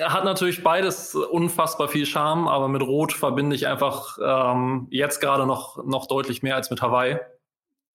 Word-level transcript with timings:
hat 0.00 0.24
natürlich 0.24 0.62
beides 0.62 1.14
unfassbar 1.14 1.88
viel 1.88 2.06
Charme, 2.06 2.48
aber 2.48 2.68
mit 2.68 2.82
Rot 2.82 3.12
verbinde 3.12 3.56
ich 3.56 3.66
einfach 3.66 4.18
ähm, 4.22 4.86
jetzt 4.90 5.20
gerade 5.20 5.46
noch, 5.46 5.82
noch 5.84 6.06
deutlich 6.06 6.42
mehr 6.42 6.56
als 6.56 6.70
mit 6.70 6.82
Hawaii. 6.82 7.18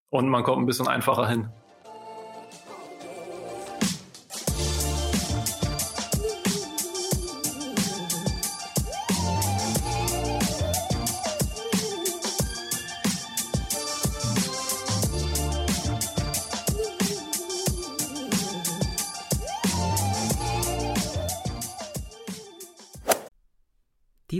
Und 0.10 0.30
man 0.30 0.44
kommt 0.44 0.62
ein 0.62 0.66
bisschen 0.66 0.88
einfacher 0.88 1.28
hin. 1.28 1.50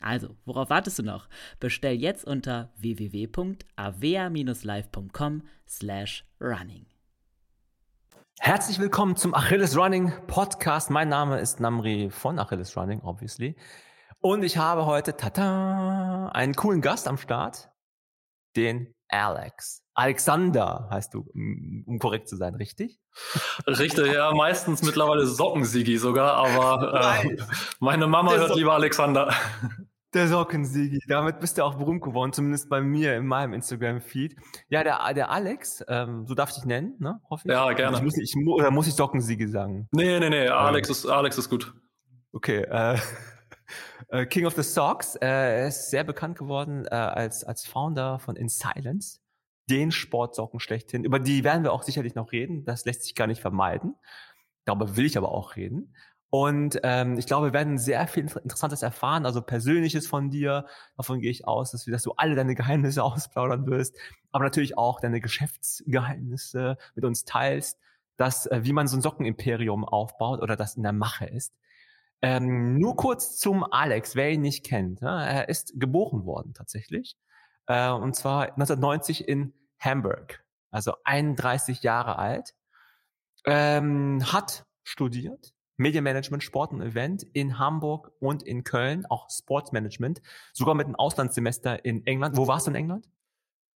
Also, 0.00 0.36
worauf 0.44 0.70
wartest 0.70 0.98
du 0.98 1.02
noch? 1.02 1.28
Bestell 1.60 1.94
jetzt 1.94 2.24
unter 2.24 2.72
www.avea-live.com 2.76 5.42
slash 5.66 6.24
running. 6.40 6.86
Herzlich 8.40 8.78
willkommen 8.78 9.16
zum 9.16 9.34
Achilles 9.34 9.76
Running 9.76 10.12
Podcast. 10.28 10.90
Mein 10.90 11.08
Name 11.08 11.40
ist 11.40 11.58
Namri 11.58 12.08
von 12.10 12.38
Achilles 12.38 12.76
Running, 12.76 13.00
obviously. 13.00 13.56
Und 14.20 14.44
ich 14.44 14.56
habe 14.56 14.86
heute, 14.86 15.16
tata, 15.16 16.28
einen 16.28 16.54
coolen 16.54 16.80
Gast 16.80 17.08
am 17.08 17.18
Start, 17.18 17.68
den 18.56 18.94
Alex. 19.08 19.82
Alexander 19.94 20.86
heißt 20.90 21.14
du, 21.14 21.28
um 21.34 21.98
korrekt 21.98 22.28
zu 22.28 22.36
sein, 22.36 22.54
richtig? 22.54 23.00
Richtig, 23.66 24.12
ja, 24.12 24.32
meistens 24.32 24.82
mittlerweile 24.82 25.26
Sockensigi 25.26 25.98
sogar, 25.98 26.34
aber 26.34 27.24
äh, 27.24 27.36
meine 27.80 28.06
Mama 28.06 28.34
hört 28.34 28.54
lieber 28.54 28.74
Alexander. 28.74 29.34
Der 30.14 30.26
Sockensigi, 30.26 31.00
damit 31.06 31.38
bist 31.38 31.58
du 31.58 31.64
auch 31.64 31.74
berühmt 31.74 32.00
geworden, 32.00 32.32
zumindest 32.32 32.70
bei 32.70 32.80
mir 32.80 33.14
in 33.16 33.26
meinem 33.26 33.52
Instagram-Feed. 33.52 34.36
Ja, 34.70 34.82
der, 34.82 35.12
der 35.12 35.30
Alex, 35.30 35.84
ähm, 35.86 36.26
so 36.26 36.34
darf 36.34 36.48
ich 36.48 36.54
dich 36.56 36.64
nennen, 36.64 36.94
ne? 36.98 37.20
Hoffe 37.28 37.46
ich. 37.46 37.52
Ja, 37.52 37.70
gerne. 37.72 37.98
Ich 37.98 38.02
muss, 38.02 38.16
ich, 38.16 38.34
oder 38.46 38.70
muss 38.70 38.86
ich 38.86 38.94
Sockensigi 38.94 39.46
sagen? 39.48 39.86
Nee, 39.92 40.18
nee, 40.18 40.30
nee, 40.30 40.48
Alex, 40.48 40.88
ähm, 40.88 40.92
ist, 40.92 41.06
Alex 41.06 41.36
ist 41.36 41.50
gut. 41.50 41.74
Okay, 42.32 42.62
äh, 42.62 42.98
äh, 44.08 44.24
King 44.24 44.46
of 44.46 44.54
the 44.54 44.62
Socks, 44.62 45.14
äh, 45.16 45.26
er 45.26 45.68
ist 45.68 45.90
sehr 45.90 46.04
bekannt 46.04 46.38
geworden 46.38 46.86
äh, 46.86 46.94
als, 46.94 47.44
als 47.44 47.66
Founder 47.66 48.18
von 48.18 48.34
In 48.34 48.48
Silence, 48.48 49.20
den 49.68 49.90
Sportsocken 49.90 50.58
schlechthin. 50.58 51.04
Über 51.04 51.18
die 51.18 51.44
werden 51.44 51.64
wir 51.64 51.72
auch 51.74 51.82
sicherlich 51.82 52.14
noch 52.14 52.32
reden, 52.32 52.64
das 52.64 52.86
lässt 52.86 53.02
sich 53.02 53.14
gar 53.14 53.26
nicht 53.26 53.42
vermeiden. 53.42 53.94
Darüber 54.64 54.96
will 54.96 55.04
ich 55.04 55.18
aber 55.18 55.32
auch 55.32 55.56
reden. 55.56 55.94
Und 56.30 56.78
ähm, 56.82 57.18
ich 57.18 57.26
glaube, 57.26 57.46
wir 57.46 57.52
werden 57.54 57.78
sehr 57.78 58.06
viel 58.06 58.24
Interessantes 58.24 58.82
erfahren, 58.82 59.24
also 59.24 59.40
Persönliches 59.40 60.06
von 60.06 60.30
dir. 60.30 60.66
Davon 60.96 61.20
gehe 61.20 61.30
ich 61.30 61.48
aus, 61.48 61.70
dass, 61.70 61.86
wir, 61.86 61.92
dass 61.92 62.02
du 62.02 62.12
alle 62.16 62.34
deine 62.34 62.54
Geheimnisse 62.54 63.02
ausplaudern 63.04 63.66
wirst, 63.66 63.96
aber 64.30 64.44
natürlich 64.44 64.76
auch 64.76 65.00
deine 65.00 65.20
Geschäftsgeheimnisse 65.20 66.76
mit 66.94 67.04
uns 67.04 67.24
teilst, 67.24 67.78
dass, 68.16 68.46
äh, 68.46 68.60
wie 68.64 68.72
man 68.72 68.88
so 68.88 68.96
ein 68.98 69.02
Sockenimperium 69.02 69.84
aufbaut 69.84 70.42
oder 70.42 70.56
das 70.56 70.76
in 70.76 70.82
der 70.82 70.92
Mache 70.92 71.24
ist. 71.24 71.54
Ähm, 72.20 72.78
nur 72.78 72.96
kurz 72.96 73.38
zum 73.38 73.64
Alex, 73.64 74.16
wer 74.16 74.30
ihn 74.30 74.42
nicht 74.42 74.66
kennt. 74.66 75.00
Ja, 75.00 75.24
er 75.24 75.48
ist 75.48 75.72
geboren 75.76 76.26
worden 76.26 76.52
tatsächlich. 76.52 77.16
Äh, 77.66 77.90
und 77.90 78.16
zwar 78.16 78.52
1990 78.52 79.28
in 79.28 79.54
Hamburg. 79.78 80.44
Also 80.70 80.94
31 81.04 81.82
Jahre 81.82 82.18
alt. 82.18 82.54
Ähm, 83.46 84.20
hat 84.32 84.66
studiert, 84.82 85.54
Medienmanagement, 85.78 86.42
Sport 86.42 86.72
und 86.72 86.82
Event 86.82 87.22
in 87.32 87.58
Hamburg 87.58 88.12
und 88.20 88.42
in 88.42 88.64
Köln, 88.64 89.06
auch 89.06 89.28
Sportsmanagement, 89.30 90.20
sogar 90.52 90.74
mit 90.74 90.86
einem 90.86 90.96
Auslandssemester 90.96 91.84
in 91.84 92.06
England. 92.06 92.36
Wo 92.36 92.46
warst 92.46 92.66
du 92.66 92.72
in 92.72 92.76
England? 92.76 93.08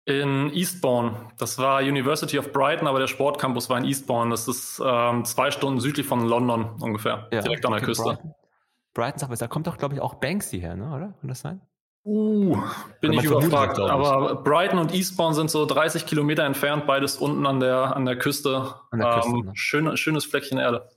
In 0.06 0.50
Eastbourne. 0.54 1.32
Das 1.38 1.58
war 1.58 1.82
University 1.82 2.38
of 2.38 2.52
Brighton, 2.52 2.88
aber 2.88 2.98
der 2.98 3.08
Sportcampus 3.08 3.68
war 3.68 3.76
in 3.76 3.84
Eastbourne. 3.84 4.30
Das 4.30 4.48
ist 4.48 4.80
ähm, 4.82 5.26
zwei 5.26 5.50
Stunden 5.50 5.80
südlich 5.80 6.06
von 6.06 6.26
London 6.26 6.80
ungefähr, 6.80 7.28
ja, 7.30 7.42
direkt 7.42 7.66
an 7.66 7.72
der 7.72 7.82
Küste. 7.82 8.04
Brighton, 8.04 8.34
Brighton 8.94 9.18
sagt 9.18 9.42
da 9.42 9.48
kommt 9.48 9.66
doch, 9.66 9.76
glaube 9.76 9.96
ich, 9.96 10.00
auch 10.00 10.14
Banksy 10.14 10.60
her, 10.60 10.76
ne? 10.76 10.88
oder? 10.88 11.14
Kann 11.20 11.28
das 11.28 11.40
sein? 11.40 11.60
Uh, 12.04 12.56
bin 13.02 13.12
ich 13.12 13.24
überfragt. 13.24 13.78
Aber 13.78 14.36
Brighton 14.36 14.78
und 14.78 14.94
Eastbourne 14.94 15.34
sind 15.34 15.50
so 15.50 15.66
30 15.66 16.06
Kilometer 16.06 16.44
entfernt, 16.44 16.86
beides 16.86 17.18
unten 17.18 17.44
an 17.44 17.60
der, 17.60 17.94
an 17.94 18.06
der 18.06 18.16
Küste. 18.16 18.76
An 18.90 19.00
der 19.00 19.16
Küste 19.16 19.30
ähm, 19.30 19.44
ne? 19.44 19.50
schön, 19.54 19.96
schönes 19.98 20.24
Fleckchen 20.24 20.56
Erde. 20.56 20.88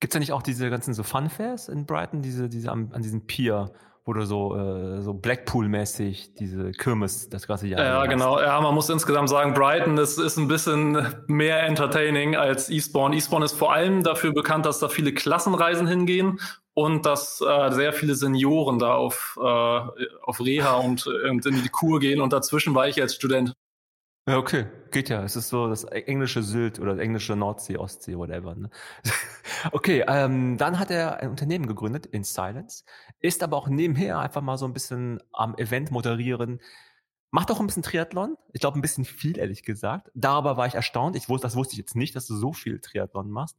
Gibt's 0.00 0.12
da 0.12 0.18
nicht 0.18 0.32
auch 0.32 0.42
diese 0.42 0.68
ganzen 0.68 0.94
so 0.94 1.02
Funfairs 1.02 1.68
in 1.68 1.86
Brighton, 1.86 2.22
diese, 2.22 2.48
diese 2.48 2.70
an, 2.70 2.90
an 2.92 3.02
diesem 3.02 3.26
Pier, 3.26 3.72
wo 4.04 4.12
du 4.12 4.24
so, 4.24 4.54
äh, 4.54 5.00
so 5.02 5.14
Blackpool-mäßig 5.14 6.34
diese 6.34 6.70
Kirmes 6.72 7.28
das 7.28 7.46
ganze 7.46 7.66
Jahr 7.66 7.82
Ja, 7.82 8.06
genau. 8.06 8.40
Ja, 8.40 8.60
man 8.60 8.74
muss 8.74 8.88
insgesamt 8.88 9.28
sagen, 9.28 9.54
Brighton 9.54 9.96
das 9.96 10.18
ist 10.18 10.36
ein 10.36 10.48
bisschen 10.48 11.14
mehr 11.26 11.62
entertaining 11.64 12.36
als 12.36 12.70
Eastbourne. 12.70 13.14
Eastbourne 13.14 13.44
ist 13.44 13.54
vor 13.54 13.72
allem 13.72 14.02
dafür 14.02 14.32
bekannt, 14.32 14.66
dass 14.66 14.78
da 14.78 14.88
viele 14.88 15.12
Klassenreisen 15.12 15.86
hingehen 15.88 16.38
und 16.74 17.06
dass 17.06 17.40
äh, 17.40 17.70
sehr 17.72 17.92
viele 17.92 18.14
Senioren 18.14 18.78
da 18.78 18.94
auf, 18.94 19.38
äh, 19.40 19.80
auf 20.22 20.40
Reha 20.40 20.74
und, 20.74 21.06
und 21.06 21.46
in 21.46 21.62
die 21.62 21.68
Kur 21.70 22.00
gehen 22.00 22.20
und 22.20 22.32
dazwischen 22.32 22.74
war 22.74 22.86
ich 22.86 23.00
als 23.00 23.14
Student. 23.14 23.54
Ja, 24.28 24.38
okay, 24.38 24.66
geht 24.90 25.08
ja. 25.08 25.22
Es 25.22 25.36
ist 25.36 25.48
so 25.50 25.68
das 25.68 25.84
englische 25.84 26.42
Sylt 26.42 26.80
oder 26.80 26.92
das 26.94 27.00
englische 27.00 27.36
Nordsee, 27.36 27.76
Ostsee, 27.76 28.16
whatever. 28.18 28.56
Ne? 28.56 28.70
okay, 29.72 30.04
ähm, 30.08 30.56
dann 30.58 30.80
hat 30.80 30.90
er 30.90 31.18
ein 31.20 31.30
Unternehmen 31.30 31.66
gegründet, 31.68 32.06
In 32.06 32.24
Silence, 32.24 32.84
ist 33.20 33.44
aber 33.44 33.56
auch 33.56 33.68
nebenher 33.68 34.18
einfach 34.18 34.42
mal 34.42 34.58
so 34.58 34.66
ein 34.66 34.72
bisschen 34.72 35.22
am 35.32 35.54
Event 35.58 35.92
moderieren. 35.92 36.60
Macht 37.30 37.52
auch 37.52 37.60
ein 37.60 37.66
bisschen 37.66 37.84
Triathlon. 37.84 38.36
Ich 38.52 38.60
glaube, 38.60 38.78
ein 38.78 38.82
bisschen 38.82 39.04
viel, 39.04 39.38
ehrlich 39.38 39.62
gesagt. 39.62 40.10
Darüber 40.14 40.56
war 40.56 40.66
ich 40.66 40.74
erstaunt. 40.74 41.14
Ich 41.14 41.28
wusste, 41.28 41.46
das 41.46 41.54
wusste 41.56 41.74
ich 41.74 41.78
jetzt 41.78 41.94
nicht, 41.94 42.16
dass 42.16 42.26
du 42.26 42.34
so 42.36 42.52
viel 42.52 42.80
Triathlon 42.80 43.30
machst. 43.30 43.56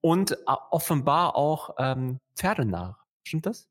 Und 0.00 0.32
äh, 0.32 0.36
offenbar 0.70 1.34
auch 1.34 1.74
ähm, 1.78 2.20
Pferde 2.36 2.64
nach. 2.64 3.04
Stimmt 3.24 3.46
das? 3.46 3.68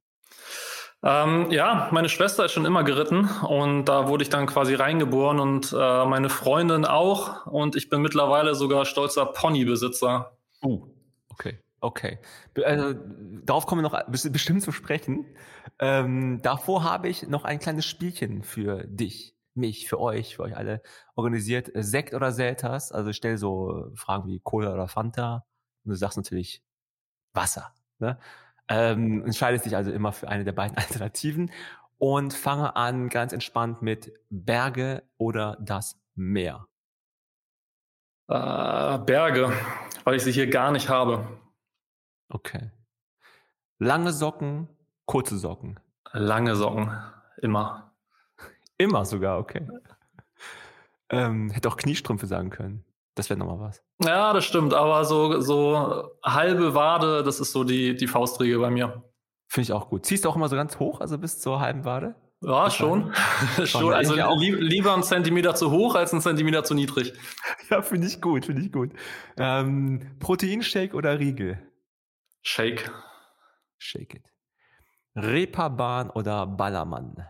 Ähm, 1.06 1.52
ja, 1.52 1.88
meine 1.92 2.10
Schwester 2.10 2.46
ist 2.46 2.54
schon 2.54 2.66
immer 2.66 2.84
geritten 2.84 3.30
und 3.48 3.86
da 3.86 4.08
wurde 4.08 4.24
ich 4.24 4.30
dann 4.30 4.48
quasi 4.48 4.74
reingeboren 4.74 5.40
und 5.40 5.72
äh, 5.72 6.06
meine 6.06 6.30
Freundin 6.30 6.84
auch 6.84 7.46
und 7.46 7.76
ich 7.76 7.90
bin 7.90 8.02
mittlerweile 8.02 8.56
sogar 8.56 8.86
stolzer 8.86 9.28
Ponybesitzer. 9.28 10.36
Uh, 10.64 10.88
okay. 11.30 11.60
Okay. 11.82 12.18
Also, 12.64 12.96
darauf 13.44 13.68
kommen 13.68 13.84
wir 13.84 13.90
noch 13.92 14.08
bestimmt 14.08 14.64
zu 14.64 14.72
sprechen. 14.72 15.28
Ähm, 15.78 16.42
davor 16.42 16.84
habe 16.84 17.10
ich 17.10 17.28
noch 17.28 17.44
ein 17.44 17.60
kleines 17.60 17.86
Spielchen 17.86 18.42
für 18.42 18.86
dich, 18.88 19.36
mich, 19.54 19.88
für 19.88 20.00
euch, 20.00 20.38
für 20.38 20.44
euch 20.44 20.58
alle 20.58 20.82
organisiert. 21.14 21.70
Sekt 21.76 22.16
oder 22.16 22.32
Selters. 22.32 22.92
Also 22.92 23.12
ich 23.12 23.18
stelle 23.18 23.38
so 23.38 23.92
Fragen 23.94 24.28
wie 24.28 24.40
Cola 24.40 24.74
oder 24.74 24.88
Fanta. 24.88 25.46
Und 25.84 25.92
du 25.92 25.96
sagst 25.96 26.18
natürlich 26.18 26.64
Wasser. 27.34 27.72
Ne? 28.00 28.18
Ähm, 28.68 29.24
entscheidest 29.26 29.66
dich 29.66 29.76
also 29.76 29.92
immer 29.92 30.12
für 30.12 30.28
eine 30.28 30.44
der 30.44 30.52
beiden 30.52 30.78
Alternativen 30.78 31.52
und 31.98 32.34
fange 32.34 32.76
an 32.76 33.10
ganz 33.10 33.34
entspannt 33.34 33.82
mit 33.82 34.12
Berge 34.30 35.04
oder 35.18 35.58
das 35.62 36.00
Meer. 36.16 36.68
Äh, 38.28 38.98
Berge, 39.00 39.54
weil 40.04 40.16
ich 40.16 40.24
sie 40.24 40.32
hier 40.32 40.50
gar 40.50 40.72
nicht 40.72 40.90
habe. 40.90 41.28
Okay. 42.30 42.72
Lange 43.78 44.14
Socken, 44.14 44.68
kurze 45.06 45.38
Socken. 45.38 45.80
Lange 46.12 46.56
Socken, 46.56 46.92
immer. 47.42 47.94
Immer 48.78 49.06
sogar, 49.06 49.40
okay. 49.40 49.68
Ähm, 51.10 51.52
hätte 51.52 51.70
auch 51.70 51.78
Kniestrümpfe 51.78 52.26
sagen 52.26 52.50
können. 52.50 52.84
Das 53.16 53.30
wäre 53.30 53.40
nochmal 53.40 53.60
was. 53.60 53.82
Ja, 54.04 54.34
das 54.34 54.44
stimmt, 54.46 54.74
aber 54.74 55.06
so, 55.06 55.40
so 55.40 56.12
halbe 56.24 56.76
Wade, 56.76 57.24
das 57.24 57.40
ist 57.40 57.54
so 57.54 57.64
die, 57.64 57.96
die 57.96 58.08
Faustregel 58.08 58.60
bei 58.60 58.70
mir. 58.70 59.04
Finde 59.48 59.64
ich 59.64 59.74
auch 59.74 59.90
gut. 59.90 60.06
Ziehst 60.06 60.26
du 60.26 60.30
auch 60.30 60.36
immer 60.36 60.50
so 60.50 60.58
ganz 60.58 60.80
hoch, 60.80 61.00
also 61.00 61.18
bis 61.18 61.40
zur 61.40 61.62
halben 61.62 61.86
Wade? 61.86 62.16
Ja, 62.42 62.70
schon. 62.70 63.14
schon. 63.66 63.94
Also 63.94 64.16
li 64.16 64.52
lieber 64.52 64.94
einen 64.94 65.04
Zentimeter 65.04 65.56
zu 65.56 65.72
hoch 65.72 65.96
als 65.96 66.12
einen 66.12 66.22
Zentimeter 66.22 66.64
zu 66.64 66.74
niedrig. 66.74 67.14
Ja, 67.72 67.82
finde 67.82 68.06
ich 68.06 68.22
gut, 68.22 68.46
finde 68.46 68.62
ich 68.62 68.72
gut. 68.72 68.92
Ähm, 69.38 70.18
Proteinshake 70.20 70.94
oder 70.94 71.18
Riegel? 71.20 71.58
Shake. 72.44 72.92
Shake 73.80 74.14
it. 74.14 74.24
Reeperbahn 75.16 76.12
oder 76.12 76.46
Ballermann? 76.46 77.26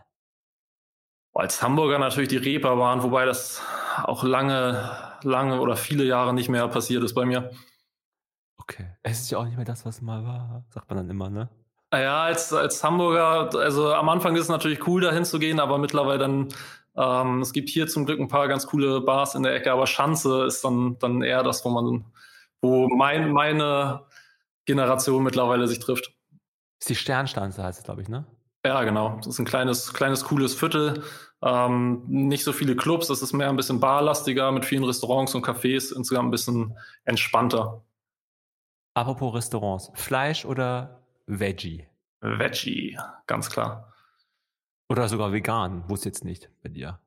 Als 1.32 1.62
Hamburger 1.62 1.98
natürlich 1.98 2.28
die 2.28 2.36
Reeperbahn, 2.36 3.02
wobei 3.02 3.24
das 3.24 3.62
auch 4.04 4.24
lange, 4.24 4.90
lange 5.22 5.60
oder 5.60 5.76
viele 5.76 6.04
Jahre 6.04 6.34
nicht 6.34 6.48
mehr 6.48 6.66
passiert 6.68 7.02
ist 7.02 7.14
bei 7.14 7.24
mir. 7.24 7.50
Okay. 8.58 8.86
Es 9.02 9.20
ist 9.20 9.30
ja 9.30 9.38
auch 9.38 9.44
nicht 9.44 9.56
mehr 9.56 9.64
das, 9.64 9.86
was 9.86 10.02
mal 10.02 10.24
war, 10.24 10.64
sagt 10.70 10.88
man 10.88 10.98
dann 10.98 11.10
immer, 11.10 11.30
ne? 11.30 11.48
Ja, 11.92 12.24
als, 12.24 12.52
als 12.52 12.82
Hamburger, 12.82 13.56
also 13.58 13.94
am 13.94 14.08
Anfang 14.08 14.34
ist 14.34 14.42
es 14.42 14.48
natürlich 14.48 14.86
cool, 14.86 15.00
da 15.00 15.12
hinzugehen, 15.12 15.60
aber 15.60 15.78
mittlerweile 15.78 16.18
dann, 16.18 16.48
ähm, 16.96 17.40
es 17.40 17.52
gibt 17.52 17.68
hier 17.68 17.86
zum 17.86 18.06
Glück 18.06 18.18
ein 18.18 18.28
paar 18.28 18.48
ganz 18.48 18.66
coole 18.66 19.00
Bars 19.00 19.34
in 19.34 19.44
der 19.44 19.54
Ecke, 19.54 19.72
aber 19.72 19.86
Schanze 19.86 20.46
ist 20.46 20.64
dann, 20.64 20.98
dann 20.98 21.22
eher 21.22 21.42
das, 21.42 21.64
wo 21.64 21.70
man, 21.70 22.04
wo 22.60 22.88
mein, 22.88 23.30
meine 23.30 24.04
Generation 24.64 25.22
mittlerweile 25.22 25.68
sich 25.68 25.78
trifft. 25.78 26.12
Ist 26.80 26.90
die 26.90 26.96
Sternstanze 26.96 27.62
heißt 27.62 27.78
es, 27.78 27.84
glaube 27.84 28.02
ich, 28.02 28.08
ne? 28.08 28.26
Ja, 28.64 28.82
genau. 28.82 29.16
Das 29.18 29.28
ist 29.28 29.38
ein 29.38 29.44
kleines, 29.44 29.94
kleines, 29.94 30.24
cooles 30.24 30.54
Viertel. 30.54 31.04
Ähm, 31.42 32.02
nicht 32.06 32.44
so 32.44 32.52
viele 32.52 32.76
Clubs, 32.76 33.08
das 33.08 33.22
ist 33.22 33.32
mehr 33.32 33.48
ein 33.48 33.56
bisschen 33.56 33.80
barlastiger 33.80 34.50
mit 34.52 34.64
vielen 34.64 34.84
Restaurants 34.84 35.34
und 35.34 35.44
Cafés, 35.44 35.94
insgesamt 35.94 36.28
ein 36.28 36.30
bisschen 36.30 36.76
entspannter. 37.04 37.82
Apropos 38.94 39.34
Restaurants, 39.34 39.90
Fleisch 39.94 40.44
oder 40.44 41.02
Veggie? 41.26 41.86
Veggie, 42.20 42.98
ganz 43.26 43.50
klar. 43.50 43.92
Oder 44.88 45.08
sogar 45.08 45.32
vegan, 45.32 45.84
wusste 45.88 46.08
jetzt 46.08 46.24
nicht 46.24 46.48
bei 46.62 46.70
dir. 46.70 46.98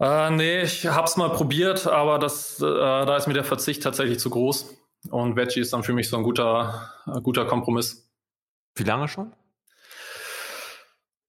Äh, 0.00 0.30
nee, 0.30 0.62
ich 0.62 0.86
hab's 0.86 1.16
mal 1.16 1.30
probiert, 1.30 1.86
aber 1.86 2.18
das, 2.18 2.60
äh, 2.60 2.64
da 2.64 3.16
ist 3.16 3.26
mir 3.26 3.34
der 3.34 3.44
Verzicht 3.44 3.82
tatsächlich 3.82 4.18
zu 4.18 4.30
groß. 4.30 4.76
Und 5.10 5.36
Veggie 5.36 5.60
ist 5.60 5.72
dann 5.72 5.82
für 5.82 5.92
mich 5.92 6.08
so 6.08 6.16
ein 6.16 6.22
guter, 6.22 6.90
äh, 7.06 7.20
guter 7.20 7.44
Kompromiss. 7.44 8.10
Wie 8.76 8.84
lange 8.84 9.08
schon? 9.08 9.32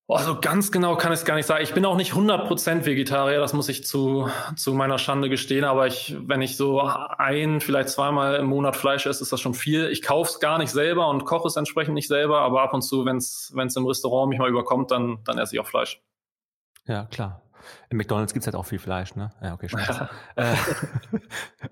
Also 0.07 0.39
ganz 0.39 0.71
genau 0.71 0.95
kann 0.97 1.11
ich 1.11 1.19
es 1.19 1.25
gar 1.25 1.33
nicht 1.33 1.47
sagen. 1.47 1.63
Ich 1.63 1.73
bin 1.73 1.83
auch 1.83 1.95
nicht 1.95 2.13
100% 2.13 2.85
Vegetarier, 2.85 3.39
das 3.39 3.53
muss 3.53 3.69
ich 3.69 3.85
zu, 3.85 4.29
zu 4.55 4.75
meiner 4.75 4.99
Schande 4.99 5.29
gestehen. 5.29 5.63
Aber 5.63 5.87
ich, 5.87 6.15
wenn 6.19 6.43
ich 6.43 6.57
so 6.57 6.79
ein, 6.81 7.59
vielleicht 7.59 7.89
zweimal 7.89 8.35
im 8.35 8.45
Monat 8.45 8.75
Fleisch 8.75 9.07
esse, 9.07 9.23
ist 9.23 9.31
das 9.31 9.41
schon 9.41 9.55
viel. 9.55 9.89
Ich 9.89 10.03
kaufe 10.03 10.29
es 10.29 10.39
gar 10.39 10.59
nicht 10.59 10.69
selber 10.69 11.07
und 11.07 11.25
koche 11.25 11.47
es 11.47 11.55
entsprechend 11.55 11.95
nicht 11.95 12.07
selber. 12.07 12.41
Aber 12.41 12.61
ab 12.61 12.73
und 12.73 12.83
zu, 12.83 13.03
wenn 13.05 13.17
es 13.17 13.51
im 13.55 13.85
Restaurant 13.87 14.29
mich 14.29 14.37
mal 14.37 14.49
überkommt, 14.49 14.91
dann, 14.91 15.23
dann 15.23 15.39
esse 15.39 15.55
ich 15.55 15.59
auch 15.59 15.67
Fleisch. 15.67 16.03
Ja, 16.85 17.05
klar. 17.05 17.41
Im 17.89 17.97
McDonalds 17.97 18.31
gibt 18.31 18.43
es 18.43 18.47
halt 18.47 18.55
auch 18.55 18.67
viel 18.67 18.77
Fleisch, 18.77 19.15
ne? 19.15 19.33
Ja, 19.41 19.55
okay. 19.55 19.69
Ja. 19.71 20.09
Äh, 20.35 20.55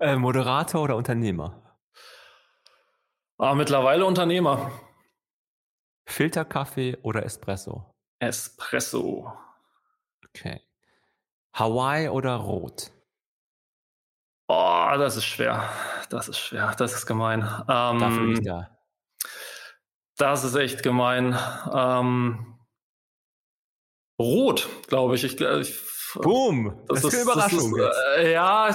äh, 0.00 0.16
Moderator 0.16 0.82
oder 0.82 0.96
Unternehmer? 0.96 1.62
Ah, 3.38 3.54
mittlerweile 3.54 4.04
Unternehmer. 4.04 4.72
Filterkaffee 6.06 6.98
oder 7.02 7.24
Espresso? 7.24 7.93
Espresso. 8.28 9.32
Okay. 10.28 10.60
Hawaii 11.54 12.08
oder 12.08 12.34
Rot? 12.36 12.90
Oh, 14.48 14.90
das 14.98 15.16
ist 15.16 15.24
schwer. 15.24 15.68
Das 16.10 16.28
ist 16.28 16.38
schwer. 16.38 16.74
Das 16.76 16.92
ist 16.92 17.06
gemein. 17.06 17.40
Ähm, 17.68 17.98
Dafür 17.98 18.40
da. 18.42 18.78
Das 20.16 20.44
ist 20.44 20.54
echt 20.54 20.82
gemein. 20.82 21.38
Ähm, 21.72 22.58
Rot, 24.20 24.68
glaube 24.88 25.14
ich. 25.14 25.24
ich, 25.24 25.40
ich 25.40 25.80
Boom! 26.14 26.80
Das, 26.88 27.02
das 27.02 27.14
ist 27.14 27.14
eine 27.14 27.32
Überraschung. 27.32 27.76
Ist, 27.76 27.90
äh, 28.18 28.32
ja, 28.32 28.70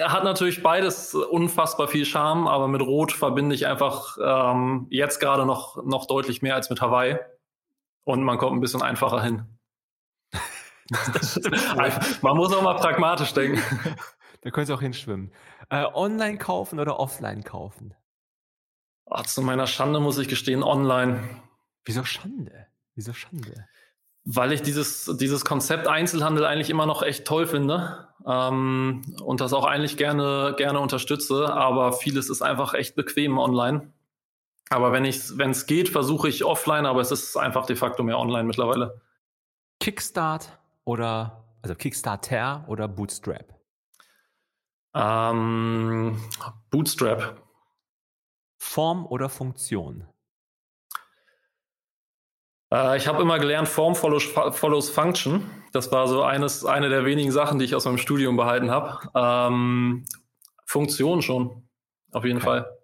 hat 0.00 0.24
natürlich 0.24 0.62
beides 0.62 1.14
unfassbar 1.14 1.88
viel 1.88 2.04
Charme, 2.04 2.48
aber 2.48 2.66
mit 2.66 2.82
Rot 2.82 3.12
verbinde 3.12 3.54
ich 3.54 3.66
einfach 3.66 4.16
ähm, 4.20 4.86
jetzt 4.90 5.20
gerade 5.20 5.46
noch, 5.46 5.84
noch 5.84 6.06
deutlich 6.06 6.42
mehr 6.42 6.54
als 6.54 6.70
mit 6.70 6.80
Hawaii 6.80 7.18
und 8.06 8.22
man 8.22 8.38
kommt 8.38 8.56
ein 8.56 8.60
bisschen 8.60 8.82
einfacher 8.82 9.22
hin. 9.22 9.44
man 12.22 12.36
muss 12.36 12.54
auch 12.54 12.62
mal 12.62 12.76
pragmatisch 12.76 13.34
denken. 13.34 13.60
Da 14.42 14.50
können 14.52 14.66
Sie 14.66 14.72
auch 14.72 14.82
hinschwimmen. 14.82 15.32
Äh, 15.70 15.86
online 15.92 16.38
kaufen 16.38 16.78
oder 16.78 17.00
offline 17.00 17.42
kaufen? 17.42 17.94
Ach, 19.10 19.26
zu 19.26 19.42
meiner 19.42 19.66
Schande 19.66 19.98
muss 19.98 20.18
ich 20.18 20.28
gestehen, 20.28 20.62
online. 20.62 21.18
Wieso 21.84 22.04
Schande? 22.04 22.68
Wieso 22.94 23.12
Schande? 23.12 23.66
Weil 24.24 24.52
ich 24.52 24.62
dieses, 24.62 25.10
dieses 25.18 25.44
Konzept 25.44 25.88
Einzelhandel 25.88 26.44
eigentlich 26.44 26.70
immer 26.70 26.86
noch 26.86 27.02
echt 27.02 27.26
toll 27.26 27.48
finde 27.48 28.08
ähm, 28.24 29.02
und 29.20 29.40
das 29.40 29.52
auch 29.52 29.64
eigentlich 29.64 29.96
gerne, 29.96 30.54
gerne 30.56 30.78
unterstütze, 30.78 31.52
aber 31.52 31.92
vieles 31.92 32.30
ist 32.30 32.42
einfach 32.42 32.74
echt 32.74 32.94
bequem 32.94 33.38
online. 33.38 33.92
Aber 34.70 34.92
wenn 34.92 35.04
ich, 35.04 35.38
wenn 35.38 35.50
es 35.50 35.66
geht, 35.66 35.88
versuche 35.88 36.28
ich 36.28 36.44
offline, 36.44 36.86
aber 36.86 37.00
es 37.00 37.10
ist 37.10 37.36
einfach 37.36 37.66
de 37.66 37.76
facto 37.76 38.02
mehr 38.02 38.18
online 38.18 38.44
mittlerweile. 38.44 39.00
Kickstart 39.80 40.58
oder 40.84 41.44
also 41.62 41.74
Kickstarter 41.74 42.64
oder 42.68 42.88
Bootstrap? 42.88 43.54
Ähm, 44.94 46.20
Bootstrap. 46.70 47.42
Form 48.58 49.06
oder 49.06 49.28
Funktion? 49.28 50.06
Äh, 52.72 52.96
ich 52.96 53.06
habe 53.06 53.22
immer 53.22 53.38
gelernt, 53.38 53.68
Form 53.68 53.94
follows, 53.94 54.24
follows, 54.52 54.90
Function. 54.90 55.50
Das 55.72 55.92
war 55.92 56.08
so 56.08 56.22
eines, 56.22 56.64
eine 56.64 56.88
der 56.88 57.04
wenigen 57.04 57.30
Sachen, 57.30 57.58
die 57.58 57.64
ich 57.64 57.74
aus 57.74 57.84
meinem 57.84 57.98
Studium 57.98 58.36
behalten 58.36 58.70
habe. 58.70 59.10
Ähm, 59.14 60.04
Funktion 60.64 61.22
schon, 61.22 61.68
auf 62.12 62.24
jeden 62.24 62.38
okay. 62.38 62.46
Fall. 62.46 62.78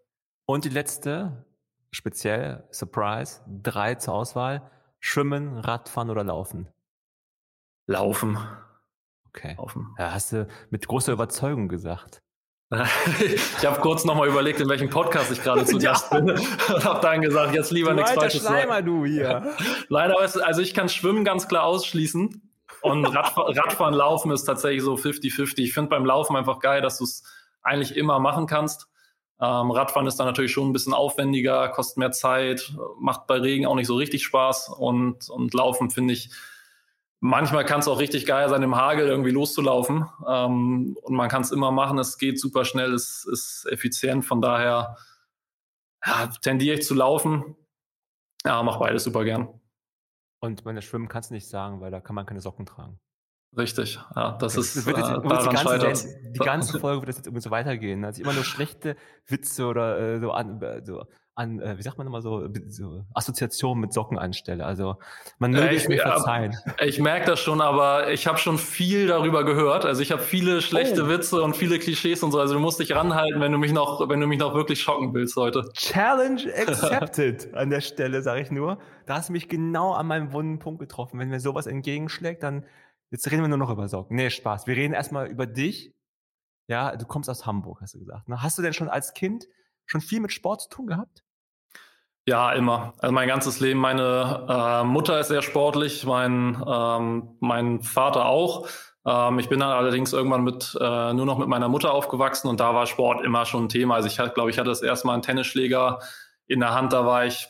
Und 0.44 0.64
die 0.64 0.70
letzte, 0.70 1.44
speziell, 1.92 2.64
Surprise, 2.72 3.40
drei 3.46 3.94
zur 3.94 4.14
Auswahl. 4.14 4.70
Schwimmen, 4.98 5.58
Radfahren 5.58 6.10
oder 6.10 6.24
Laufen? 6.24 6.68
Laufen. 7.86 8.38
Okay. 9.28 9.54
Laufen. 9.56 9.94
Ja, 9.98 10.12
hast 10.12 10.32
du 10.32 10.46
mit 10.70 10.86
großer 10.86 11.12
Überzeugung 11.12 11.68
gesagt. 11.68 12.22
ich 13.20 13.66
habe 13.66 13.80
kurz 13.80 14.04
nochmal 14.04 14.28
überlegt, 14.28 14.60
in 14.60 14.68
welchem 14.68 14.88
Podcast 14.88 15.30
ich 15.30 15.42
gerade 15.42 15.64
zu 15.66 15.78
Gast 15.80 16.10
bin 16.10 16.30
und 16.30 16.84
habe 16.84 17.00
dann 17.00 17.20
gesagt, 17.20 17.54
jetzt 17.54 17.70
lieber 17.70 17.92
nichts 17.92 18.12
Falsches 18.12 18.44
sagen. 18.44 18.86
du 18.86 19.04
hier. 19.04 19.54
Leider, 19.88 20.18
also 20.18 20.62
ich 20.62 20.72
kann 20.72 20.88
Schwimmen 20.88 21.24
ganz 21.24 21.48
klar 21.48 21.64
ausschließen 21.64 22.50
und 22.80 23.04
Radfahren, 23.04 23.58
Radfahren 23.58 23.94
Laufen 23.94 24.30
ist 24.30 24.44
tatsächlich 24.44 24.82
so 24.82 24.94
50-50. 24.94 25.58
Ich 25.58 25.74
finde 25.74 25.90
beim 25.90 26.06
Laufen 26.06 26.34
einfach 26.34 26.60
geil, 26.60 26.80
dass 26.80 26.96
du 26.96 27.04
es 27.04 27.24
eigentlich 27.62 27.94
immer 27.96 28.18
machen 28.18 28.46
kannst. 28.46 28.88
Ähm, 29.42 29.72
Radfahren 29.72 30.06
ist 30.06 30.20
dann 30.20 30.28
natürlich 30.28 30.52
schon 30.52 30.68
ein 30.68 30.72
bisschen 30.72 30.94
aufwendiger, 30.94 31.68
kostet 31.70 31.98
mehr 31.98 32.12
Zeit, 32.12 32.72
macht 33.00 33.26
bei 33.26 33.38
Regen 33.38 33.66
auch 33.66 33.74
nicht 33.74 33.88
so 33.88 33.96
richtig 33.96 34.22
Spaß 34.22 34.68
und, 34.68 35.28
und 35.28 35.52
Laufen 35.52 35.90
finde 35.90 36.14
ich, 36.14 36.30
manchmal 37.18 37.64
kann 37.64 37.80
es 37.80 37.88
auch 37.88 37.98
richtig 37.98 38.24
geil 38.24 38.48
sein, 38.48 38.62
im 38.62 38.76
Hagel 38.76 39.08
irgendwie 39.08 39.32
loszulaufen 39.32 40.06
ähm, 40.28 40.96
und 41.02 41.14
man 41.16 41.28
kann 41.28 41.42
es 41.42 41.50
immer 41.50 41.72
machen, 41.72 41.98
es 41.98 42.18
geht 42.18 42.38
super 42.38 42.64
schnell, 42.64 42.94
es 42.94 43.24
ist 43.24 43.66
effizient, 43.68 44.24
von 44.24 44.40
daher 44.40 44.96
ja, 46.06 46.28
tendiere 46.40 46.78
ich 46.78 46.86
zu 46.86 46.94
laufen. 46.94 47.56
Ja, 48.44 48.62
mach 48.62 48.78
beides 48.78 49.04
super 49.04 49.24
gern. 49.24 49.60
Und 50.40 50.64
meine 50.64 50.82
Schwimmen 50.82 51.08
kannst 51.08 51.30
du 51.30 51.34
nicht 51.34 51.48
sagen, 51.48 51.80
weil 51.80 51.90
da 51.90 52.00
kann 52.00 52.14
man 52.14 52.26
keine 52.26 52.40
Socken 52.40 52.66
tragen. 52.66 53.00
Richtig, 53.56 53.98
ja, 54.16 54.32
das, 54.38 54.54
das 54.54 54.76
ist 54.76 54.86
wird 54.86 54.96
jetzt, 54.96 55.10
äh, 55.10 55.20
daran 55.20 55.78
die, 55.78 55.84
ganze, 55.84 56.08
die 56.30 56.38
ganze 56.38 56.80
Folge 56.80 57.02
wird 57.02 57.10
das 57.10 57.16
jetzt 57.16 57.26
irgendwie 57.26 57.42
so 57.42 57.50
weitergehen. 57.50 58.02
Also 58.04 58.22
immer 58.22 58.32
nur 58.32 58.44
schlechte 58.44 58.96
Witze 59.26 59.66
oder 59.66 59.98
äh, 59.98 60.20
so 60.20 60.30
an, 60.30 60.62
äh, 60.62 60.82
so 60.82 61.02
an, 61.34 61.60
äh, 61.60 61.76
wie 61.78 61.82
sagt 61.82 61.98
man 61.98 62.06
immer 62.06 62.20
so, 62.20 62.48
so 62.68 63.04
Assoziationen 63.14 63.80
mit 63.80 63.92
Socken 63.92 64.18
anstelle. 64.18 64.64
Also 64.64 64.96
man 65.38 65.50
möge 65.50 65.74
es 65.74 65.88
mir 65.88 65.98
verzeihen. 65.98 66.56
Ich 66.80 66.98
merke 66.98 67.26
das 67.26 67.40
schon, 67.40 67.60
aber 67.60 68.10
ich 68.10 68.26
habe 68.26 68.38
schon 68.38 68.58
viel 68.58 69.06
darüber 69.06 69.44
gehört. 69.44 69.84
Also 69.84 70.02
ich 70.02 70.12
habe 70.12 70.22
viele 70.22 70.60
schlechte 70.60 71.04
oh. 71.04 71.08
Witze 71.08 71.42
und 71.42 71.56
viele 71.56 71.78
Klischees 71.78 72.22
und 72.22 72.32
so. 72.32 72.40
Also 72.40 72.54
du 72.54 72.60
musst 72.60 72.80
dich 72.80 72.94
ranhalten, 72.94 73.40
wenn 73.40 73.52
du 73.52 73.58
mich 73.58 73.72
noch, 73.72 74.08
wenn 74.08 74.20
du 74.20 74.26
mich 74.26 74.38
noch 74.38 74.54
wirklich 74.54 74.80
schocken 74.82 75.14
willst 75.14 75.36
heute. 75.36 75.68
Challenge 75.74 76.42
accepted 76.66 77.54
an 77.54 77.70
der 77.70 77.80
Stelle, 77.80 78.22
sage 78.22 78.42
ich 78.42 78.50
nur. 78.50 78.78
Da 79.06 79.16
hast 79.16 79.30
du 79.30 79.32
mich 79.32 79.48
genau 79.48 79.92
an 79.92 80.06
meinem 80.06 80.32
wunden 80.32 80.58
Punkt 80.58 80.80
getroffen. 80.80 81.18
Wenn 81.18 81.28
mir 81.28 81.40
sowas 81.40 81.66
entgegenschlägt, 81.66 82.42
dann 82.42 82.66
jetzt 83.12 83.30
reden 83.30 83.42
wir 83.42 83.48
nur 83.48 83.58
noch 83.58 83.70
über 83.70 83.88
Socken. 83.88 84.16
Nee, 84.16 84.30
Spaß. 84.30 84.66
Wir 84.66 84.74
reden 84.74 84.94
erstmal 84.94 85.28
über 85.28 85.46
dich. 85.46 85.94
Ja, 86.66 86.96
du 86.96 87.04
kommst 87.06 87.28
aus 87.28 87.46
Hamburg, 87.46 87.80
hast 87.82 87.94
du 87.94 87.98
gesagt. 87.98 88.28
Ne? 88.28 88.42
Hast 88.42 88.58
du 88.58 88.62
denn 88.62 88.72
schon 88.72 88.88
als 88.88 89.14
Kind 89.14 89.46
schon 89.86 90.00
viel 90.00 90.20
mit 90.20 90.32
Sport 90.32 90.62
zu 90.62 90.68
tun 90.70 90.86
gehabt? 90.86 91.22
Ja, 92.24 92.52
immer. 92.52 92.94
Also 92.98 93.12
mein 93.12 93.28
ganzes 93.28 93.60
Leben. 93.60 93.80
Meine 93.80 94.46
äh, 94.48 94.84
Mutter 94.84 95.20
ist 95.20 95.28
sehr 95.28 95.42
sportlich, 95.42 96.06
mein, 96.06 96.62
ähm, 96.66 97.36
mein 97.40 97.82
Vater 97.82 98.26
auch. 98.26 98.68
Ähm, 99.04 99.40
ich 99.40 99.48
bin 99.48 99.58
dann 99.60 99.70
allerdings 99.70 100.12
irgendwann 100.12 100.44
mit 100.44 100.76
äh, 100.80 101.12
nur 101.12 101.26
noch 101.26 101.38
mit 101.38 101.48
meiner 101.48 101.68
Mutter 101.68 101.92
aufgewachsen 101.92 102.48
und 102.48 102.60
da 102.60 102.74
war 102.74 102.86
Sport 102.86 103.24
immer 103.24 103.44
schon 103.44 103.64
ein 103.64 103.68
Thema. 103.68 103.96
Also 103.96 104.06
ich 104.06 104.16
glaube, 104.34 104.50
ich 104.50 104.58
hatte 104.58 104.70
das 104.70 104.82
erste 104.82 105.08
Mal 105.08 105.14
einen 105.14 105.22
Tennisschläger 105.22 105.98
in 106.46 106.60
der 106.60 106.74
Hand, 106.74 106.92
da 106.92 107.04
war 107.04 107.26
ich 107.26 107.48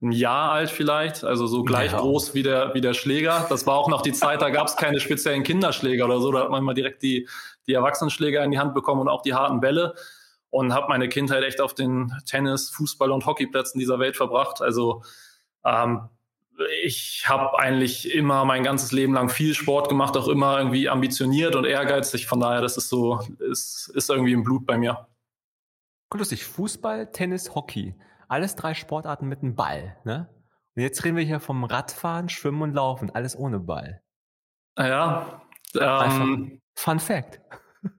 ein 0.00 0.12
Jahr 0.12 0.52
alt 0.52 0.70
vielleicht, 0.70 1.24
also 1.24 1.46
so 1.46 1.64
gleich 1.64 1.92
ja. 1.92 1.98
groß 1.98 2.34
wie 2.34 2.42
der, 2.42 2.72
wie 2.74 2.80
der 2.80 2.94
Schläger. 2.94 3.46
Das 3.48 3.66
war 3.66 3.76
auch 3.76 3.88
noch 3.88 4.02
die 4.02 4.12
Zeit, 4.12 4.40
da 4.42 4.50
gab 4.50 4.68
es 4.68 4.76
keine 4.76 5.00
speziellen 5.00 5.42
Kinderschläger 5.42 6.04
oder 6.04 6.20
so, 6.20 6.30
da 6.30 6.40
hat 6.40 6.50
man 6.50 6.62
mal 6.62 6.74
direkt 6.74 7.02
die, 7.02 7.28
die 7.66 7.74
Erwachsenenschläger 7.74 8.44
in 8.44 8.52
die 8.52 8.58
Hand 8.58 8.74
bekommen 8.74 9.00
und 9.00 9.08
auch 9.08 9.22
die 9.22 9.34
harten 9.34 9.60
Bälle 9.60 9.94
und 10.50 10.72
habe 10.72 10.88
meine 10.88 11.08
Kindheit 11.08 11.42
echt 11.42 11.60
auf 11.60 11.74
den 11.74 12.12
Tennis, 12.26 12.70
Fußball 12.70 13.10
und 13.10 13.26
Hockeyplätzen 13.26 13.78
dieser 13.78 13.98
Welt 13.98 14.16
verbracht. 14.16 14.62
Also 14.62 15.02
ähm, 15.64 16.08
ich 16.82 17.24
habe 17.28 17.58
eigentlich 17.58 18.12
immer 18.14 18.44
mein 18.44 18.64
ganzes 18.64 18.92
Leben 18.92 19.14
lang 19.14 19.28
viel 19.28 19.54
Sport 19.54 19.88
gemacht, 19.88 20.16
auch 20.16 20.28
immer 20.28 20.58
irgendwie 20.58 20.88
ambitioniert 20.88 21.54
und 21.54 21.64
ehrgeizig. 21.64 22.26
Von 22.26 22.40
daher, 22.40 22.60
das 22.60 22.76
ist 22.76 22.88
so, 22.88 23.20
ist, 23.38 23.90
ist 23.94 24.10
irgendwie 24.10 24.32
im 24.32 24.42
Blut 24.42 24.66
bei 24.66 24.78
mir. 24.78 25.06
Lustig, 26.14 26.44
Fußball, 26.44 27.12
Tennis, 27.12 27.54
Hockey. 27.54 27.94
Alles 28.28 28.54
drei 28.56 28.74
Sportarten 28.74 29.26
mit 29.26 29.42
einem 29.42 29.54
Ball, 29.56 29.96
ne? 30.04 30.28
Und 30.76 30.82
jetzt 30.82 31.04
reden 31.04 31.16
wir 31.16 31.24
hier 31.24 31.40
vom 31.40 31.64
Radfahren, 31.64 32.28
Schwimmen 32.28 32.62
und 32.62 32.74
Laufen, 32.74 33.10
alles 33.10 33.36
ohne 33.36 33.58
Ball. 33.58 34.00
Ja. 34.78 35.42
Ähm, 35.74 36.60
Fun 36.76 37.00
Fact. 37.00 37.40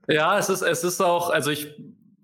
Ja, 0.08 0.38
es 0.38 0.50
ist, 0.50 0.62
es 0.62 0.84
ist 0.84 1.02
auch, 1.02 1.30
also 1.30 1.52
ich 1.52 1.76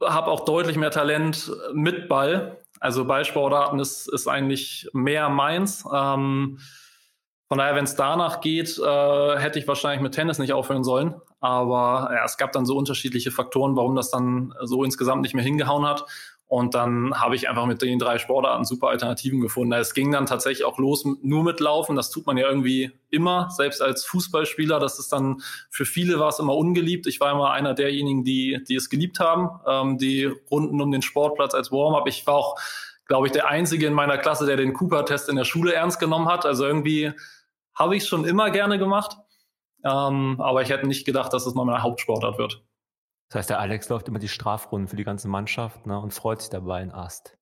habe 0.02 0.28
auch 0.28 0.46
deutlich 0.46 0.78
mehr 0.78 0.92
Talent 0.92 1.52
mit 1.74 2.08
Ball. 2.08 2.62
Also 2.80 3.06
Ballsportarten 3.06 3.80
ist, 3.80 4.08
ist 4.08 4.28
eigentlich 4.28 4.90
mehr 4.94 5.30
meins. 5.30 5.84
Ähm, 5.94 6.60
von 7.48 7.58
daher, 7.58 7.76
wenn 7.76 7.86
es 7.86 7.96
danach 7.96 8.42
geht, 8.42 8.80
äh, 8.80 9.38
hätte 9.38 9.60
ich 9.60 9.68
wahrscheinlich 9.68 10.02
mit 10.02 10.14
Tennis 10.14 10.40
nicht 10.40 10.54
aufhören 10.54 10.84
sollen. 10.84 11.16
Aber 11.40 12.12
ja, 12.14 12.24
es 12.26 12.38
gab 12.38 12.52
dann 12.54 12.66
so 12.66 12.76
unterschiedliche 12.76 13.32
Faktoren, 13.32 13.76
warum 13.76 13.96
das 13.96 14.10
dann 14.10 14.54
so 14.62 14.84
insgesamt 14.84 15.22
nicht 15.22 15.36
mehr 15.36 15.44
hingehauen 15.44 15.86
hat. 15.86 16.06
Und 16.48 16.76
dann 16.76 17.20
habe 17.20 17.36
ich 17.36 17.50
einfach 17.50 17.66
mit 17.66 17.82
den 17.82 17.98
drei 17.98 18.20
Sportarten 18.20 18.66
super 18.66 18.90
Alternativen 18.90 19.42
gefunden. 19.42 19.74
Es 19.74 19.96
ging 19.96 20.12
dann 20.12 20.28
tatsächlich 20.28 20.64
auch 20.64 20.78
los 20.78 21.04
nur 21.04 21.44
mit 21.44 21.60
Laufen. 21.60 21.96
Das 21.96 22.12
tut 22.12 22.28
man 22.28 22.38
ja 22.38 22.48
irgendwie 22.48 22.92
immer, 23.10 23.50
selbst 23.50 23.82
als 23.82 24.06
Fußballspieler. 24.06 24.80
Das 24.80 25.00
ist 25.00 25.12
dann 25.12 25.42
für 25.72 25.86
viele 25.86 26.20
war 26.20 26.30
es 26.30 26.38
immer 26.38 26.56
ungeliebt. 26.56 27.08
Ich 27.08 27.20
war 27.20 27.32
immer 27.32 27.52
einer 27.52 27.74
derjenigen, 27.74 28.24
die, 28.24 28.64
die 28.68 28.76
es 28.76 28.92
geliebt 28.92 29.20
haben, 29.20 29.50
ähm, 29.68 29.98
die 29.98 30.26
Runden 30.26 30.80
um 30.82 30.92
den 30.92 31.02
Sportplatz 31.02 31.56
als 31.56 31.72
Warm-up. 31.72 32.08
Ich 32.08 32.28
war 32.28 32.36
auch, 32.36 32.60
glaube 33.08 33.26
ich, 33.26 33.34
der 33.34 33.48
Einzige 33.48 33.88
in 33.88 33.94
meiner 33.94 34.20
Klasse, 34.20 34.46
der 34.46 34.58
den 34.58 34.74
Cooper-Test 34.74 35.30
in 35.30 35.38
der 35.38 35.46
Schule 35.46 35.74
ernst 35.74 36.00
genommen 36.00 36.28
hat. 36.28 36.46
Also 36.46 36.66
irgendwie 36.66 37.12
habe 37.74 37.96
ich 37.96 38.04
es 38.04 38.10
schon 38.10 38.24
immer 38.24 38.52
gerne 38.52 38.78
gemacht. 38.78 39.18
Ähm, 39.84 40.40
aber 40.40 40.62
ich 40.62 40.70
hätte 40.70 40.88
nicht 40.88 41.06
gedacht, 41.06 41.34
dass 41.34 41.48
es 41.48 41.56
mal 41.56 41.66
meine 41.66 41.82
Hauptsportart 41.82 42.38
wird. 42.38 42.64
Das 43.30 43.40
heißt, 43.40 43.50
der 43.50 43.60
Alex 43.60 43.90
läuft 43.90 44.08
immer 44.08 44.20
die 44.20 44.28
Strafrunden 44.28 44.88
für 44.88 44.96
die 44.96 45.04
ganze 45.04 45.28
Mannschaft 45.28 45.88
ne, 45.88 46.00
und 46.00 46.14
freut 46.14 46.42
sich 46.42 46.50
dabei 46.50 46.82
in 46.82 46.92
Ast. 46.92 47.38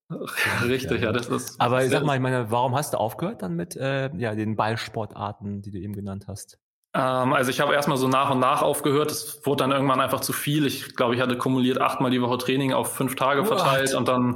Richtig, 0.63 1.01
ja, 1.01 1.11
das 1.11 1.27
ist. 1.27 1.59
Aber 1.59 1.87
sag 1.87 2.03
mal, 2.03 2.15
ich 2.15 2.21
meine, 2.21 2.51
warum 2.51 2.75
hast 2.75 2.93
du 2.93 2.97
aufgehört 2.97 3.41
dann 3.41 3.55
mit 3.55 3.75
äh, 3.75 4.15
ja, 4.15 4.35
den 4.35 4.55
Ballsportarten, 4.55 5.61
die 5.61 5.71
du 5.71 5.79
eben 5.79 5.93
genannt 5.93 6.25
hast? 6.27 6.59
Ähm, 6.93 7.33
also 7.33 7.49
ich 7.49 7.59
habe 7.59 7.73
erstmal 7.73 7.97
so 7.97 8.07
nach 8.07 8.29
und 8.29 8.39
nach 8.39 8.61
aufgehört. 8.61 9.11
Es 9.11 9.45
wurde 9.45 9.63
dann 9.63 9.71
irgendwann 9.71 9.99
einfach 9.99 10.21
zu 10.21 10.33
viel. 10.33 10.65
Ich 10.65 10.95
glaube, 10.95 11.15
ich 11.15 11.21
hatte 11.21 11.37
kumuliert 11.37 11.81
achtmal 11.81 12.11
die 12.11 12.21
Woche 12.21 12.37
Training 12.37 12.73
auf 12.73 12.93
fünf 12.95 13.15
Tage 13.15 13.45
verteilt 13.45 13.89
What? 13.89 13.97
und 13.97 14.07
dann 14.07 14.35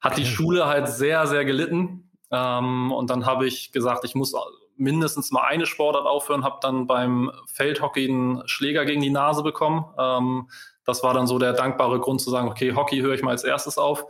hat 0.00 0.18
die 0.18 0.26
Schule 0.26 0.66
halt 0.66 0.88
sehr, 0.88 1.26
sehr 1.26 1.44
gelitten. 1.44 2.10
Ähm, 2.30 2.92
und 2.92 3.08
dann 3.10 3.24
habe 3.24 3.46
ich 3.46 3.72
gesagt, 3.72 4.04
ich 4.04 4.14
muss 4.14 4.34
mindestens 4.76 5.30
mal 5.30 5.42
eine 5.42 5.66
Sportart 5.66 6.06
aufhören, 6.06 6.44
habe 6.44 6.58
dann 6.60 6.86
beim 6.86 7.30
Feldhockey 7.46 8.08
einen 8.08 8.46
Schläger 8.46 8.84
gegen 8.84 9.00
die 9.00 9.10
Nase 9.10 9.42
bekommen. 9.42 9.86
Ähm, 9.98 10.48
das 10.84 11.02
war 11.02 11.14
dann 11.14 11.26
so 11.26 11.38
der 11.38 11.52
dankbare 11.52 12.00
Grund 12.00 12.20
zu 12.20 12.30
sagen, 12.30 12.48
okay, 12.48 12.74
Hockey 12.74 13.00
höre 13.00 13.14
ich 13.14 13.22
mal 13.22 13.30
als 13.30 13.44
erstes 13.44 13.78
auf. 13.78 14.06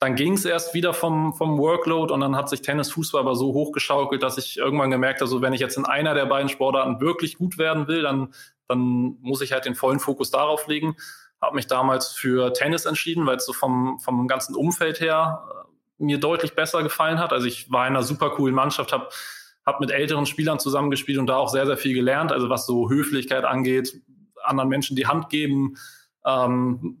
Dann 0.00 0.16
ging 0.16 0.34
es 0.34 0.44
erst 0.44 0.74
wieder 0.74 0.92
vom, 0.92 1.34
vom 1.34 1.58
Workload 1.58 2.12
und 2.12 2.20
dann 2.20 2.36
hat 2.36 2.48
sich 2.48 2.62
Tennis, 2.62 2.90
Fußball 2.90 3.20
aber 3.20 3.36
so 3.36 3.52
hochgeschaukelt, 3.52 4.22
dass 4.22 4.38
ich 4.38 4.58
irgendwann 4.58 4.90
gemerkt 4.90 5.20
habe, 5.20 5.28
so 5.28 5.40
wenn 5.40 5.52
ich 5.52 5.60
jetzt 5.60 5.76
in 5.76 5.86
einer 5.86 6.14
der 6.14 6.26
beiden 6.26 6.48
Sportarten 6.48 7.00
wirklich 7.00 7.38
gut 7.38 7.58
werden 7.58 7.86
will, 7.86 8.02
dann, 8.02 8.34
dann 8.68 9.16
muss 9.20 9.40
ich 9.40 9.52
halt 9.52 9.64
den 9.64 9.74
vollen 9.74 10.00
Fokus 10.00 10.30
darauf 10.30 10.66
legen. 10.66 10.96
Habe 11.40 11.56
mich 11.56 11.66
damals 11.66 12.08
für 12.08 12.52
Tennis 12.52 12.86
entschieden, 12.86 13.26
weil 13.26 13.36
es 13.36 13.46
so 13.46 13.52
vom, 13.52 13.98
vom 14.00 14.26
ganzen 14.26 14.54
Umfeld 14.56 15.00
her 15.00 15.44
äh, 15.48 16.04
mir 16.04 16.18
deutlich 16.18 16.54
besser 16.54 16.82
gefallen 16.82 17.18
hat. 17.18 17.32
Also 17.32 17.46
ich 17.46 17.70
war 17.70 17.86
in 17.86 17.94
einer 17.94 18.02
super 18.02 18.30
coolen 18.30 18.54
Mannschaft, 18.54 18.92
habe 18.92 19.08
hab 19.64 19.80
mit 19.80 19.90
älteren 19.90 20.26
Spielern 20.26 20.58
zusammengespielt 20.58 21.18
und 21.18 21.28
da 21.28 21.36
auch 21.36 21.48
sehr, 21.48 21.66
sehr 21.66 21.76
viel 21.76 21.94
gelernt. 21.94 22.32
Also 22.32 22.50
was 22.50 22.66
so 22.66 22.90
Höflichkeit 22.90 23.44
angeht, 23.44 24.02
anderen 24.42 24.68
Menschen 24.68 24.96
die 24.96 25.06
Hand 25.06 25.30
geben, 25.30 25.76
ähm, 26.26 26.98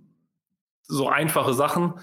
so 0.82 1.08
einfache 1.08 1.54
Sachen. 1.54 1.94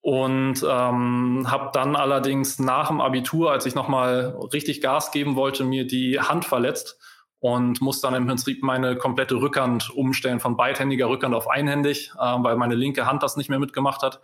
Und 0.00 0.62
ähm, 0.62 1.50
habe 1.50 1.70
dann 1.72 1.96
allerdings 1.96 2.60
nach 2.60 2.88
dem 2.88 3.00
Abitur, 3.00 3.50
als 3.50 3.66
ich 3.66 3.74
nochmal 3.74 4.38
richtig 4.52 4.80
Gas 4.80 5.10
geben 5.10 5.34
wollte, 5.34 5.64
mir 5.64 5.84
die 5.84 6.20
Hand 6.20 6.44
verletzt 6.44 6.96
und 7.40 7.80
musste 7.80 8.06
dann 8.06 8.14
im 8.14 8.26
Prinzip 8.26 8.62
meine 8.62 8.96
komplette 8.96 9.34
Rückhand 9.34 9.90
umstellen 9.90 10.38
von 10.38 10.56
beidhändiger 10.56 11.08
Rückhand 11.08 11.34
auf 11.34 11.48
einhändig, 11.48 12.12
äh, 12.16 12.36
weil 12.38 12.56
meine 12.56 12.76
linke 12.76 13.06
Hand 13.06 13.24
das 13.24 13.36
nicht 13.36 13.50
mehr 13.50 13.58
mitgemacht 13.58 14.02
hat. 14.02 14.20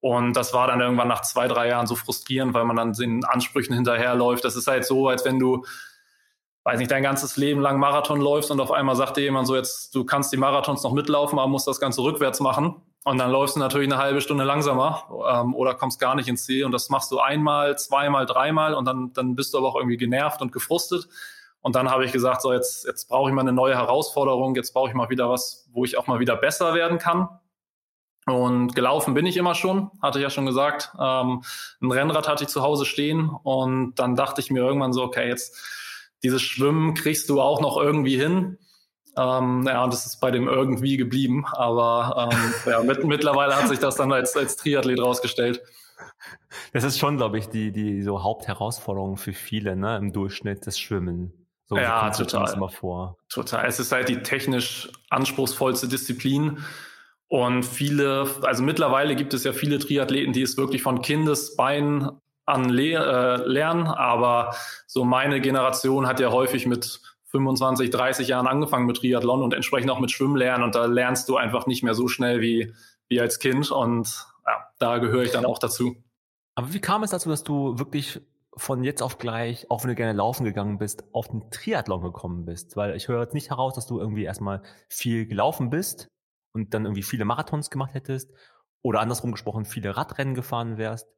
Und 0.00 0.34
das 0.34 0.54
war 0.54 0.68
dann 0.68 0.80
irgendwann 0.80 1.08
nach 1.08 1.22
zwei, 1.22 1.48
drei 1.48 1.68
Jahren 1.68 1.88
so 1.88 1.96
frustrierend, 1.96 2.54
weil 2.54 2.64
man 2.64 2.76
dann 2.76 2.92
den 2.92 3.24
Ansprüchen 3.24 3.74
hinterherläuft. 3.74 4.44
Das 4.44 4.54
ist 4.54 4.68
halt 4.68 4.84
so, 4.84 5.08
als 5.08 5.24
wenn 5.24 5.40
du 5.40 5.64
weiß 6.66 6.80
nicht, 6.80 6.90
dein 6.90 7.04
ganzes 7.04 7.36
Leben 7.36 7.60
lang 7.60 7.78
Marathon 7.78 8.20
läufst 8.20 8.50
und 8.50 8.58
auf 8.58 8.72
einmal 8.72 8.96
sagt 8.96 9.16
dir 9.16 9.20
jemand 9.20 9.46
so, 9.46 9.54
jetzt, 9.54 9.94
du 9.94 10.04
kannst 10.04 10.32
die 10.32 10.36
Marathons 10.36 10.82
noch 10.82 10.90
mitlaufen, 10.90 11.38
aber 11.38 11.46
musst 11.46 11.68
das 11.68 11.78
Ganze 11.78 12.02
rückwärts 12.02 12.40
machen. 12.40 12.82
Und 13.04 13.18
dann 13.18 13.30
läufst 13.30 13.54
du 13.54 13.60
natürlich 13.60 13.88
eine 13.88 14.02
halbe 14.02 14.20
Stunde 14.20 14.42
langsamer 14.42 15.04
ähm, 15.30 15.54
oder 15.54 15.74
kommst 15.74 16.00
gar 16.00 16.16
nicht 16.16 16.26
ins 16.26 16.44
Ziel. 16.44 16.64
Und 16.64 16.72
das 16.72 16.90
machst 16.90 17.12
du 17.12 17.20
einmal, 17.20 17.78
zweimal, 17.78 18.26
dreimal 18.26 18.74
und 18.74 18.84
dann, 18.84 19.12
dann 19.12 19.36
bist 19.36 19.54
du 19.54 19.58
aber 19.58 19.68
auch 19.68 19.76
irgendwie 19.76 19.96
genervt 19.96 20.42
und 20.42 20.50
gefrustet. 20.50 21.06
Und 21.60 21.76
dann 21.76 21.88
habe 21.88 22.04
ich 22.04 22.10
gesagt, 22.10 22.42
so 22.42 22.52
jetzt, 22.52 22.84
jetzt 22.84 23.08
brauche 23.08 23.30
ich 23.30 23.34
mal 23.34 23.42
eine 23.42 23.52
neue 23.52 23.76
Herausforderung, 23.76 24.56
jetzt 24.56 24.74
brauche 24.74 24.88
ich 24.88 24.94
mal 24.96 25.08
wieder 25.08 25.30
was, 25.30 25.68
wo 25.72 25.84
ich 25.84 25.96
auch 25.96 26.08
mal 26.08 26.18
wieder 26.18 26.34
besser 26.34 26.74
werden 26.74 26.98
kann. 26.98 27.28
Und 28.26 28.74
gelaufen 28.74 29.14
bin 29.14 29.24
ich 29.24 29.36
immer 29.36 29.54
schon, 29.54 29.92
hatte 30.02 30.18
ich 30.18 30.24
ja 30.24 30.30
schon 30.30 30.46
gesagt. 30.46 30.90
Ähm, 30.98 31.44
ein 31.80 31.92
Rennrad 31.92 32.26
hatte 32.26 32.42
ich 32.42 32.50
zu 32.50 32.62
Hause 32.62 32.86
stehen 32.86 33.30
und 33.30 33.94
dann 34.00 34.16
dachte 34.16 34.40
ich 34.40 34.50
mir 34.50 34.64
irgendwann 34.64 34.92
so, 34.92 35.04
okay, 35.04 35.28
jetzt 35.28 35.56
dieses 36.22 36.42
Schwimmen 36.42 36.94
kriegst 36.94 37.28
du 37.28 37.40
auch 37.40 37.60
noch 37.60 37.76
irgendwie 37.76 38.16
hin. 38.16 38.58
Ähm, 39.16 39.64
ja, 39.66 39.82
und 39.82 39.92
das 39.92 40.04
ist 40.06 40.20
bei 40.20 40.30
dem 40.30 40.46
irgendwie 40.46 40.96
geblieben. 40.96 41.46
Aber 41.52 42.30
ähm, 42.32 42.54
ja, 42.70 42.82
mit, 42.82 43.04
mittlerweile 43.04 43.56
hat 43.56 43.68
sich 43.68 43.78
das 43.78 43.96
dann 43.96 44.12
als, 44.12 44.36
als 44.36 44.56
Triathlet 44.56 45.00
rausgestellt. 45.00 45.62
Das 46.72 46.84
ist 46.84 46.98
schon, 46.98 47.16
glaube 47.16 47.38
ich, 47.38 47.48
die, 47.48 47.72
die 47.72 48.02
so 48.02 48.22
Hauptherausforderung 48.22 49.16
für 49.16 49.32
viele, 49.32 49.76
ne, 49.76 49.96
im 49.96 50.12
Durchschnitt, 50.12 50.66
das 50.66 50.78
Schwimmen. 50.78 51.32
So 51.66 51.76
ja, 51.76 52.10
total. 52.10 52.52
Immer 52.54 52.68
vor. 52.68 53.16
Total. 53.28 53.66
Es 53.66 53.80
ist 53.80 53.90
halt 53.92 54.08
die 54.08 54.22
technisch 54.22 54.90
anspruchsvollste 55.10 55.88
Disziplin. 55.88 56.58
Und 57.28 57.64
viele, 57.64 58.28
also 58.42 58.62
mittlerweile 58.62 59.16
gibt 59.16 59.34
es 59.34 59.42
ja 59.42 59.52
viele 59.52 59.80
Triathleten, 59.80 60.32
die 60.32 60.42
es 60.42 60.56
wirklich 60.56 60.82
von 60.82 61.02
Kindesbeinen 61.02 62.10
an 62.46 62.68
le 62.68 62.94
äh, 62.94 63.46
lernen, 63.46 63.86
aber 63.86 64.54
so 64.86 65.04
meine 65.04 65.40
Generation 65.40 66.06
hat 66.06 66.20
ja 66.20 66.30
häufig 66.30 66.66
mit 66.66 67.00
25, 67.26 67.90
30 67.90 68.28
Jahren 68.28 68.46
angefangen 68.46 68.86
mit 68.86 68.98
Triathlon 68.98 69.42
und 69.42 69.52
entsprechend 69.52 69.90
auch 69.90 69.98
mit 69.98 70.10
Schwimmen 70.10 70.36
lernen 70.36 70.64
und 70.64 70.74
da 70.74 70.86
lernst 70.86 71.28
du 71.28 71.36
einfach 71.36 71.66
nicht 71.66 71.82
mehr 71.82 71.94
so 71.94 72.08
schnell 72.08 72.40
wie, 72.40 72.72
wie 73.08 73.20
als 73.20 73.40
Kind 73.40 73.70
und 73.70 74.26
ja, 74.46 74.68
da 74.78 74.98
gehöre 74.98 75.24
ich 75.24 75.32
dann 75.32 75.44
auch 75.44 75.58
dazu. 75.58 75.96
Aber 76.54 76.72
wie 76.72 76.80
kam 76.80 77.02
es 77.02 77.10
dazu, 77.10 77.28
dass 77.28 77.42
du 77.42 77.78
wirklich 77.78 78.20
von 78.56 78.82
jetzt 78.84 79.02
auf 79.02 79.18
gleich, 79.18 79.70
auch 79.70 79.82
wenn 79.82 79.88
du 79.88 79.94
gerne 79.94 80.14
laufen 80.14 80.44
gegangen 80.44 80.78
bist, 80.78 81.04
auf 81.12 81.28
den 81.28 81.50
Triathlon 81.50 82.02
gekommen 82.02 82.46
bist? 82.46 82.76
Weil 82.76 82.96
ich 82.96 83.08
höre 83.08 83.22
jetzt 83.22 83.34
nicht 83.34 83.50
heraus, 83.50 83.74
dass 83.74 83.86
du 83.86 83.98
irgendwie 83.98 84.24
erstmal 84.24 84.62
viel 84.88 85.26
gelaufen 85.26 85.68
bist 85.68 86.08
und 86.54 86.72
dann 86.72 86.84
irgendwie 86.86 87.02
viele 87.02 87.26
Marathons 87.26 87.70
gemacht 87.70 87.92
hättest 87.92 88.32
oder 88.82 89.00
andersrum 89.00 89.32
gesprochen 89.32 89.64
viele 89.64 89.96
Radrennen 89.96 90.34
gefahren 90.34 90.78
wärst. 90.78 91.08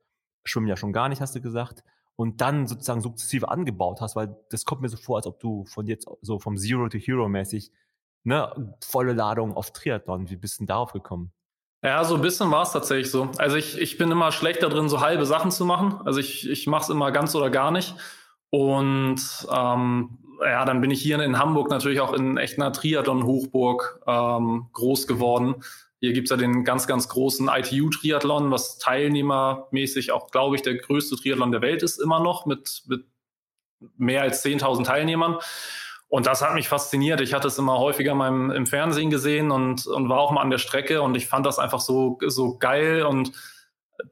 Schwimmen 0.49 0.67
ja 0.69 0.76
schon 0.76 0.93
gar 0.93 1.09
nicht, 1.09 1.21
hast 1.21 1.35
du 1.35 1.40
gesagt. 1.40 1.85
Und 2.17 2.40
dann 2.40 2.67
sozusagen 2.67 3.00
sukzessive 3.00 3.49
angebaut 3.49 4.00
hast, 4.00 4.17
weil 4.17 4.37
das 4.50 4.64
kommt 4.64 4.81
mir 4.81 4.88
so 4.88 4.97
vor, 4.97 5.17
als 5.17 5.26
ob 5.26 5.38
du 5.38 5.64
von 5.67 5.87
jetzt 5.87 6.09
so 6.21 6.38
vom 6.40 6.57
Zero 6.57 6.88
to 6.88 6.99
Hero 6.99 7.28
mäßig, 7.28 7.71
ne, 8.25 8.75
volle 8.85 9.12
Ladung 9.12 9.55
auf 9.55 9.73
Triathlon. 9.73 10.28
Wie 10.28 10.37
bist 10.37 10.57
du 10.57 10.62
denn 10.62 10.67
darauf 10.67 10.93
gekommen? 10.93 11.33
Ja, 11.83 12.02
so 12.05 12.17
ein 12.17 12.23
bisschen 12.23 12.50
war 12.50 12.62
es 12.62 12.73
tatsächlich 12.73 13.11
so. 13.11 13.31
Also 13.38 13.57
ich, 13.57 13.78
ich 13.78 13.99
bin 13.99 14.11
immer 14.11 14.33
schlechter 14.33 14.69
drin, 14.69 14.88
so 14.88 15.00
halbe 15.00 15.26
Sachen 15.26 15.52
zu 15.52 15.64
machen. 15.64 16.00
Also 16.05 16.19
ich, 16.19 16.49
ich 16.49 16.67
mache 16.67 16.83
es 16.83 16.88
immer 16.88 17.12
ganz 17.12 17.37
oder 17.37 17.50
gar 17.50 17.71
nicht. 17.71 17.95
Und 18.50 19.21
ähm, 19.52 20.19
ja, 20.43 20.64
dann 20.64 20.81
bin 20.81 20.90
ich 20.90 21.00
hier 21.00 21.21
in 21.21 21.38
Hamburg 21.38 21.71
natürlich 21.71 22.00
auch 22.00 22.12
in 22.12 22.37
echt 22.37 22.59
einer 22.59 22.73
Triathlon-Hochburg 22.73 24.00
ähm, 24.07 24.69
groß 24.73 25.07
geworden. 25.07 25.57
Hier 26.00 26.12
gibt's 26.12 26.31
ja 26.31 26.37
den 26.37 26.64
ganz, 26.64 26.87
ganz 26.87 27.09
großen 27.09 27.49
ITU-Triathlon, 27.49 28.50
was 28.50 28.78
teilnehmermäßig 28.78 30.12
auch, 30.12 30.31
glaube 30.31 30.57
ich, 30.57 30.62
der 30.62 30.76
größte 30.76 31.17
Triathlon 31.17 31.50
der 31.50 31.61
Welt 31.61 31.83
ist 31.83 31.99
immer 31.99 32.21
noch 32.21 32.47
mit, 32.47 32.83
mit 32.87 33.05
mehr 33.97 34.23
als 34.23 34.45
10.000 34.45 34.85
Teilnehmern. 34.85 35.38
Und 36.09 36.26
das 36.26 36.40
hat 36.40 36.55
mich 36.55 36.69
fasziniert. 36.69 37.21
Ich 37.21 37.35
hatte 37.35 37.49
es 37.49 37.59
immer 37.59 37.78
häufiger 37.78 38.14
mal 38.14 38.50
im, 38.50 38.67
Fernsehen 38.67 39.11
gesehen 39.11 39.50
und, 39.50 39.87
und 39.87 40.09
war 40.09 40.21
auch 40.21 40.31
mal 40.31 40.40
an 40.40 40.50
der 40.50 40.59
Strecke 40.59 41.02
und 41.02 41.17
ich 41.17 41.26
fand 41.26 41.45
das 41.45 41.59
einfach 41.59 41.81
so, 41.81 42.19
so 42.26 42.57
geil 42.59 43.02
und 43.02 43.33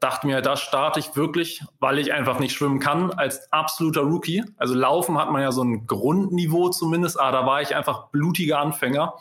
dachte 0.00 0.26
mir, 0.26 0.42
da 0.42 0.56
starte 0.56 1.00
ich 1.00 1.16
wirklich, 1.16 1.62
weil 1.78 1.98
ich 1.98 2.12
einfach 2.12 2.38
nicht 2.38 2.52
schwimmen 2.52 2.80
kann, 2.80 3.12
als 3.12 3.50
absoluter 3.52 4.02
Rookie. 4.02 4.44
Also 4.56 4.74
Laufen 4.74 5.16
hat 5.16 5.30
man 5.30 5.40
ja 5.40 5.52
so 5.52 5.62
ein 5.62 5.86
Grundniveau 5.86 6.68
zumindest, 6.68 7.18
aber 7.18 7.32
da 7.32 7.46
war 7.46 7.62
ich 7.62 7.74
einfach 7.74 8.08
blutiger 8.08 8.58
Anfänger. 8.58 9.14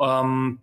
Ähm, 0.00 0.60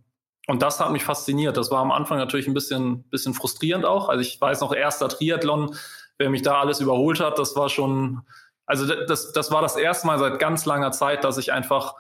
und 0.52 0.62
das 0.62 0.82
hat 0.82 0.92
mich 0.92 1.06
fasziniert. 1.06 1.56
Das 1.56 1.72
war 1.72 1.80
am 1.80 1.94
Anfang 1.94 2.18
natürlich 2.18 2.46
ein 2.46 2.54
bisschen, 2.54 3.04
bisschen 3.04 3.34
frustrierend 3.34 3.86
auch. 3.86 4.10
Also 4.10 4.20
ich 4.20 4.42
weiß 4.42 4.60
noch, 4.60 4.74
erster 4.74 5.08
Triathlon, 5.08 5.78
wer 6.18 6.30
mich 6.30 6.42
da 6.42 6.60
alles 6.60 6.82
überholt 6.82 7.22
hat, 7.22 7.40
das 7.40 7.56
war 7.56 7.70
schon, 7.70 8.24
also 8.66 8.86
das, 8.86 9.32
das 9.32 9.50
war 9.50 9.62
das 9.62 9.78
erste 9.78 10.08
Mal 10.08 10.20
seit 10.20 10.40
ganz 10.40 10.66
langer 10.66 10.92
Zeit, 10.92 11.24
dass 11.24 11.38
ich 11.38 11.54
einfach 11.54 11.96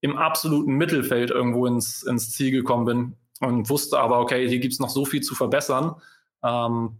im 0.00 0.18
absoluten 0.18 0.72
Mittelfeld 0.72 1.30
irgendwo 1.30 1.66
ins, 1.66 2.02
ins 2.02 2.32
Ziel 2.32 2.50
gekommen 2.50 2.84
bin 2.84 3.16
und 3.38 3.70
wusste 3.70 4.00
aber, 4.00 4.18
okay, 4.18 4.48
hier 4.48 4.58
gibt's 4.58 4.80
noch 4.80 4.90
so 4.90 5.04
viel 5.04 5.20
zu 5.20 5.36
verbessern. 5.36 5.94
Ähm, 6.42 6.98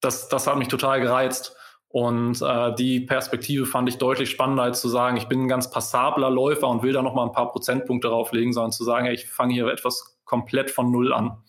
das, 0.00 0.30
das 0.30 0.46
hat 0.46 0.56
mich 0.56 0.68
total 0.68 1.02
gereizt. 1.02 1.54
Und 1.92 2.40
äh, 2.40 2.72
die 2.76 3.00
Perspektive 3.00 3.66
fand 3.66 3.88
ich 3.88 3.98
deutlich 3.98 4.30
spannender, 4.30 4.62
als 4.62 4.80
zu 4.80 4.88
sagen, 4.88 5.16
ich 5.16 5.26
bin 5.26 5.42
ein 5.42 5.48
ganz 5.48 5.70
passabler 5.70 6.30
Läufer 6.30 6.68
und 6.68 6.84
will 6.84 6.92
da 6.92 7.02
noch 7.02 7.14
mal 7.14 7.26
ein 7.26 7.32
paar 7.32 7.50
Prozentpunkte 7.50 8.06
drauflegen, 8.06 8.52
sondern 8.52 8.70
zu 8.70 8.84
sagen, 8.84 9.06
hey, 9.06 9.14
ich 9.14 9.26
fange 9.26 9.54
hier 9.54 9.66
etwas 9.66 10.16
komplett 10.24 10.70
von 10.70 10.92
Null 10.92 11.12
an. 11.12 11.42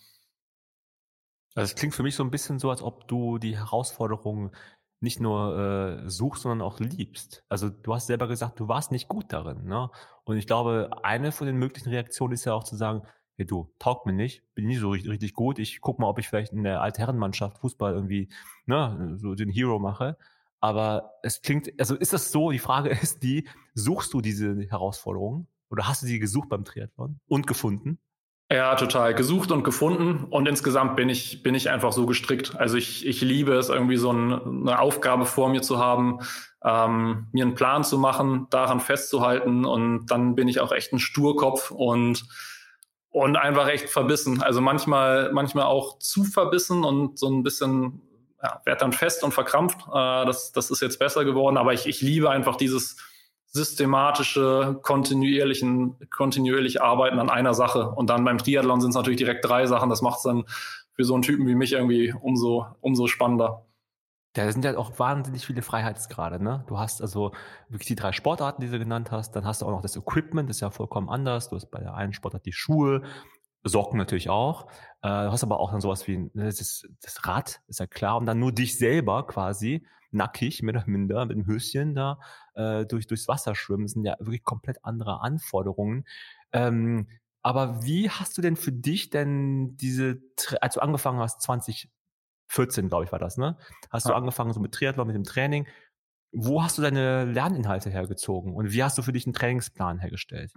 Also 1.53 1.71
es 1.71 1.75
klingt 1.75 1.93
für 1.93 2.01
mich 2.01 2.15
so 2.15 2.23
ein 2.23 2.31
bisschen 2.31 2.57
so, 2.57 2.71
als 2.71 2.81
ob 2.81 3.07
du 3.07 3.37
die 3.37 3.55
Herausforderungen 3.55 4.51
nicht 4.99 5.19
nur 5.19 5.57
äh, 6.05 6.09
suchst, 6.09 6.41
sondern 6.41 6.61
auch 6.61 6.79
liebst. 6.79 7.43
Also 7.47 7.69
du 7.69 7.93
hast 7.93 8.07
selber 8.07 8.27
gesagt, 8.27 8.59
du 8.59 8.67
warst 8.67 8.91
nicht 8.91 9.07
gut 9.07 9.25
darin. 9.29 9.65
Ne? 9.65 9.91
Und 10.23 10.37
ich 10.37 10.47
glaube, 10.47 10.89
eine 11.03 11.31
von 11.31 11.45
den 11.45 11.57
möglichen 11.57 11.89
Reaktionen 11.89 12.33
ist 12.33 12.45
ja 12.45 12.53
auch 12.53 12.63
zu 12.63 12.75
sagen, 12.75 13.03
hey 13.37 13.45
du, 13.45 13.71
taugt 13.77 14.07
mir 14.07 14.13
nicht, 14.13 14.43
bin 14.55 14.65
nicht 14.65 14.79
so 14.79 14.89
richtig, 14.89 15.11
richtig 15.11 15.33
gut. 15.33 15.59
Ich 15.59 15.81
guck 15.81 15.99
mal, 15.99 16.07
ob 16.07 16.17
ich 16.17 16.27
vielleicht 16.27 16.53
in 16.53 16.63
der 16.63 16.81
Altherrenmannschaft 16.81 17.59
Fußball 17.59 17.93
irgendwie 17.93 18.29
ne, 18.65 19.17
so 19.17 19.35
den 19.35 19.49
Hero 19.49 19.79
mache. 19.79 20.17
Aber 20.61 21.15
es 21.23 21.41
klingt, 21.41 21.73
also 21.79 21.95
ist 21.95 22.13
das 22.13 22.31
so, 22.31 22.51
die 22.51 22.59
Frage 22.59 22.89
ist 23.01 23.23
die, 23.23 23.47
suchst 23.73 24.13
du 24.13 24.21
diese 24.21 24.55
Herausforderungen 24.69 25.47
oder 25.69 25.87
hast 25.87 26.03
du 26.03 26.05
sie 26.05 26.19
gesucht 26.19 26.49
beim 26.49 26.63
Triathlon 26.63 27.19
und 27.27 27.47
gefunden? 27.47 27.99
Ja, 28.51 28.75
total. 28.75 29.13
Gesucht 29.13 29.51
und 29.51 29.63
gefunden. 29.63 30.25
Und 30.29 30.45
insgesamt 30.45 30.97
bin 30.97 31.07
ich, 31.07 31.41
bin 31.41 31.55
ich 31.55 31.69
einfach 31.69 31.93
so 31.93 32.05
gestrickt. 32.05 32.53
Also 32.57 32.75
ich, 32.75 33.07
ich 33.07 33.21
liebe 33.21 33.53
es, 33.53 33.69
irgendwie 33.69 33.95
so 33.95 34.11
ein, 34.11 34.33
eine 34.67 34.79
Aufgabe 34.79 35.25
vor 35.25 35.47
mir 35.47 35.61
zu 35.61 35.79
haben, 35.79 36.19
ähm, 36.61 37.27
mir 37.31 37.45
einen 37.45 37.55
Plan 37.55 37.85
zu 37.85 37.97
machen, 37.97 38.47
daran 38.49 38.81
festzuhalten. 38.81 39.63
Und 39.63 40.07
dann 40.07 40.35
bin 40.35 40.49
ich 40.49 40.59
auch 40.59 40.73
echt 40.73 40.91
ein 40.91 40.99
Sturkopf 40.99 41.71
und, 41.71 42.25
und 43.09 43.37
einfach 43.37 43.69
echt 43.69 43.87
verbissen. 43.87 44.43
Also 44.43 44.59
manchmal, 44.59 45.31
manchmal 45.31 45.65
auch 45.65 45.97
zu 45.99 46.25
verbissen 46.25 46.83
und 46.83 47.17
so 47.17 47.29
ein 47.29 47.43
bisschen, 47.43 48.01
ja, 48.43 48.61
werd 48.65 48.81
dann 48.81 48.93
fest 48.93 49.23
und 49.23 49.33
verkrampft. 49.33 49.79
Äh, 49.87 50.25
das, 50.25 50.51
das 50.51 50.71
ist 50.71 50.81
jetzt 50.81 50.99
besser 50.99 51.25
geworden. 51.25 51.57
Aber 51.57 51.73
ich, 51.73 51.85
ich 51.85 52.01
liebe 52.01 52.29
einfach 52.29 52.55
dieses, 52.55 52.97
systematische, 53.51 54.79
kontinuierlichen, 54.81 55.97
kontinuierlich 56.09 56.81
arbeiten 56.81 57.19
an 57.19 57.29
einer 57.29 57.53
Sache. 57.53 57.89
Und 57.89 58.09
dann 58.09 58.23
beim 58.23 58.37
Triathlon 58.37 58.79
sind 58.79 58.91
es 58.91 58.95
natürlich 58.95 59.17
direkt 59.17 59.43
drei 59.43 59.65
Sachen. 59.65 59.89
Das 59.89 60.01
macht 60.01 60.17
es 60.17 60.23
dann 60.23 60.45
für 60.93 61.03
so 61.03 61.13
einen 61.13 61.23
Typen 61.23 61.45
wie 61.47 61.55
mich 61.55 61.73
irgendwie 61.73 62.13
umso, 62.13 62.65
umso 62.79 63.07
spannender. 63.07 63.65
Da 64.33 64.49
sind 64.49 64.63
ja 64.63 64.77
auch 64.77 64.97
wahnsinnig 64.97 65.45
viele 65.45 65.61
Freiheitsgrade, 65.61 66.41
ne? 66.41 66.63
Du 66.67 66.79
hast 66.79 67.01
also 67.01 67.33
wirklich 67.67 67.89
die 67.89 67.95
drei 67.95 68.13
Sportarten, 68.13 68.61
die 68.61 68.69
du 68.69 68.79
genannt 68.79 69.11
hast. 69.11 69.35
Dann 69.35 69.43
hast 69.43 69.61
du 69.61 69.65
auch 69.65 69.71
noch 69.71 69.81
das 69.81 69.97
Equipment, 69.97 70.49
das 70.49 70.57
ist 70.57 70.61
ja 70.61 70.69
vollkommen 70.69 71.09
anders. 71.09 71.49
Du 71.49 71.57
hast 71.57 71.69
bei 71.69 71.81
der 71.81 71.95
einen 71.95 72.13
Sportart 72.13 72.45
die 72.45 72.53
Schuhe, 72.53 73.01
Socken 73.63 73.97
natürlich 73.97 74.29
auch. 74.29 74.67
Äh, 75.01 75.07
du 75.07 75.31
hast 75.31 75.43
aber 75.43 75.59
auch 75.59 75.71
dann 75.71 75.81
sowas 75.81 76.07
wie 76.07 76.17
ne, 76.17 76.45
das, 76.45 76.87
das 77.01 77.25
Rad, 77.25 77.61
ist 77.67 77.79
ja 77.79 77.87
klar. 77.87 78.17
Und 78.17 78.25
dann 78.25 78.39
nur 78.39 78.51
dich 78.51 78.77
selber 78.77 79.25
quasi 79.27 79.85
nackig, 80.11 80.61
mehr 80.61 80.75
oder 80.75 80.83
minder, 80.87 81.25
mit 81.25 81.37
dem 81.37 81.45
Höschen 81.45 81.95
da 81.95 82.19
äh, 82.55 82.85
durch, 82.85 83.07
durchs 83.07 83.27
Wasser 83.27 83.55
schwimmen, 83.55 83.87
sind 83.87 84.05
ja 84.05 84.15
wirklich 84.19 84.43
komplett 84.43 84.83
andere 84.83 85.21
Anforderungen. 85.21 86.05
Ähm, 86.51 87.07
aber 87.43 87.83
wie 87.83 88.09
hast 88.09 88.37
du 88.37 88.41
denn 88.41 88.55
für 88.55 88.71
dich 88.71 89.09
denn 89.09 89.75
diese, 89.77 90.21
als 90.59 90.75
du 90.75 90.81
angefangen 90.81 91.19
hast, 91.19 91.41
2014, 91.41 92.89
glaube 92.89 93.05
ich, 93.05 93.11
war 93.11 93.19
das, 93.19 93.37
ne? 93.37 93.57
Hast 93.89 94.05
ja. 94.05 94.11
du 94.11 94.17
angefangen 94.17 94.53
so 94.53 94.59
mit 94.59 94.73
Triathlon, 94.73 95.07
mit 95.07 95.15
dem 95.15 95.23
Training. 95.23 95.67
Wo 96.31 96.63
hast 96.63 96.77
du 96.77 96.81
deine 96.81 97.25
Lerninhalte 97.25 97.89
hergezogen 97.89 98.53
und 98.53 98.71
wie 98.71 98.83
hast 98.83 98.97
du 98.97 99.01
für 99.01 99.11
dich 99.11 99.25
einen 99.25 99.33
Trainingsplan 99.33 99.99
hergestellt? 99.99 100.53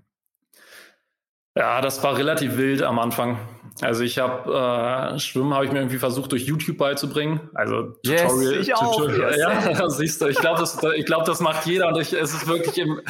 Ja, 1.57 1.81
das 1.81 2.03
war 2.03 2.17
relativ 2.17 2.57
wild 2.57 2.83
am 2.83 2.99
Anfang. 2.99 3.39
Also 3.81 4.05
ich 4.05 4.19
habe 4.19 5.15
äh, 5.15 5.19
Schwimmen 5.19 5.53
habe 5.53 5.65
ich 5.65 5.73
mir 5.73 5.79
irgendwie 5.79 5.99
versucht 5.99 6.33
durch 6.33 6.45
YouTube 6.45 6.79
beizubringen. 6.79 7.41
Also 7.55 7.95
Tutorial. 8.05 8.55
Yes, 8.55 8.69
ich 8.69 8.75
Tutorial 8.75 9.33
auch. 9.33 9.67
Ja, 9.67 9.91
siehst 9.91 10.21
du. 10.21 10.27
Ich 10.27 10.39
glaube, 10.39 10.61
das, 10.61 10.79
ich 10.97 11.07
glaube, 11.07 11.25
das 11.27 11.41
macht 11.41 11.67
jeder 11.67 11.89
und 11.89 12.01
ich, 12.01 12.13
es 12.13 12.35
ist 12.35 12.47
wirklich 12.47 12.79
im, 12.79 13.01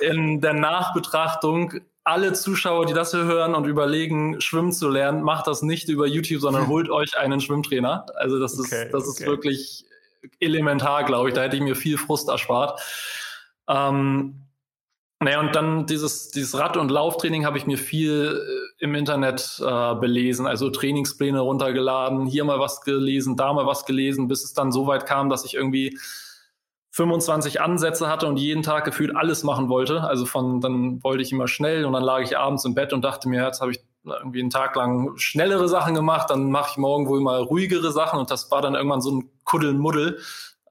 in 0.00 0.40
der 0.40 0.52
Nachbetrachtung 0.52 1.80
alle 2.04 2.32
Zuschauer, 2.32 2.86
die 2.86 2.94
das 2.94 3.12
hier 3.12 3.24
hören 3.24 3.54
und 3.54 3.66
überlegen, 3.66 4.40
schwimmen 4.40 4.72
zu 4.72 4.88
lernen, 4.88 5.22
macht 5.22 5.46
das 5.46 5.62
nicht 5.62 5.88
über 5.88 6.06
YouTube, 6.06 6.40
sondern 6.40 6.66
holt 6.66 6.90
euch 6.90 7.16
einen 7.16 7.40
Schwimmtrainer. 7.40 8.06
Also 8.16 8.38
das 8.38 8.58
okay, 8.58 8.84
ist 8.84 8.92
das 8.92 9.08
okay. 9.08 9.22
ist 9.22 9.26
wirklich 9.26 9.84
elementar, 10.40 11.04
glaube 11.04 11.28
ich. 11.28 11.34
Da 11.34 11.42
hätte 11.42 11.56
ich 11.56 11.62
mir 11.62 11.76
viel 11.76 11.96
Frust 11.96 12.28
erspart. 12.28 12.80
Ähm, 13.68 14.42
naja, 15.22 15.38
und 15.38 15.54
dann 15.54 15.86
dieses, 15.86 16.30
dieses 16.30 16.58
Rad- 16.58 16.76
und 16.76 16.90
Lauftraining 16.90 17.46
habe 17.46 17.56
ich 17.56 17.66
mir 17.66 17.78
viel 17.78 18.40
äh, 18.80 18.84
im 18.84 18.94
Internet 18.96 19.62
äh, 19.64 19.94
belesen, 19.94 20.46
also 20.46 20.68
Trainingspläne 20.68 21.38
runtergeladen, 21.38 22.26
hier 22.26 22.44
mal 22.44 22.58
was 22.58 22.80
gelesen, 22.80 23.36
da 23.36 23.52
mal 23.52 23.66
was 23.66 23.84
gelesen, 23.84 24.26
bis 24.26 24.42
es 24.42 24.52
dann 24.52 24.72
so 24.72 24.88
weit 24.88 25.06
kam, 25.06 25.28
dass 25.28 25.44
ich 25.44 25.54
irgendwie 25.54 25.96
25 26.90 27.60
Ansätze 27.60 28.08
hatte 28.08 28.26
und 28.26 28.36
jeden 28.36 28.64
Tag 28.64 28.84
gefühlt 28.84 29.16
alles 29.16 29.44
machen 29.44 29.68
wollte. 29.68 30.02
Also 30.02 30.26
von 30.26 30.60
dann 30.60 31.02
wollte 31.04 31.22
ich 31.22 31.30
immer 31.30 31.46
schnell 31.46 31.84
und 31.84 31.92
dann 31.92 32.02
lag 32.02 32.20
ich 32.20 32.36
abends 32.36 32.64
im 32.64 32.74
Bett 32.74 32.92
und 32.92 33.02
dachte 33.02 33.28
mir, 33.28 33.44
jetzt 33.44 33.60
habe 33.60 33.70
ich 33.70 33.80
irgendwie 34.04 34.40
einen 34.40 34.50
Tag 34.50 34.74
lang 34.74 35.16
schnellere 35.16 35.68
Sachen 35.68 35.94
gemacht, 35.94 36.30
dann 36.30 36.50
mache 36.50 36.70
ich 36.72 36.76
morgen 36.78 37.08
wohl 37.08 37.20
mal 37.20 37.40
ruhigere 37.40 37.92
Sachen 37.92 38.18
und 38.18 38.30
das 38.32 38.50
war 38.50 38.60
dann 38.60 38.74
irgendwann 38.74 39.00
so 39.00 39.12
ein 39.12 39.30
Kuddelmuddel, 39.44 40.18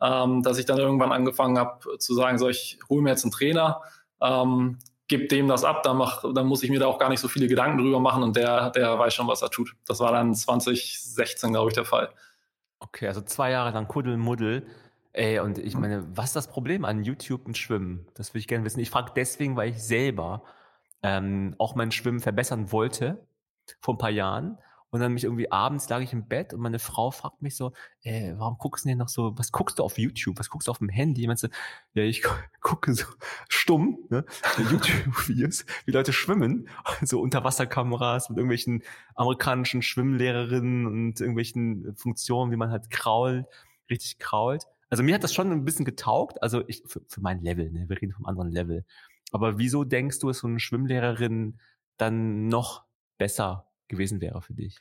ähm, 0.02 0.44
dass 0.44 0.58
ich 0.58 0.66
dann 0.66 0.78
irgendwann 0.78 1.14
angefangen 1.14 1.58
habe 1.58 1.98
zu 2.00 2.14
sagen, 2.14 2.38
so 2.38 2.50
ich 2.50 2.80
hole 2.90 3.02
mir 3.02 3.12
jetzt 3.12 3.24
einen 3.24 3.32
Trainer 3.32 3.82
ähm, 4.21 4.77
gib 5.07 5.29
dem 5.29 5.47
das 5.47 5.63
ab, 5.63 5.84
dann, 5.84 5.97
mach, 5.97 6.23
dann 6.34 6.47
muss 6.47 6.63
ich 6.63 6.69
mir 6.69 6.79
da 6.79 6.88
auch 6.88 6.97
gar 6.97 7.10
nicht 7.10 7.19
so 7.19 7.27
viele 7.27 7.47
Gedanken 7.47 7.79
drüber 7.79 7.99
machen 7.99 8.23
und 8.23 8.36
der, 8.36 8.69
der 8.71 8.97
weiß 8.97 9.13
schon, 9.13 9.27
was 9.27 9.41
er 9.41 9.49
tut. 9.49 9.75
Das 9.86 9.99
war 9.99 10.12
dann 10.12 10.34
2016, 10.34 11.51
glaube 11.51 11.69
ich, 11.69 11.75
der 11.75 11.86
Fall. 11.86 12.10
Okay, 12.79 13.07
also 13.07 13.21
zwei 13.21 13.51
Jahre 13.51 13.71
lang 13.71 13.88
Kuddelmuddel. 13.88 14.65
Ey, 15.13 15.39
und 15.39 15.57
ich 15.57 15.75
meine, 15.75 16.07
was 16.15 16.27
ist 16.27 16.36
das 16.38 16.47
Problem 16.47 16.86
an 16.86 17.03
YouTube 17.03 17.45
und 17.45 17.57
Schwimmen? 17.57 18.07
Das 18.13 18.29
würde 18.29 18.39
ich 18.39 18.47
gerne 18.47 18.63
wissen. 18.63 18.79
Ich 18.79 18.89
frage 18.89 19.12
deswegen, 19.13 19.57
weil 19.57 19.71
ich 19.71 19.84
selber 19.84 20.43
ähm, 21.03 21.55
auch 21.57 21.75
mein 21.75 21.91
Schwimmen 21.91 22.21
verbessern 22.21 22.71
wollte 22.71 23.19
vor 23.81 23.95
ein 23.95 23.97
paar 23.97 24.10
Jahren 24.10 24.57
und 24.91 24.99
dann 24.99 25.13
mich 25.13 25.23
irgendwie 25.23 25.51
abends 25.51 25.88
lag 25.88 26.01
ich 26.01 26.12
im 26.12 26.27
Bett 26.27 26.54
und 26.54 26.60
meine 26.60 26.77
Frau 26.77 27.12
fragt 27.12 27.41
mich 27.41 27.56
so, 27.56 27.71
äh, 28.04 28.34
warum 28.36 28.58
guckst 28.58 28.84
du 28.84 28.89
denn 28.89 28.97
noch 28.97 29.08
so, 29.08 29.38
was 29.38 29.54
guckst 29.54 29.80
du 29.80 29.84
auf 29.84 29.97
YouTube? 29.97 30.38
Was 30.38 30.49
guckst 30.49 30.67
du 30.67 30.71
auf 30.71 30.80
dem 30.80 30.89
Handy? 30.89 31.21
Ich 31.21 31.27
meinte, 31.27 31.49
ja, 31.93 32.04
ich 32.04 32.21
gucke 32.62 32.93
so 32.93 33.06
stumm, 33.47 33.99
ne, 34.10 34.25
YouTube-Videos, 34.58 35.65
wie 35.86 35.91
Leute 35.91 36.12
schwimmen, 36.12 36.67
so 37.01 37.21
Unterwasserkameras 37.21 38.30
mit 38.30 38.38
irgendwelchen 38.38 38.84
amerikanischen 39.15 39.82
Schwimmlehrerinnen 39.82 40.86
und 40.86 41.21
irgendwelchen 41.21 41.95
Funktionen, 41.95 42.51
wie 42.51 42.58
man 42.58 42.69
halt 42.69 42.89
krault, 42.89 43.45
richtig 43.89 44.19
krault. 44.19 44.65
Also 44.89 45.04
mir 45.04 45.15
hat 45.15 45.23
das 45.23 45.34
schon 45.34 45.54
ein 45.54 45.63
bisschen 45.63 45.86
getaugt, 45.86 46.43
also 46.43 46.67
ich, 46.67 46.84
für, 46.86 47.01
für 47.08 47.21
mein 47.21 47.41
Level, 47.41 47.71
ne? 47.71 47.88
wir 47.88 48.01
reden 48.01 48.12
vom 48.12 48.25
anderen 48.25 48.51
Level. 48.51 48.86
Aber 49.32 49.58
wieso 49.58 49.86
denkst 49.86 50.19
du, 50.19 50.27
dass 50.27 50.39
so 50.39 50.47
eine 50.47 50.60
Schwimmlehrerin 50.60 51.60
dann 51.95 52.49
noch 52.49 52.84
besser 53.17 53.70
gewesen 53.91 54.21
wäre 54.21 54.41
für 54.41 54.54
dich? 54.54 54.80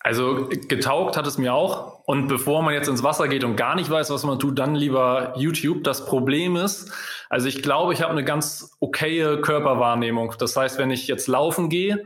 Also 0.00 0.48
getaugt 0.68 1.16
hat 1.16 1.26
es 1.26 1.38
mir 1.38 1.54
auch. 1.54 2.04
Und 2.04 2.28
bevor 2.28 2.62
man 2.62 2.74
jetzt 2.74 2.88
ins 2.88 3.02
Wasser 3.02 3.28
geht 3.28 3.44
und 3.44 3.56
gar 3.56 3.74
nicht 3.74 3.90
weiß, 3.90 4.10
was 4.10 4.24
man 4.24 4.38
tut, 4.38 4.58
dann 4.58 4.74
lieber 4.74 5.34
YouTube. 5.36 5.82
Das 5.84 6.06
Problem 6.06 6.56
ist, 6.56 6.92
also 7.28 7.48
ich 7.48 7.62
glaube, 7.62 7.92
ich 7.92 8.02
habe 8.02 8.12
eine 8.12 8.24
ganz 8.24 8.76
okaye 8.80 9.40
Körperwahrnehmung. 9.40 10.34
Das 10.38 10.56
heißt, 10.56 10.78
wenn 10.78 10.90
ich 10.90 11.08
jetzt 11.08 11.26
laufen 11.26 11.68
gehe, 11.68 12.04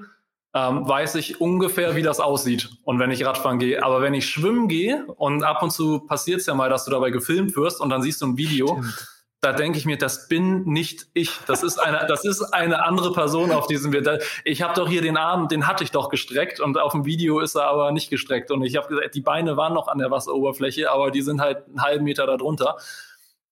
ähm, 0.55 0.89
weiß 0.89 1.17
ich 1.17 1.41
ungefähr, 1.41 1.95
wie 1.95 2.03
das 2.03 2.21
aussieht. 2.21 2.71
Und 2.85 2.99
wenn 2.99 3.11
ich 3.11 3.25
Radfahren 3.25 3.59
gehe. 3.59 3.83
Aber 3.85 4.01
wenn 4.01 4.15
ich 4.15 4.27
schwimmen 4.27 4.69
gehe 4.69 5.05
und 5.17 5.45
ab 5.45 5.63
und 5.63 5.71
zu 5.71 6.01
passiert 6.01 6.41
es 6.41 6.47
ja 6.47 6.55
mal, 6.55 6.71
dass 6.71 6.87
du 6.87 6.91
dabei 6.91 7.11
gefilmt 7.11 7.55
wirst 7.55 7.81
und 7.81 7.91
dann 7.91 8.03
siehst 8.03 8.23
du 8.23 8.27
ein 8.27 8.37
Video. 8.37 8.79
Stimmt 8.81 9.20
da 9.41 9.53
denke 9.53 9.79
ich 9.79 9.87
mir, 9.87 9.97
das 9.97 10.29
bin 10.29 10.65
nicht 10.65 11.07
ich. 11.15 11.31
Das 11.47 11.63
ist 11.63 11.79
eine, 11.79 12.07
das 12.07 12.25
ist 12.27 12.43
eine 12.43 12.85
andere 12.85 13.13
Person 13.13 13.53
auf 13.53 13.67
diesem 13.67 13.91
Bild. 13.91 14.07
Ich 14.45 14.61
habe 14.61 14.75
doch 14.75 14.89
hier 14.89 15.01
den 15.01 15.17
Arm, 15.17 15.49
den 15.49 15.67
hatte 15.67 15.83
ich 15.83 15.91
doch 15.91 16.11
gestreckt 16.11 16.61
und 16.61 16.77
auf 16.77 16.93
dem 16.93 17.07
Video 17.07 17.41
ist 17.41 17.55
er 17.55 17.65
aber 17.65 17.91
nicht 17.91 18.11
gestreckt. 18.11 18.51
Und 18.51 18.63
ich 18.63 18.77
habe 18.77 18.89
gesagt, 18.89 19.15
die 19.15 19.23
Beine 19.23 19.57
waren 19.57 19.73
noch 19.73 19.89
an 19.89 19.99
der 19.99 20.11
Wasseroberfläche, 20.11 20.91
aber 20.91 21.11
die 21.11 21.23
sind 21.23 21.41
halt 21.41 21.67
einen 21.67 21.83
halben 21.83 22.05
Meter 22.05 22.27
darunter. 22.27 22.77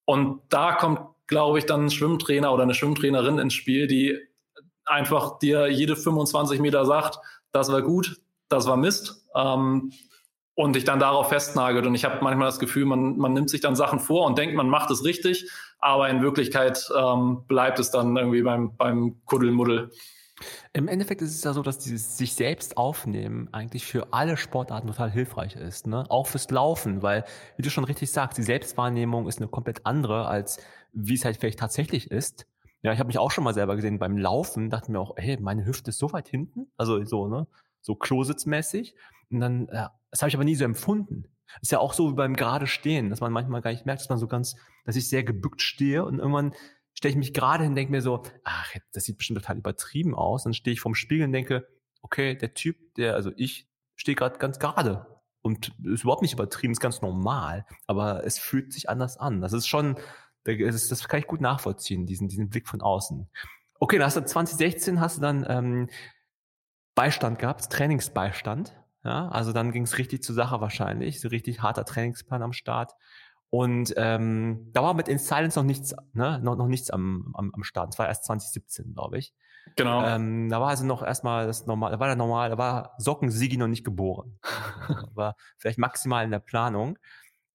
Und 0.04 0.42
da 0.50 0.72
kommt, 0.72 1.00
glaube 1.26 1.58
ich, 1.58 1.64
dann 1.64 1.86
ein 1.86 1.90
Schwimmtrainer 1.90 2.52
oder 2.52 2.64
eine 2.64 2.74
Schwimmtrainerin 2.74 3.38
ins 3.38 3.54
Spiel, 3.54 3.86
die 3.86 4.18
einfach 4.84 5.38
dir 5.38 5.68
jede 5.68 5.96
25 5.96 6.60
Meter 6.60 6.84
sagt, 6.84 7.18
das 7.52 7.72
war 7.72 7.80
gut, 7.80 8.20
das 8.50 8.66
war 8.66 8.76
Mist. 8.76 9.26
Ähm, 9.34 9.92
und 10.58 10.74
dich 10.74 10.82
dann 10.82 10.98
darauf 10.98 11.28
festnagelt. 11.28 11.86
Und 11.86 11.94
ich 11.94 12.04
habe 12.04 12.18
manchmal 12.20 12.48
das 12.48 12.58
Gefühl, 12.58 12.84
man, 12.84 13.16
man 13.16 13.32
nimmt 13.32 13.48
sich 13.48 13.60
dann 13.60 13.76
Sachen 13.76 14.00
vor 14.00 14.26
und 14.26 14.36
denkt, 14.36 14.56
man 14.56 14.68
macht 14.68 14.90
es 14.90 15.04
richtig, 15.04 15.48
aber 15.78 16.08
in 16.08 16.20
Wirklichkeit 16.20 16.84
ähm, 16.98 17.44
bleibt 17.46 17.78
es 17.78 17.92
dann 17.92 18.16
irgendwie 18.16 18.42
beim, 18.42 18.76
beim 18.76 19.24
Kuddelmuddel. 19.24 19.92
Im 20.72 20.88
Endeffekt 20.88 21.22
ist 21.22 21.32
es 21.32 21.44
ja 21.44 21.52
so, 21.52 21.62
dass 21.62 21.78
dieses 21.78 22.18
sich 22.18 22.34
selbst 22.34 22.76
aufnehmen 22.76 23.48
eigentlich 23.52 23.86
für 23.86 24.12
alle 24.12 24.36
Sportarten 24.36 24.88
total 24.88 25.12
hilfreich 25.12 25.54
ist. 25.54 25.86
Ne? 25.86 26.04
Auch 26.08 26.26
fürs 26.26 26.50
Laufen, 26.50 27.02
weil, 27.02 27.24
wie 27.56 27.62
du 27.62 27.70
schon 27.70 27.84
richtig 27.84 28.10
sagst, 28.10 28.36
die 28.36 28.42
Selbstwahrnehmung 28.42 29.28
ist 29.28 29.38
eine 29.38 29.46
komplett 29.46 29.86
andere, 29.86 30.26
als 30.26 30.58
wie 30.92 31.14
es 31.14 31.24
halt 31.24 31.36
vielleicht 31.36 31.60
tatsächlich 31.60 32.10
ist. 32.10 32.48
Ja, 32.82 32.92
ich 32.92 32.98
habe 32.98 33.06
mich 33.06 33.18
auch 33.18 33.30
schon 33.30 33.44
mal 33.44 33.54
selber 33.54 33.76
gesehen 33.76 34.00
beim 34.00 34.18
Laufen, 34.18 34.70
dachte 34.70 34.90
mir 34.90 34.98
auch, 34.98 35.14
hey, 35.18 35.38
meine 35.40 35.64
Hüfte 35.64 35.90
ist 35.90 35.98
so 35.98 36.12
weit 36.12 36.26
hinten, 36.26 36.66
also 36.76 37.04
so, 37.04 37.28
ne, 37.28 37.46
so 37.80 37.94
klositzmäßig. 37.94 38.94
Und 39.30 39.40
dann, 39.40 39.68
äh, 39.68 39.88
das 40.10 40.22
habe 40.22 40.28
ich 40.28 40.34
aber 40.34 40.44
nie 40.44 40.54
so 40.56 40.64
empfunden. 40.64 41.24
Ist 41.62 41.72
ja 41.72 41.78
auch 41.78 41.94
so 41.94 42.10
wie 42.10 42.14
beim 42.14 42.36
gerade 42.36 42.66
stehen, 42.66 43.10
dass 43.10 43.20
man 43.20 43.32
manchmal 43.32 43.62
gar 43.62 43.70
nicht 43.70 43.86
merkt, 43.86 44.02
dass 44.02 44.08
man 44.08 44.18
so 44.18 44.28
ganz, 44.28 44.56
dass 44.84 44.96
ich 44.96 45.08
sehr 45.08 45.24
gebückt 45.24 45.62
stehe 45.62 46.04
und 46.04 46.18
irgendwann 46.18 46.54
stelle 46.92 47.12
ich 47.12 47.18
mich 47.18 47.32
gerade 47.32 47.64
hin, 47.64 47.74
denke 47.74 47.92
mir 47.92 48.02
so, 48.02 48.22
ach, 48.44 48.74
das 48.92 49.04
sieht 49.04 49.18
bestimmt 49.18 49.38
total 49.38 49.58
übertrieben 49.58 50.14
aus. 50.14 50.44
Dann 50.44 50.52
stehe 50.52 50.74
ich 50.74 50.80
vorm 50.80 50.94
Spiegel 50.94 51.26
und 51.26 51.32
denke, 51.32 51.66
okay, 52.02 52.36
der 52.36 52.54
Typ, 52.54 52.76
der, 52.96 53.14
also 53.14 53.30
ich 53.36 53.68
stehe 53.94 54.16
gerade 54.16 54.38
ganz 54.38 54.58
gerade 54.58 55.06
und 55.42 55.72
ist 55.84 56.02
überhaupt 56.02 56.22
nicht 56.22 56.32
übertrieben, 56.32 56.72
ist 56.72 56.80
ganz 56.80 57.00
normal, 57.00 57.66
aber 57.86 58.24
es 58.24 58.38
fühlt 58.38 58.72
sich 58.72 58.88
anders 58.90 59.16
an. 59.16 59.40
Das 59.40 59.52
ist 59.52 59.68
schon, 59.68 59.96
das, 60.44 60.88
das 60.88 61.08
kann 61.08 61.20
ich 61.20 61.26
gut 61.26 61.40
nachvollziehen, 61.40 62.06
diesen, 62.06 62.28
diesen 62.28 62.48
Blick 62.48 62.68
von 62.68 62.80
außen. 62.80 63.28
Okay, 63.78 63.98
dann 63.98 64.06
hast 64.06 64.16
du 64.16 64.24
2016 64.24 65.00
hast 65.00 65.18
du 65.18 65.20
dann 65.20 65.46
ähm, 65.48 65.88
Beistand 66.98 67.38
gehabt, 67.38 67.70
Trainingsbeistand. 67.70 68.74
Ja, 69.04 69.28
also 69.28 69.52
dann 69.52 69.70
ging 69.70 69.84
es 69.84 69.98
richtig 69.98 70.24
zur 70.24 70.34
Sache 70.34 70.60
wahrscheinlich, 70.60 71.20
so 71.20 71.28
richtig 71.28 71.62
harter 71.62 71.84
Trainingsplan 71.84 72.42
am 72.42 72.52
Start. 72.52 72.94
Und 73.50 73.94
ähm, 73.96 74.68
da 74.72 74.82
war 74.82 74.94
mit 74.94 75.06
In 75.06 75.18
Silence 75.18 75.56
noch 75.56 75.64
nichts, 75.64 75.94
ne, 76.12 76.40
noch, 76.42 76.56
noch 76.56 76.66
nichts 76.66 76.90
am, 76.90 77.32
am, 77.36 77.54
am 77.54 77.62
Start. 77.62 77.90
Das 77.90 78.00
war 78.00 78.08
erst 78.08 78.24
2017, 78.24 78.94
glaube 78.94 79.18
ich. 79.18 79.32
Genau. 79.76 80.04
Ähm, 80.04 80.48
da 80.48 80.60
war 80.60 80.70
also 80.70 80.84
noch 80.84 81.04
erstmal 81.04 81.46
das 81.46 81.66
normal, 81.66 81.92
da 81.92 82.00
war 82.00 82.08
der 82.08 82.16
normal, 82.16 82.50
da 82.50 82.58
war 82.58 82.94
Socken 82.98 83.30
Sigi 83.30 83.56
noch 83.56 83.68
nicht 83.68 83.84
geboren. 83.84 84.40
war 85.14 85.36
vielleicht 85.56 85.78
maximal 85.78 86.24
in 86.24 86.32
der 86.32 86.40
Planung. 86.40 86.98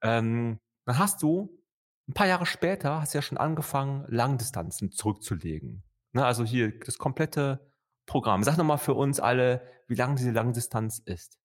Ähm, 0.02 0.62
dann 0.86 1.00
hast 1.00 1.22
du 1.22 1.62
ein 2.08 2.14
paar 2.14 2.28
Jahre 2.28 2.46
später 2.46 3.02
hast 3.02 3.14
du 3.14 3.18
ja 3.18 3.22
schon 3.22 3.38
angefangen, 3.38 4.06
Langdistanzen 4.08 4.94
zurückzulegen. 4.94 5.84
Ne, 6.14 6.26
also 6.26 6.46
hier 6.46 6.80
das 6.80 6.98
komplette 6.98 7.73
Programm. 8.06 8.44
Sag 8.44 8.58
nochmal 8.58 8.78
für 8.78 8.94
uns 8.94 9.20
alle, 9.20 9.62
wie 9.88 9.96
lang 9.96 10.16
diese 10.16 10.32
Langdistanz 10.32 11.02
ist. 11.06 11.40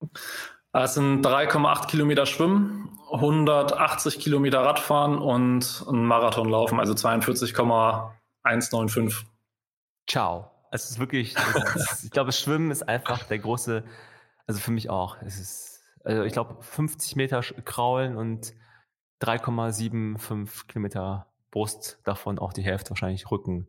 Es 0.71 0.93
sind 0.93 1.25
3,8 1.25 1.87
Kilometer 1.87 2.27
Schwimmen, 2.27 2.95
180 3.11 4.19
Kilometer 4.19 4.61
Radfahren 4.61 5.17
und 5.17 5.83
ein 5.89 6.05
Marathon 6.05 6.47
laufen, 6.47 6.79
also 6.79 6.93
42,195. 6.93 9.25
Ciao. 10.07 10.51
Es 10.71 10.91
ist 10.91 10.99
wirklich, 10.99 11.35
es 11.35 11.75
ist, 11.75 12.03
ich 12.03 12.11
glaube, 12.11 12.31
Schwimmen 12.31 12.69
ist 12.69 12.87
einfach 12.87 13.23
der 13.23 13.39
große, 13.39 13.83
also 14.45 14.59
für 14.59 14.69
mich 14.69 14.91
auch. 14.91 15.17
Es 15.23 15.39
ist, 15.39 15.81
also 16.03 16.21
ich 16.21 16.33
glaube, 16.33 16.61
50 16.61 17.15
Meter 17.15 17.41
kraulen 17.41 18.15
und 18.15 18.53
3,75 19.23 20.67
Kilometer 20.67 21.25
Brust, 21.49 21.97
davon 22.03 22.37
auch 22.37 22.53
die 22.53 22.61
Hälfte 22.61 22.91
wahrscheinlich 22.91 23.31
Rücken 23.31 23.67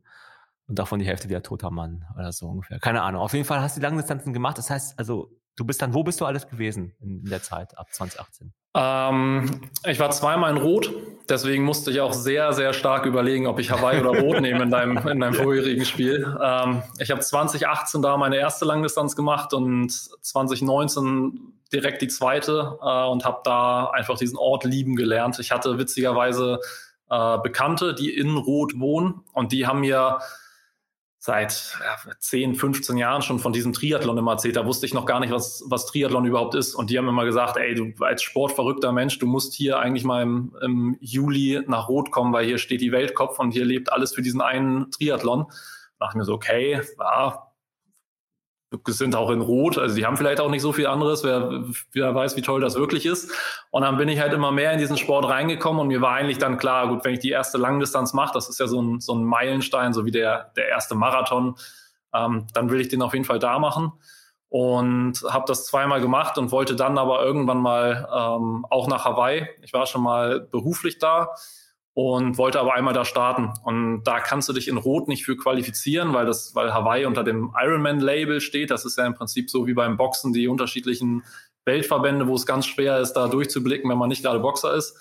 und 0.70 0.78
davon 0.78 1.00
die 1.00 1.04
Hälfte 1.04 1.28
wieder 1.28 1.42
toter 1.42 1.70
Mann 1.70 2.06
oder 2.16 2.32
so 2.32 2.46
ungefähr. 2.46 2.78
Keine 2.78 3.02
Ahnung. 3.02 3.20
Auf 3.20 3.32
jeden 3.32 3.44
Fall 3.44 3.60
hast 3.60 3.76
du 3.76 3.80
die 3.80 3.86
Langdistanzen 3.86 4.32
gemacht. 4.32 4.56
Das 4.56 4.70
heißt, 4.70 4.96
also 4.98 5.32
du 5.56 5.64
bist 5.64 5.82
dann, 5.82 5.94
wo 5.94 6.04
bist 6.04 6.20
du 6.20 6.24
alles 6.24 6.48
gewesen 6.48 6.94
in, 7.00 7.24
der 7.24 7.42
Zeit 7.42 7.76
ab 7.76 7.88
2018? 7.90 8.52
Ähm, 8.76 9.62
ich 9.84 9.98
war 9.98 10.12
zweimal 10.12 10.52
in 10.52 10.62
Rot, 10.62 10.92
deswegen 11.28 11.64
musste 11.64 11.90
ich 11.90 12.00
auch 12.00 12.12
sehr, 12.12 12.52
sehr 12.52 12.72
stark 12.72 13.04
überlegen, 13.04 13.48
ob 13.48 13.58
ich 13.58 13.72
Hawaii 13.72 14.00
oder 14.00 14.20
Rot 14.20 14.40
nehme 14.40 14.62
in 14.62 14.70
deinem, 14.70 14.96
in 15.08 15.18
deinem 15.18 15.34
vorherigen 15.34 15.84
Spiel. 15.84 16.36
Ähm, 16.40 16.84
ich 17.00 17.10
habe 17.10 17.20
2018 17.20 18.00
da 18.00 18.16
meine 18.16 18.36
erste 18.36 18.64
Langdistanz 18.64 19.16
gemacht 19.16 19.52
und 19.52 19.90
2019 19.90 21.52
direkt 21.72 22.00
die 22.00 22.08
zweite 22.08 22.78
äh, 22.80 23.06
und 23.08 23.24
habe 23.24 23.40
da 23.42 23.86
einfach 23.90 24.16
diesen 24.16 24.38
Ort 24.38 24.62
lieben 24.64 24.94
gelernt. 24.94 25.40
Ich 25.40 25.50
hatte 25.50 25.78
witzigerweise 25.78 26.60
äh, 27.10 27.38
Bekannte, 27.38 27.92
die 27.92 28.16
in 28.16 28.36
Rot 28.36 28.78
wohnen 28.78 29.24
und 29.32 29.50
die 29.50 29.66
haben 29.66 29.80
mir 29.80 30.20
seit 31.22 31.78
ja, 31.84 32.12
10, 32.18 32.54
15 32.54 32.96
Jahren 32.96 33.20
schon 33.20 33.38
von 33.38 33.52
diesem 33.52 33.74
Triathlon 33.74 34.16
immer 34.16 34.32
erzählt. 34.32 34.56
Da 34.56 34.64
wusste 34.64 34.86
ich 34.86 34.94
noch 34.94 35.04
gar 35.04 35.20
nicht, 35.20 35.30
was, 35.30 35.62
was 35.66 35.84
Triathlon 35.84 36.24
überhaupt 36.24 36.54
ist. 36.54 36.74
Und 36.74 36.88
die 36.88 36.96
haben 36.96 37.08
immer 37.08 37.26
gesagt, 37.26 37.58
ey, 37.58 37.74
du 37.74 37.92
als 38.02 38.22
sportverrückter 38.22 38.90
Mensch, 38.90 39.18
du 39.18 39.26
musst 39.26 39.52
hier 39.52 39.78
eigentlich 39.78 40.04
mal 40.04 40.22
im, 40.22 40.56
im 40.62 40.96
Juli 41.00 41.60
nach 41.66 41.90
Rot 41.90 42.10
kommen, 42.10 42.32
weil 42.32 42.46
hier 42.46 42.56
steht 42.56 42.80
die 42.80 42.90
Weltkopf 42.90 43.38
und 43.38 43.52
hier 43.52 43.66
lebt 43.66 43.92
alles 43.92 44.14
für 44.14 44.22
diesen 44.22 44.40
einen 44.40 44.90
Triathlon. 44.92 45.44
Da 45.98 46.06
dachte 46.06 46.14
ich 46.14 46.18
mir 46.20 46.24
so, 46.24 46.32
okay, 46.32 46.80
ja, 46.98 47.49
sind 48.86 49.16
auch 49.16 49.30
in 49.30 49.40
Rot, 49.40 49.78
also 49.78 49.96
die 49.96 50.06
haben 50.06 50.16
vielleicht 50.16 50.40
auch 50.40 50.50
nicht 50.50 50.62
so 50.62 50.72
viel 50.72 50.86
anderes, 50.86 51.24
wer, 51.24 51.64
wer 51.92 52.14
weiß, 52.14 52.36
wie 52.36 52.42
toll 52.42 52.60
das 52.60 52.76
wirklich 52.76 53.04
ist. 53.04 53.32
Und 53.70 53.82
dann 53.82 53.96
bin 53.96 54.08
ich 54.08 54.20
halt 54.20 54.32
immer 54.32 54.52
mehr 54.52 54.72
in 54.72 54.78
diesen 54.78 54.96
Sport 54.96 55.28
reingekommen 55.28 55.80
und 55.80 55.88
mir 55.88 56.00
war 56.00 56.12
eigentlich 56.12 56.38
dann 56.38 56.56
klar, 56.56 56.88
gut, 56.88 57.04
wenn 57.04 57.14
ich 57.14 57.20
die 57.20 57.30
erste 57.30 57.58
Langdistanz 57.58 58.12
mache, 58.12 58.32
das 58.32 58.48
ist 58.48 58.60
ja 58.60 58.68
so 58.68 58.80
ein, 58.80 59.00
so 59.00 59.14
ein 59.14 59.24
Meilenstein, 59.24 59.92
so 59.92 60.04
wie 60.04 60.12
der, 60.12 60.52
der 60.56 60.68
erste 60.68 60.94
Marathon, 60.94 61.56
ähm, 62.14 62.46
dann 62.54 62.70
will 62.70 62.80
ich 62.80 62.88
den 62.88 63.02
auf 63.02 63.12
jeden 63.12 63.24
Fall 63.24 63.38
da 63.38 63.58
machen. 63.58 63.92
Und 64.48 65.22
habe 65.28 65.44
das 65.46 65.66
zweimal 65.66 66.00
gemacht 66.00 66.36
und 66.36 66.50
wollte 66.50 66.74
dann 66.74 66.98
aber 66.98 67.22
irgendwann 67.24 67.58
mal 67.58 68.08
ähm, 68.12 68.66
auch 68.68 68.88
nach 68.88 69.04
Hawaii. 69.04 69.48
Ich 69.62 69.72
war 69.72 69.86
schon 69.86 70.02
mal 70.02 70.40
beruflich 70.40 70.98
da 70.98 71.28
und 71.94 72.38
wollte 72.38 72.60
aber 72.60 72.74
einmal 72.74 72.94
da 72.94 73.04
starten. 73.04 73.52
Und 73.64 74.04
da 74.04 74.20
kannst 74.20 74.48
du 74.48 74.52
dich 74.52 74.68
in 74.68 74.76
Rot 74.76 75.08
nicht 75.08 75.24
für 75.24 75.36
qualifizieren, 75.36 76.12
weil 76.12 76.26
das, 76.26 76.54
weil 76.54 76.72
Hawaii 76.72 77.04
unter 77.04 77.24
dem 77.24 77.52
Ironman-Label 77.60 78.40
steht. 78.40 78.70
Das 78.70 78.84
ist 78.84 78.96
ja 78.96 79.06
im 79.06 79.14
Prinzip 79.14 79.50
so 79.50 79.66
wie 79.66 79.74
beim 79.74 79.96
Boxen 79.96 80.32
die 80.32 80.48
unterschiedlichen 80.48 81.24
Weltverbände, 81.64 82.26
wo 82.26 82.34
es 82.34 82.46
ganz 82.46 82.66
schwer 82.66 82.98
ist, 82.98 83.14
da 83.14 83.28
durchzublicken, 83.28 83.90
wenn 83.90 83.98
man 83.98 84.08
nicht 84.08 84.22
gerade 84.22 84.40
Boxer 84.40 84.74
ist. 84.74 84.96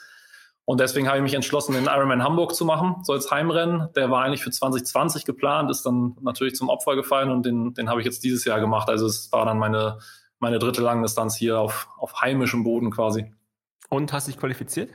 Und 0.65 0.80
deswegen 0.80 1.08
habe 1.08 1.17
ich 1.17 1.23
mich 1.23 1.34
entschlossen, 1.34 1.73
den 1.73 1.86
Ironman 1.86 2.23
Hamburg 2.23 2.54
zu 2.54 2.63
machen, 2.63 2.97
so 3.04 3.13
als 3.13 3.32
Heimrennen. 3.32 3.89
Der 3.95 4.12
war 4.12 4.23
eigentlich 4.23 4.43
für 4.43 4.52
2020 4.52 5.25
geplant, 5.25 5.71
ist 5.71 5.84
dann 5.84 6.15
natürlich 6.21 6.56
zum 6.56 6.69
Opfer 6.69 6.95
gefallen 6.95 7.32
und 7.32 7.43
den, 7.43 7.73
den 7.73 7.89
habe 7.89 8.02
ich 8.02 8.06
jetzt 8.06 8.23
dieses 8.23 8.45
Jahr 8.45 8.60
gemacht. 8.60 8.88
Also 8.88 9.08
es 9.08 9.32
war 9.32 9.45
dann 9.45 9.58
meine, 9.58 9.97
meine 10.38 10.60
dritte 10.60 10.84
Langdistanz 10.84 11.36
hier 11.36 11.60
auf, 11.60 11.88
auf 11.97 12.21
heimischem 12.21 12.63
Boden 12.63 12.91
quasi. 12.91 13.34
Und 13.89 14.13
hast 14.13 14.28
dich 14.28 14.38
qualifiziert? 14.38 14.91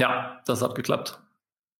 Ja, 0.00 0.40
das 0.46 0.62
hat 0.62 0.74
geklappt. 0.74 1.20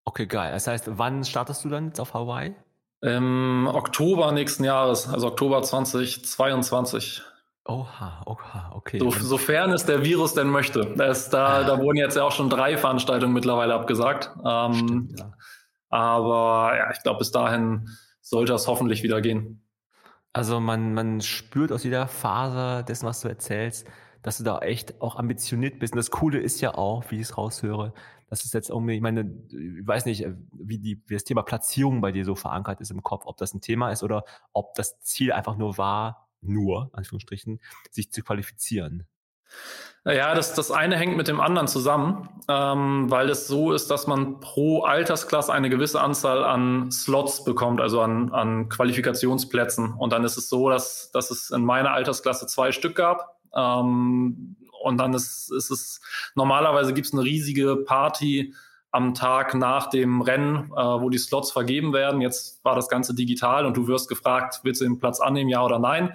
Okay, 0.05 0.27
geil. 0.27 0.53
Das 0.53 0.67
heißt, 0.67 0.99
wann 0.99 1.25
startest 1.25 1.65
du 1.65 1.69
dann 1.69 1.87
jetzt 1.89 2.01
auf 2.01 2.15
Hawaii? 2.15 2.55
Im 3.03 3.69
Oktober 3.73 4.31
nächsten 4.33 4.65
Jahres, 4.65 5.09
also 5.09 5.29
Oktober 5.29 5.63
2022. 5.63 7.23
Oha, 7.65 8.23
oha, 8.27 8.73
okay. 8.75 8.99
So, 8.99 9.11
sofern 9.11 9.73
es 9.73 9.87
der 9.87 10.05
Virus 10.05 10.35
denn 10.35 10.49
möchte. 10.49 10.95
Das, 10.97 11.31
da, 11.31 11.47
ah. 11.47 11.65
da 11.65 11.79
wurden 11.79 11.97
jetzt 11.97 12.17
ja 12.17 12.25
auch 12.25 12.33
schon 12.33 12.51
drei 12.51 12.77
Veranstaltungen 12.77 13.33
mittlerweile 13.33 13.75
abgesagt. 13.75 14.31
Ähm, 14.45 14.75
Stimmt, 14.75 15.19
ja. 15.19 15.33
Aber 15.89 16.77
ja, 16.77 16.91
ich 16.91 17.03
glaube, 17.03 17.19
bis 17.19 17.31
dahin 17.31 17.89
sollte 18.21 18.53
es 18.53 18.67
hoffentlich 18.67 19.03
wieder 19.03 19.21
gehen. 19.21 19.63
Also 20.33 20.61
man, 20.61 20.95
man 20.95 21.21
spürt 21.21 21.73
aus 21.73 21.85
jeder 21.85 22.07
Phase 22.07 22.85
dessen, 22.85 23.07
was 23.07 23.21
du 23.21 23.29
erzählst, 23.29 23.87
dass 24.23 24.39
du 24.39 24.45
da 24.45 24.59
echt 24.61 25.01
auch 25.01 25.17
ambitioniert 25.17 25.79
bist. 25.79 25.95
Und 25.95 25.99
das 25.99 26.11
Coole 26.11 26.39
ist 26.39 26.61
ja 26.61 26.75
auch, 26.75 27.05
wie 27.11 27.17
ich 27.17 27.23
es 27.23 27.39
raushöre, 27.39 27.93
dass 28.29 28.45
es 28.45 28.53
jetzt 28.53 28.71
irgendwie, 28.71 28.95
ich 28.95 29.01
meine, 29.01 29.33
ich 29.51 29.87
weiß 29.87 30.05
nicht, 30.07 30.27
wie, 30.53 30.79
die, 30.79 31.03
wie 31.07 31.15
das 31.15 31.25
Thema 31.25 31.43
Platzierung 31.43 32.01
bei 32.01 32.13
dir 32.13 32.25
so 32.25 32.35
verankert 32.35 32.81
ist 32.81 32.91
im 32.91 33.03
Kopf, 33.03 33.25
ob 33.27 33.37
das 33.39 33.55
ein 33.55 33.61
Thema 33.61 33.91
ist 33.91 34.03
oder 34.03 34.25
ob 34.53 34.75
das 34.75 35.01
Ziel 35.01 35.33
einfach 35.33 35.57
nur 35.57 35.79
war, 35.79 36.29
nur, 36.41 36.91
Anführungsstrichen, 36.93 37.61
sich 37.91 38.13
zu 38.13 38.23
qualifizieren. 38.23 39.07
Ja, 40.05 40.35
das, 40.35 40.55
das 40.55 40.71
eine 40.71 40.97
hängt 40.97 41.17
mit 41.17 41.29
dem 41.29 41.41
anderen 41.41 41.69
zusammen, 41.69 42.29
ähm, 42.49 43.11
weil 43.11 43.29
es 43.29 43.47
so 43.47 43.73
ist, 43.73 43.91
dass 43.91 44.07
man 44.07 44.41
pro 44.41 44.83
Altersklasse 44.83 45.53
eine 45.53 45.69
gewisse 45.69 46.01
Anzahl 46.01 46.43
an 46.43 46.91
Slots 46.91 47.45
bekommt, 47.45 47.83
also 47.83 48.01
an, 48.01 48.33
an 48.33 48.71
Qualifikationsplätzen. 48.71 49.93
Und 49.93 50.13
dann 50.13 50.25
ist 50.25 50.39
es 50.39 50.49
so, 50.49 50.71
dass, 50.71 51.11
dass 51.11 51.31
es 51.31 51.51
in 51.51 51.65
meiner 51.65 51.91
Altersklasse 51.93 52.47
zwei 52.47 52.73
Stück 52.73 52.97
gab. 52.97 53.40
Ähm, 53.55 54.57
und 54.83 54.99
dann 54.99 55.13
ist, 55.13 55.53
ist 55.53 55.71
es, 55.71 56.01
normalerweise 56.35 56.95
gibt 56.95 57.07
es 57.07 57.13
eine 57.13 57.23
riesige 57.23 57.77
Party 57.77 58.55
am 58.93 59.15
Tag 59.15 59.55
nach 59.55 59.89
dem 59.89 60.21
Rennen, 60.21 60.73
äh, 60.73 60.77
wo 60.77 61.11
die 61.11 61.19
Slots 61.19 61.53
vergeben 61.53 61.93
werden. 61.93 62.21
Jetzt 62.21 62.65
war 62.65 62.75
das 62.75 62.89
Ganze 62.89 63.15
digital 63.15 63.67
und 63.67 63.77
du 63.77 63.87
wirst 63.87 64.09
gefragt, 64.09 64.61
willst 64.63 64.81
du 64.81 64.85
den 64.85 64.99
Platz 64.99 65.21
annehmen, 65.21 65.51
ja 65.51 65.65
oder 65.65 65.79
nein? 65.79 66.13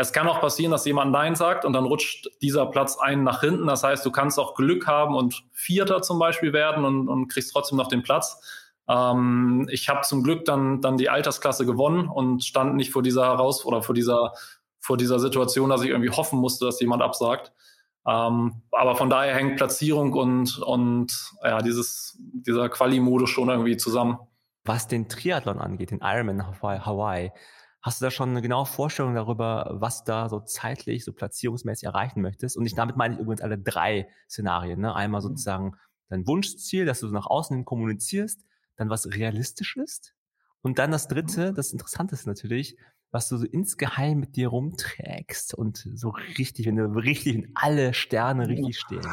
Es 0.00 0.14
kann 0.14 0.26
auch 0.28 0.40
passieren, 0.40 0.72
dass 0.72 0.86
jemand 0.86 1.12
Nein 1.12 1.34
sagt 1.34 1.66
und 1.66 1.74
dann 1.74 1.84
rutscht 1.84 2.30
dieser 2.40 2.64
Platz 2.64 2.96
ein 2.98 3.22
nach 3.22 3.40
hinten. 3.40 3.66
Das 3.66 3.82
heißt, 3.82 4.04
du 4.06 4.10
kannst 4.10 4.38
auch 4.38 4.54
Glück 4.54 4.86
haben 4.86 5.14
und 5.14 5.44
Vierter 5.52 6.00
zum 6.00 6.18
Beispiel 6.18 6.54
werden 6.54 6.86
und, 6.86 7.06
und 7.08 7.28
kriegst 7.28 7.52
trotzdem 7.52 7.76
noch 7.76 7.88
den 7.88 8.02
Platz. 8.02 8.40
Ähm, 8.88 9.68
ich 9.70 9.90
habe 9.90 10.00
zum 10.00 10.22
Glück 10.22 10.46
dann, 10.46 10.80
dann 10.80 10.96
die 10.96 11.10
Altersklasse 11.10 11.66
gewonnen 11.66 12.08
und 12.08 12.44
stand 12.44 12.76
nicht 12.76 12.92
vor 12.92 13.02
dieser 13.02 13.26
Heraus 13.26 13.66
oder 13.66 13.82
vor 13.82 13.94
dieser, 13.94 14.32
vor 14.80 14.96
dieser 14.96 15.20
Situation, 15.20 15.70
dass 15.70 15.82
ich 15.82 15.90
irgendwie 15.90 16.10
hoffen 16.10 16.38
musste, 16.38 16.64
dass 16.64 16.80
jemand 16.80 17.02
absagt. 17.02 17.52
Ähm, 18.06 18.62
aber 18.72 18.96
von 18.96 19.10
daher 19.10 19.34
hängt 19.34 19.56
Platzierung 19.56 20.12
und, 20.14 20.58
und 20.58 21.32
ja, 21.42 21.60
dieses, 21.60 22.18
dieser 22.18 22.68
Quali-Modus 22.68 23.30
schon 23.30 23.48
irgendwie 23.48 23.76
zusammen. 23.76 24.18
Was 24.64 24.88
den 24.88 25.08
Triathlon 25.08 25.58
angeht, 25.58 25.90
den 25.90 26.00
Ironman 26.02 26.60
Hawaii, 26.62 27.30
Hast 27.82 28.00
du 28.00 28.04
da 28.04 28.10
schon 28.10 28.30
eine 28.30 28.42
genaue 28.42 28.66
Vorstellung 28.66 29.14
darüber, 29.14 29.70
was 29.72 30.04
da 30.04 30.28
so 30.28 30.40
zeitlich, 30.40 31.02
so 31.02 31.14
platzierungsmäßig 31.14 31.84
erreichen 31.84 32.20
möchtest? 32.20 32.58
Und 32.58 32.66
ich 32.66 32.74
damit 32.74 32.96
meine 32.96 33.14
ich 33.14 33.20
übrigens 33.20 33.40
alle 33.40 33.58
drei 33.58 34.08
Szenarien. 34.28 34.80
Ne? 34.80 34.94
Einmal 34.94 35.22
mhm. 35.22 35.28
sozusagen 35.28 35.76
dein 36.08 36.26
Wunschziel, 36.26 36.84
dass 36.84 37.00
du 37.00 37.08
nach 37.08 37.26
außen 37.26 37.56
hin 37.56 37.64
kommunizierst, 37.64 38.44
dann 38.76 38.90
was 38.90 39.10
realistisch 39.10 39.76
ist. 39.76 40.14
Und 40.60 40.78
dann 40.78 40.90
das 40.90 41.08
dritte, 41.08 41.52
mhm. 41.52 41.54
das 41.54 41.72
Interessante 41.72 42.14
ist 42.14 42.26
natürlich, 42.26 42.76
was 43.10 43.28
du 43.28 43.36
so 43.36 43.46
insgeheim 43.46 44.20
mit 44.20 44.36
dir 44.36 44.48
rumträgst 44.48 45.54
und 45.54 45.88
so 45.94 46.10
richtig, 46.38 46.66
wenn 46.66 46.76
du 46.76 46.84
richtig 46.86 47.34
in 47.34 47.52
alle 47.54 47.94
Sterne 47.94 48.48
richtig 48.48 48.78
stehen. 48.78 49.06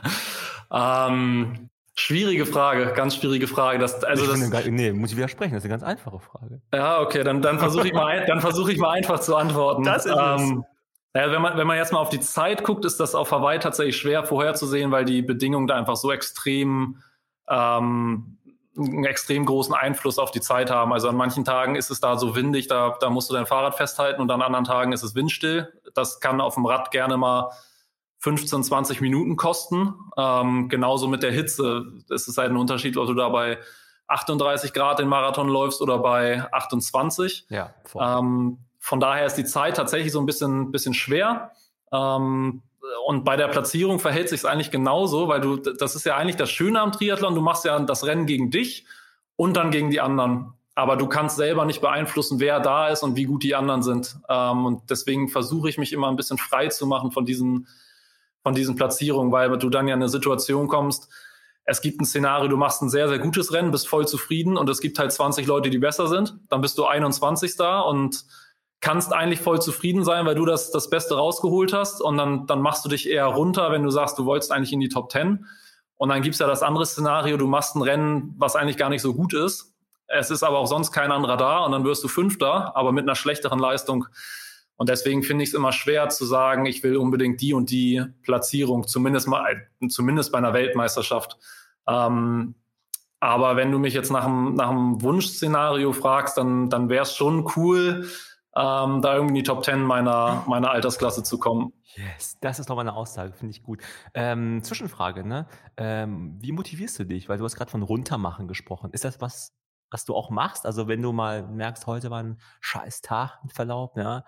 ähm, 0.72 1.70
Schwierige 2.00 2.46
Frage, 2.46 2.92
ganz 2.94 3.16
schwierige 3.16 3.48
Frage. 3.48 3.80
Das, 3.80 4.04
also 4.04 4.22
ich 4.22 4.30
das, 4.30 4.40
finde, 4.40 4.70
nee, 4.70 4.92
muss 4.92 5.10
ich 5.10 5.16
widersprechen, 5.16 5.54
das 5.54 5.64
ist 5.64 5.70
eine 5.70 5.80
ganz 5.80 5.82
einfache 5.82 6.20
Frage. 6.20 6.62
Ja, 6.72 7.00
okay, 7.00 7.24
dann, 7.24 7.42
dann 7.42 7.58
versuche 7.58 7.88
ich, 7.88 7.92
mal, 7.92 8.24
dann 8.24 8.40
versuch 8.40 8.68
ich 8.68 8.78
mal 8.78 8.90
einfach 8.90 9.18
zu 9.18 9.34
antworten. 9.34 9.82
Das 9.82 10.06
ist 10.06 10.14
ähm, 10.16 10.64
es. 11.12 11.20
Ja, 11.20 11.32
wenn, 11.32 11.42
man, 11.42 11.58
wenn 11.58 11.66
man 11.66 11.76
jetzt 11.76 11.92
mal 11.92 11.98
auf 11.98 12.08
die 12.08 12.20
Zeit 12.20 12.62
guckt, 12.62 12.84
ist 12.84 13.00
das 13.00 13.16
auf 13.16 13.32
Hawaii 13.32 13.58
tatsächlich 13.58 13.96
schwer 13.96 14.22
vorherzusehen, 14.22 14.92
weil 14.92 15.04
die 15.04 15.22
Bedingungen 15.22 15.66
da 15.66 15.74
einfach 15.74 15.96
so 15.96 16.12
extrem, 16.12 17.02
ähm, 17.50 18.37
einen 18.78 19.04
extrem 19.04 19.44
großen 19.44 19.74
Einfluss 19.74 20.18
auf 20.18 20.30
die 20.30 20.40
Zeit 20.40 20.70
haben. 20.70 20.92
Also 20.92 21.08
an 21.08 21.16
manchen 21.16 21.44
Tagen 21.44 21.74
ist 21.74 21.90
es 21.90 22.00
da 22.00 22.16
so 22.16 22.34
windig, 22.36 22.68
da, 22.68 22.96
da 23.00 23.10
musst 23.10 23.28
du 23.28 23.34
dein 23.34 23.46
Fahrrad 23.46 23.74
festhalten 23.74 24.20
und 24.20 24.30
an 24.30 24.42
anderen 24.42 24.64
Tagen 24.64 24.92
ist 24.92 25.02
es 25.02 25.14
windstill. 25.14 25.72
Das 25.94 26.20
kann 26.20 26.40
auf 26.40 26.54
dem 26.54 26.66
Rad 26.66 26.90
gerne 26.90 27.16
mal 27.16 27.50
15, 28.20 28.64
20 28.64 29.00
Minuten 29.00 29.36
kosten. 29.36 29.94
Ähm, 30.16 30.68
genauso 30.68 31.08
mit 31.08 31.22
der 31.22 31.32
Hitze. 31.32 31.84
Es 32.10 32.28
ist 32.28 32.38
halt 32.38 32.50
ein 32.50 32.56
Unterschied, 32.56 32.96
ob 32.96 33.06
du 33.06 33.14
da 33.14 33.28
bei 33.28 33.58
38 34.08 34.72
Grad 34.72 34.98
den 34.98 35.08
Marathon 35.08 35.48
läufst 35.48 35.82
oder 35.82 35.98
bei 35.98 36.42
28. 36.52 37.46
Ja, 37.50 37.74
ähm, 37.94 38.58
von 38.78 39.00
daher 39.00 39.26
ist 39.26 39.34
die 39.34 39.44
Zeit 39.44 39.76
tatsächlich 39.76 40.12
so 40.12 40.20
ein 40.20 40.26
bisschen, 40.26 40.72
bisschen 40.72 40.94
schwer. 40.94 41.52
Ähm, 41.92 42.62
und 43.06 43.24
bei 43.24 43.36
der 43.36 43.48
Platzierung 43.48 43.98
verhält 43.98 44.28
sich 44.28 44.40
es 44.40 44.44
eigentlich 44.44 44.70
genauso, 44.70 45.28
weil 45.28 45.40
du, 45.40 45.56
das 45.56 45.94
ist 45.94 46.04
ja 46.04 46.16
eigentlich 46.16 46.36
das 46.36 46.50
Schöne 46.50 46.80
am 46.80 46.92
Triathlon. 46.92 47.34
Du 47.34 47.40
machst 47.40 47.64
ja 47.64 47.78
das 47.80 48.04
Rennen 48.04 48.26
gegen 48.26 48.50
dich 48.50 48.86
und 49.36 49.56
dann 49.56 49.70
gegen 49.70 49.90
die 49.90 50.00
anderen. 50.00 50.54
Aber 50.74 50.96
du 50.96 51.08
kannst 51.08 51.36
selber 51.36 51.64
nicht 51.64 51.80
beeinflussen, 51.80 52.38
wer 52.40 52.60
da 52.60 52.88
ist 52.88 53.02
und 53.02 53.16
wie 53.16 53.24
gut 53.24 53.42
die 53.42 53.54
anderen 53.54 53.82
sind. 53.82 54.16
Ähm, 54.28 54.66
und 54.66 54.90
deswegen 54.90 55.28
versuche 55.28 55.68
ich 55.68 55.78
mich 55.78 55.92
immer 55.92 56.08
ein 56.08 56.16
bisschen 56.16 56.38
frei 56.38 56.68
zu 56.68 56.86
machen 56.86 57.10
von 57.10 57.24
diesen 57.24 57.66
von 58.42 58.54
diesen 58.54 58.76
Platzierungen, 58.76 59.32
weil 59.32 59.58
du 59.58 59.68
dann 59.68 59.88
ja 59.88 59.94
in 59.94 60.00
eine 60.00 60.08
Situation 60.08 60.68
kommst, 60.68 61.08
es 61.70 61.82
gibt 61.82 62.00
ein 62.00 62.06
Szenario, 62.06 62.48
du 62.48 62.56
machst 62.56 62.80
ein 62.80 62.88
sehr, 62.88 63.08
sehr 63.08 63.18
gutes 63.18 63.52
Rennen, 63.52 63.70
bist 63.70 63.88
voll 63.88 64.08
zufrieden 64.08 64.56
und 64.56 64.70
es 64.70 64.80
gibt 64.80 64.98
halt 64.98 65.12
20 65.12 65.46
Leute, 65.46 65.68
die 65.68 65.76
besser 65.76 66.08
sind. 66.08 66.38
Dann 66.48 66.62
bist 66.62 66.78
du 66.78 66.86
21 66.86 67.56
da 67.56 67.80
und 67.80 68.24
kannst 68.80 69.12
eigentlich 69.12 69.40
voll 69.40 69.60
zufrieden 69.60 70.04
sein, 70.04 70.24
weil 70.26 70.34
du 70.34 70.44
das, 70.44 70.70
das 70.70 70.88
Beste 70.90 71.16
rausgeholt 71.16 71.72
hast 71.72 72.00
und 72.00 72.16
dann, 72.16 72.46
dann 72.46 72.60
machst 72.60 72.84
du 72.84 72.88
dich 72.88 73.08
eher 73.08 73.26
runter, 73.26 73.72
wenn 73.72 73.82
du 73.82 73.90
sagst, 73.90 74.18
du 74.18 74.24
wolltest 74.24 74.52
eigentlich 74.52 74.72
in 74.72 74.80
die 74.80 74.88
Top 74.88 75.10
10. 75.10 75.46
Und 75.96 76.08
dann 76.10 76.22
gibt's 76.22 76.38
ja 76.38 76.46
das 76.46 76.62
andere 76.62 76.86
Szenario, 76.86 77.36
du 77.36 77.48
machst 77.48 77.74
ein 77.74 77.82
Rennen, 77.82 78.34
was 78.38 78.54
eigentlich 78.54 78.76
gar 78.76 78.88
nicht 78.88 79.02
so 79.02 79.14
gut 79.14 79.34
ist. 79.34 79.74
Es 80.06 80.30
ist 80.30 80.42
aber 80.42 80.58
auch 80.58 80.66
sonst 80.66 80.92
kein 80.92 81.10
anderer 81.10 81.36
da 81.36 81.58
und 81.64 81.72
dann 81.72 81.84
wirst 81.84 82.04
du 82.04 82.08
Fünfter, 82.08 82.76
aber 82.76 82.92
mit 82.92 83.02
einer 83.02 83.16
schlechteren 83.16 83.58
Leistung 83.58 84.06
und 84.78 84.88
deswegen 84.88 85.24
finde 85.24 85.42
ich 85.42 85.50
es 85.50 85.54
immer 85.54 85.72
schwer 85.72 86.08
zu 86.08 86.24
sagen, 86.24 86.64
ich 86.64 86.84
will 86.84 86.96
unbedingt 86.96 87.40
die 87.40 87.52
und 87.52 87.70
die 87.70 88.00
Platzierung, 88.22 88.86
zumindest 88.86 89.26
mal, 89.26 89.66
zumindest 89.88 90.30
bei 90.30 90.38
einer 90.38 90.54
Weltmeisterschaft. 90.54 91.36
Ähm, 91.88 92.54
aber 93.18 93.56
wenn 93.56 93.72
du 93.72 93.80
mich 93.80 93.92
jetzt 93.92 94.12
nach 94.12 94.24
einem, 94.24 94.54
nach 94.54 94.70
einem 94.70 95.02
Wunschszenario 95.02 95.92
fragst, 95.92 96.38
dann, 96.38 96.70
dann 96.70 96.88
wäre 96.88 97.02
es 97.02 97.16
schon 97.16 97.50
cool, 97.56 98.08
ähm, 98.58 99.02
da 99.02 99.14
irgendwie 99.14 99.30
in 99.30 99.34
die 99.36 99.42
Top 99.44 99.62
Ten 99.62 99.82
meiner, 99.82 100.44
meiner 100.48 100.70
Altersklasse 100.70 101.22
zu 101.22 101.38
kommen. 101.38 101.72
Yes, 101.94 102.38
das 102.40 102.58
ist 102.58 102.68
nochmal 102.68 102.88
eine 102.88 102.96
Aussage, 102.96 103.32
finde 103.32 103.52
ich 103.52 103.62
gut. 103.62 103.82
Ähm, 104.14 104.62
Zwischenfrage, 104.62 105.24
ne? 105.26 105.46
Ähm, 105.76 106.36
wie 106.40 106.52
motivierst 106.52 106.98
du 106.98 107.04
dich? 107.04 107.28
Weil 107.28 107.38
du 107.38 107.44
hast 107.44 107.56
gerade 107.56 107.70
von 107.70 107.82
runtermachen 107.82 108.48
gesprochen. 108.48 108.90
Ist 108.92 109.04
das 109.04 109.20
was, 109.20 109.54
was 109.90 110.04
du 110.04 110.14
auch 110.14 110.30
machst? 110.30 110.66
Also 110.66 110.88
wenn 110.88 111.02
du 111.02 111.12
mal 111.12 111.46
merkst, 111.46 111.86
heute 111.86 112.10
war 112.10 112.22
ein 112.22 112.40
scheiß 112.60 113.00
Tag 113.00 113.38
mit 113.44 113.52
Verlaub, 113.52 113.96
ja, 113.96 114.24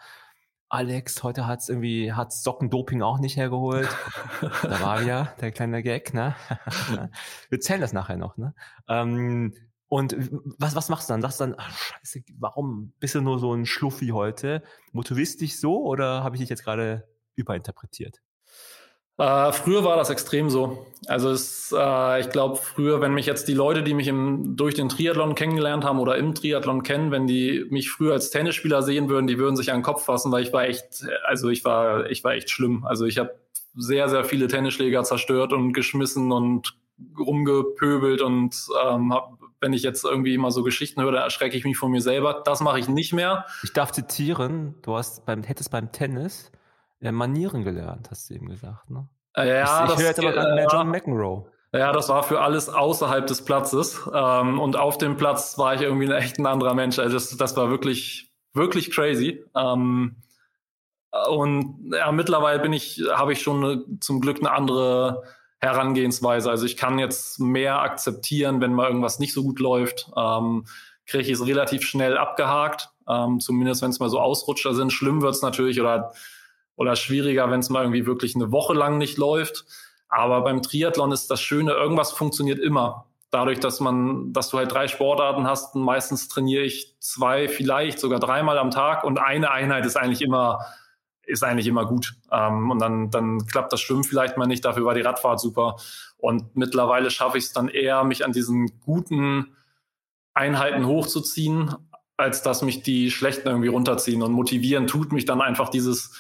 Alex, 0.73 1.25
heute 1.25 1.49
hat's 1.49 1.69
irgendwie, 1.69 2.13
hat's 2.13 2.45
Sockendoping 2.45 3.03
auch 3.03 3.19
nicht 3.19 3.37
hergeholt. 3.37 3.89
da 4.41 4.81
war 4.81 5.03
ja 5.03 5.35
der 5.41 5.51
kleine 5.51 5.83
Gag, 5.83 6.15
ne? 6.15 6.37
Wir 7.51 7.59
zählen 7.59 7.81
das 7.81 7.93
nachher 7.93 8.17
noch, 8.17 8.37
ne? 8.37 8.55
Ähm, 8.87 9.53
und 9.91 10.17
was, 10.57 10.77
was 10.77 10.89
machst 10.89 11.09
du 11.09 11.13
dann? 11.13 11.21
Sagst 11.21 11.41
du 11.41 11.45
dann, 11.45 11.57
ach, 11.59 11.77
scheiße, 11.77 12.21
warum 12.39 12.93
bist 13.01 13.17
du 13.17 13.21
nur 13.21 13.41
so 13.41 13.53
ein 13.53 13.67
Schluffi 13.67 14.09
heute? 14.09 14.63
Motivierst 14.93 15.41
dich 15.41 15.59
so 15.59 15.83
oder 15.83 16.23
habe 16.23 16.37
ich 16.37 16.41
dich 16.41 16.49
jetzt 16.49 16.63
gerade 16.63 17.09
überinterpretiert? 17.35 18.23
Äh, 19.19 19.51
früher 19.51 19.83
war 19.83 19.97
das 19.97 20.09
extrem 20.09 20.49
so. 20.49 20.87
Also 21.09 21.31
es, 21.31 21.75
äh, 21.77 22.21
ich 22.21 22.31
glaube, 22.31 22.55
früher, 22.55 23.01
wenn 23.01 23.15
mich 23.15 23.27
jetzt 23.27 23.49
die 23.49 23.55
Leute, 23.55 23.83
die 23.83 23.95
mich 23.95 24.07
im, 24.07 24.55
durch 24.57 24.77
den 24.77 24.89
Triathlon 24.89 25.35
kennengelernt 25.35 25.85
haben 25.85 25.99
oder 25.99 26.17
im 26.17 26.37
Triathlon 26.37 26.85
kennen, 26.85 27.11
wenn 27.11 27.27
die 27.27 27.67
mich 27.71 27.91
früher 27.91 28.13
als 28.13 28.31
Tennisspieler 28.31 28.85
sehen 28.85 29.09
würden, 29.09 29.27
die 29.27 29.39
würden 29.39 29.57
sich 29.57 29.73
an 29.73 29.79
den 29.79 29.83
Kopf 29.83 30.05
fassen, 30.05 30.31
weil 30.31 30.45
ich 30.45 30.53
war 30.53 30.67
echt, 30.67 31.05
also 31.25 31.49
ich 31.49 31.65
war, 31.65 32.09
ich 32.09 32.23
war 32.23 32.35
echt 32.35 32.49
schlimm. 32.49 32.85
Also 32.85 33.07
ich 33.07 33.19
habe 33.19 33.35
sehr, 33.75 34.09
sehr 34.09 34.23
viele 34.23 34.47
Tennisschläger 34.47 35.03
zerstört 35.03 35.53
und 35.53 35.73
geschmissen 35.73 36.31
und 36.31 36.77
rumgepöbelt 37.19 38.23
und 38.23 38.55
ähm, 38.87 39.13
hab, 39.13 39.40
wenn 39.61 39.73
ich 39.73 39.83
jetzt 39.83 40.05
irgendwie 40.05 40.37
mal 40.39 40.51
so 40.51 40.63
Geschichten 40.63 41.03
höre, 41.03 41.19
erschrecke 41.19 41.57
ich 41.57 41.65
mich 41.65 41.77
von 41.77 41.91
mir 41.91 42.01
selber. 42.01 42.43
Das 42.45 42.61
mache 42.61 42.79
ich 42.79 42.89
nicht 42.89 43.13
mehr. 43.13 43.47
Ich 43.63 43.73
darf 43.73 43.93
zitieren, 43.93 44.75
du 44.83 44.97
hast 44.97 45.27
beim, 45.27 45.43
hättest 45.43 45.71
beim 45.71 45.93
Tennis 45.93 46.51
ja, 47.01 47.13
Manieren 47.13 47.65
gelernt, 47.65 48.09
hast 48.11 48.31
du 48.31 48.35
eben 48.35 48.49
gesagt, 48.49 48.91
ne? 48.91 49.09
Äh, 49.35 49.61
ja, 49.61 49.85
ich, 49.87 49.93
ich 49.93 49.99
höre 49.99 50.07
jetzt 50.07 50.19
aber 50.19 50.33
gerade 50.33 50.55
mehr 50.55 50.67
John 50.71 50.89
McEnroe. 50.89 51.47
Ja, 51.73 51.93
das 51.93 52.09
war 52.09 52.23
für 52.25 52.41
alles 52.41 52.69
außerhalb 52.69 53.27
des 53.27 53.45
Platzes. 53.45 54.01
Ähm, 54.13 54.59
und 54.59 54.77
auf 54.77 54.99
dem 54.99 55.17
Platz 55.17 55.57
war 55.57 55.75
ich 55.75 55.83
irgendwie 55.83 56.07
ein 56.07 56.13
echt 56.13 56.39
ein 56.39 56.47
anderer 56.47 56.75
Mensch. 56.75 56.99
Also 56.99 57.15
das, 57.15 57.37
das 57.37 57.57
war 57.57 57.71
wirklich, 57.71 58.33
wirklich 58.55 58.91
crazy. 58.91 59.45
Ähm, 59.55 60.17
und 61.29 61.93
ja, 61.93 62.11
mittlerweile 62.11 62.61
bin 62.61 62.73
ich, 62.73 63.03
habe 63.13 63.33
ich 63.33 63.43
schon 63.43 63.65
eine, 63.65 63.85
zum 64.01 64.21
Glück 64.21 64.39
eine 64.39 64.51
andere 64.51 65.23
Herangehensweise. 65.61 66.51
Also 66.51 66.67
ich 66.67 66.77
kann 66.77 66.99
jetzt 66.99 67.39
mehr 67.39 67.81
akzeptieren, 67.81 68.61
wenn 68.61 68.73
mal 68.73 68.89
irgendwas 68.89 69.19
nicht 69.19 69.33
so 69.33 69.43
gut 69.43 69.61
läuft. 69.61 70.11
Ähm, 70.17 70.67
kriege 71.07 71.25
ich 71.25 71.33
es 71.33 71.47
relativ 71.47 71.83
schnell 71.83 72.17
abgehakt. 72.17 72.91
Ähm, 73.09 73.41
zumindest 73.41 73.83
wenn 73.83 73.91
es 73.91 74.01
mal 74.01 74.09
so 74.09 74.21
Ausrutscher 74.21 74.75
sind. 74.75 74.93
Schlimm 74.93 75.23
wird's 75.23 75.43
natürlich 75.43 75.81
oder 75.81 76.13
oder 76.81 76.97
schwieriger, 76.97 77.51
wenn 77.51 77.61
es 77.61 77.69
mal 77.69 77.83
irgendwie 77.83 78.07
wirklich 78.07 78.35
eine 78.35 78.53
Woche 78.53 78.73
lang 78.73 78.97
nicht 78.97 79.19
läuft. 79.19 79.67
Aber 80.09 80.41
beim 80.41 80.63
Triathlon 80.63 81.13
ist 81.13 81.31
das 81.31 81.39
Schöne, 81.41 81.73
irgendwas 81.73 82.11
funktioniert 82.11 82.59
immer. 82.59 83.05
Dadurch, 83.31 83.61
dass 83.61 83.81
man, 83.81 84.33
dass 84.33 84.49
du 84.49 84.57
halt 84.57 84.73
drei 84.73 84.89
Sportarten 84.89 85.47
hast, 85.47 85.75
meistens 85.75 86.29
trainiere 86.29 86.65
ich 86.65 86.97
zwei, 86.99 87.49
vielleicht 87.49 87.99
sogar 87.99 88.19
dreimal 88.19 88.59
am 88.59 88.71
Tag 88.71 89.05
und 89.05 89.19
eine 89.19 89.51
Einheit 89.51 89.85
ist 89.85 89.97
eigentlich 89.97 90.23
immer 90.23 90.65
ist 91.27 91.43
eigentlich 91.43 91.67
immer 91.67 91.87
gut. 91.87 92.15
Ähm, 92.33 92.71
und 92.71 92.79
dann, 92.81 93.11
dann 93.11 93.47
klappt 93.47 93.73
das 93.73 93.81
Schwimmen 93.81 94.05
vielleicht 94.05 94.37
mal 94.37 94.47
nicht, 94.47 94.65
dafür 94.65 94.85
war 94.85 94.95
die 94.95 95.01
Radfahrt 95.01 95.41
super. 95.41 95.77
Und 96.17 96.57
mittlerweile 96.57 97.11
schaffe 97.11 97.39
ich 97.39 97.45
es 97.45 97.53
dann 97.53 97.69
eher, 97.69 98.05
mich 98.05 98.25
an 98.25 98.33
diesen 98.33 98.81
guten 98.81 99.57
Einheiten 100.35 100.87
hochzuziehen, 100.87 101.75
als 102.17 102.43
dass 102.43 102.63
mich 102.63 102.83
die 102.83 103.11
schlechten 103.11 103.49
irgendwie 103.49 103.69
runterziehen. 103.69 104.23
Und 104.23 104.33
motivieren 104.33 104.87
tut 104.87 105.13
mich 105.13 105.25
dann 105.25 105.41
einfach 105.41 105.69
dieses, 105.69 106.13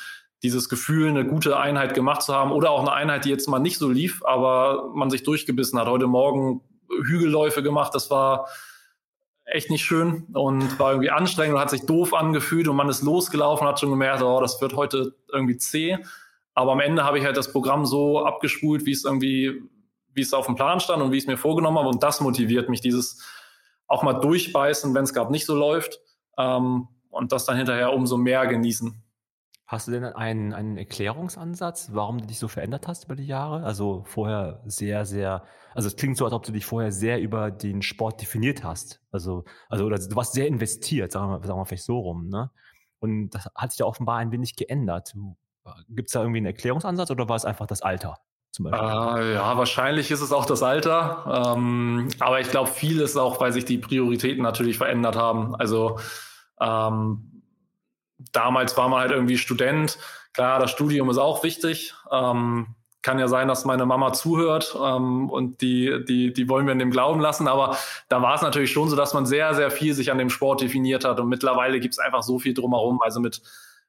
dieses 0.42 0.68
Gefühl, 0.68 1.08
eine 1.08 1.26
gute 1.26 1.58
Einheit 1.58 1.94
gemacht 1.94 2.22
zu 2.22 2.34
haben 2.34 2.52
oder 2.52 2.70
auch 2.70 2.80
eine 2.80 2.92
Einheit, 2.92 3.24
die 3.24 3.30
jetzt 3.30 3.48
mal 3.48 3.58
nicht 3.58 3.78
so 3.78 3.90
lief, 3.90 4.22
aber 4.24 4.90
man 4.94 5.10
sich 5.10 5.22
durchgebissen 5.22 5.78
hat. 5.78 5.86
Heute 5.86 6.06
Morgen 6.06 6.62
Hügelläufe 6.88 7.62
gemacht, 7.62 7.94
das 7.94 8.10
war 8.10 8.48
echt 9.50 9.70
nicht 9.70 9.84
schön 9.84 10.26
und 10.32 10.78
war 10.78 10.92
irgendwie 10.92 11.10
anstrengend 11.10 11.54
und 11.54 11.60
hat 11.60 11.70
sich 11.70 11.86
doof 11.86 12.14
angefühlt 12.14 12.68
und 12.68 12.76
man 12.76 12.88
ist 12.88 13.02
losgelaufen 13.02 13.66
und 13.66 13.72
hat 13.72 13.80
schon 13.80 13.90
gemerkt, 13.90 14.22
oh, 14.22 14.40
das 14.40 14.60
wird 14.60 14.74
heute 14.74 15.14
irgendwie 15.32 15.56
zäh. 15.56 15.98
Aber 16.54 16.72
am 16.72 16.80
Ende 16.80 17.04
habe 17.04 17.18
ich 17.18 17.24
halt 17.24 17.36
das 17.36 17.52
Programm 17.52 17.86
so 17.86 18.24
abgespult, 18.24 18.86
wie 18.86 18.92
es 18.92 19.04
irgendwie, 19.04 19.62
wie 20.14 20.20
es 20.20 20.32
auf 20.32 20.46
dem 20.46 20.56
Plan 20.56 20.80
stand 20.80 21.02
und 21.02 21.12
wie 21.12 21.16
ich 21.16 21.24
es 21.24 21.28
mir 21.28 21.36
vorgenommen 21.36 21.78
habe. 21.78 21.88
Und 21.88 22.02
das 22.02 22.20
motiviert 22.20 22.68
mich, 22.68 22.80
dieses 22.80 23.22
auch 23.86 24.02
mal 24.02 24.14
durchbeißen, 24.14 24.94
wenn 24.94 25.04
es 25.04 25.14
gerade 25.14 25.32
nicht 25.32 25.46
so 25.46 25.54
läuft. 25.54 26.00
Ähm, 26.38 26.88
und 27.10 27.32
das 27.32 27.44
dann 27.44 27.56
hinterher 27.56 27.92
umso 27.92 28.16
mehr 28.16 28.46
genießen. 28.46 29.02
Hast 29.70 29.86
du 29.86 29.92
denn 29.92 30.02
einen, 30.02 30.52
einen 30.52 30.76
Erklärungsansatz, 30.76 31.90
warum 31.92 32.18
du 32.18 32.26
dich 32.26 32.40
so 32.40 32.48
verändert 32.48 32.88
hast 32.88 33.04
über 33.04 33.14
die 33.14 33.28
Jahre? 33.28 33.62
Also 33.62 34.02
vorher 34.04 34.60
sehr, 34.66 35.06
sehr, 35.06 35.44
also 35.76 35.86
es 35.86 35.94
klingt 35.94 36.16
so, 36.16 36.24
als 36.24 36.34
ob 36.34 36.42
du 36.42 36.50
dich 36.50 36.66
vorher 36.66 36.90
sehr 36.90 37.20
über 37.20 37.52
den 37.52 37.80
Sport 37.80 38.20
definiert 38.20 38.64
hast. 38.64 39.00
Also, 39.12 39.44
also 39.68 39.84
oder 39.84 39.96
du 39.96 40.16
warst 40.16 40.32
sehr 40.32 40.48
investiert, 40.48 41.12
sagen 41.12 41.30
wir, 41.30 41.46
sagen 41.46 41.60
wir 41.60 41.66
vielleicht 41.66 41.84
so 41.84 42.00
rum, 42.00 42.26
ne? 42.26 42.50
Und 42.98 43.30
das 43.30 43.48
hat 43.54 43.70
sich 43.70 43.78
ja 43.78 43.86
offenbar 43.86 44.16
ein 44.16 44.32
wenig 44.32 44.56
geändert. 44.56 45.14
Gibt 45.88 46.08
es 46.08 46.14
da 46.14 46.22
irgendwie 46.22 46.38
einen 46.38 46.46
Erklärungsansatz 46.46 47.12
oder 47.12 47.28
war 47.28 47.36
es 47.36 47.44
einfach 47.44 47.66
das 47.66 47.80
Alter? 47.80 48.18
Zum 48.50 48.64
Beispiel? 48.64 48.88
Äh, 48.88 49.34
ja, 49.34 49.56
wahrscheinlich 49.56 50.10
ist 50.10 50.20
es 50.20 50.32
auch 50.32 50.46
das 50.46 50.64
Alter. 50.64 51.54
Ähm, 51.56 52.08
aber 52.18 52.40
ich 52.40 52.50
glaube, 52.50 52.68
viel 52.68 53.00
ist 53.00 53.16
auch, 53.16 53.40
weil 53.40 53.52
sich 53.52 53.66
die 53.66 53.78
Prioritäten 53.78 54.42
natürlich 54.42 54.78
verändert 54.78 55.14
haben. 55.14 55.54
Also 55.54 56.00
ähm, 56.60 57.39
damals 58.32 58.76
war 58.76 58.88
man 58.88 59.00
halt 59.00 59.12
irgendwie 59.12 59.38
Student. 59.38 59.98
Klar, 60.32 60.58
das 60.60 60.70
Studium 60.70 61.10
ist 61.10 61.18
auch 61.18 61.42
wichtig. 61.42 61.94
Ähm, 62.10 62.74
kann 63.02 63.18
ja 63.18 63.28
sein, 63.28 63.48
dass 63.48 63.64
meine 63.64 63.86
Mama 63.86 64.12
zuhört 64.12 64.76
ähm, 64.78 65.30
und 65.30 65.62
die, 65.62 66.04
die, 66.06 66.32
die 66.32 66.48
wollen 66.48 66.66
wir 66.66 66.72
in 66.72 66.78
dem 66.78 66.90
glauben 66.90 67.20
lassen. 67.20 67.48
Aber 67.48 67.76
da 68.08 68.20
war 68.20 68.34
es 68.34 68.42
natürlich 68.42 68.72
schon 68.72 68.90
so, 68.90 68.96
dass 68.96 69.14
man 69.14 69.24
sehr, 69.24 69.54
sehr 69.54 69.70
viel 69.70 69.94
sich 69.94 70.10
an 70.10 70.18
dem 70.18 70.28
Sport 70.28 70.60
definiert 70.60 71.04
hat. 71.04 71.18
Und 71.18 71.28
mittlerweile 71.28 71.80
gibt 71.80 71.94
es 71.94 71.98
einfach 71.98 72.22
so 72.22 72.38
viel 72.38 72.52
drumherum. 72.52 73.00
Also 73.00 73.20
mit, 73.20 73.40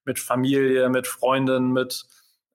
mit 0.05 0.17
Familie, 0.19 0.89
mit 0.89 1.07
Freunden, 1.07 1.73
mit 1.73 2.05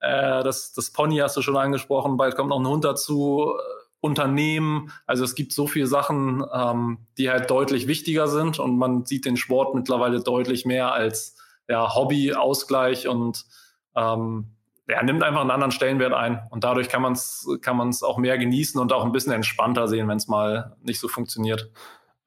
äh, 0.00 0.42
das, 0.42 0.72
das 0.72 0.92
Pony 0.92 1.18
hast 1.18 1.36
du 1.36 1.42
schon 1.42 1.56
angesprochen, 1.56 2.16
bald 2.16 2.36
kommt 2.36 2.50
noch 2.50 2.60
ein 2.60 2.66
Hund 2.66 2.84
dazu. 2.84 3.52
Unternehmen. 4.00 4.92
Also 5.06 5.24
es 5.24 5.34
gibt 5.34 5.52
so 5.52 5.66
viele 5.66 5.86
Sachen, 5.86 6.44
ähm, 6.52 6.98
die 7.18 7.28
halt 7.28 7.50
deutlich 7.50 7.88
wichtiger 7.88 8.28
sind 8.28 8.58
und 8.58 8.78
man 8.78 9.04
sieht 9.04 9.24
den 9.24 9.36
Sport 9.36 9.74
mittlerweile 9.74 10.20
deutlich 10.20 10.64
mehr 10.64 10.92
als 10.92 11.36
ja, 11.68 11.94
Hobby, 11.94 12.34
Ausgleich 12.34 13.08
und 13.08 13.44
ähm, 13.94 14.56
er 14.88 15.02
nimmt 15.02 15.22
einfach 15.22 15.40
einen 15.40 15.50
anderen 15.50 15.72
Stellenwert 15.72 16.12
ein. 16.12 16.40
Und 16.50 16.64
dadurch 16.64 16.88
kann 16.88 17.02
man 17.02 17.14
es 17.14 17.48
kann 17.60 17.76
man's 17.76 18.02
auch 18.02 18.18
mehr 18.18 18.38
genießen 18.38 18.80
und 18.80 18.92
auch 18.92 19.04
ein 19.04 19.12
bisschen 19.12 19.32
entspannter 19.32 19.88
sehen, 19.88 20.08
wenn 20.08 20.16
es 20.16 20.28
mal 20.28 20.76
nicht 20.82 21.00
so 21.00 21.08
funktioniert. 21.08 21.70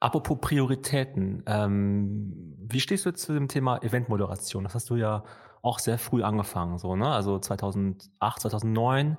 Apropos 0.02 0.38
Prioritäten, 0.42 1.44
ähm, 1.46 2.56
wie 2.60 2.80
stehst 2.80 3.06
du 3.06 3.14
zu 3.14 3.34
dem 3.34 3.48
Thema 3.48 3.82
Eventmoderation? 3.82 4.64
Das 4.64 4.76
hast 4.76 4.90
du 4.90 4.96
ja 4.96 5.24
auch 5.62 5.80
sehr 5.80 5.98
früh 5.98 6.24
angefangen, 6.24 6.78
so, 6.78 6.96
ne? 6.96 7.10
Also 7.10 7.38
2008, 7.38 8.42
2009 8.42 9.18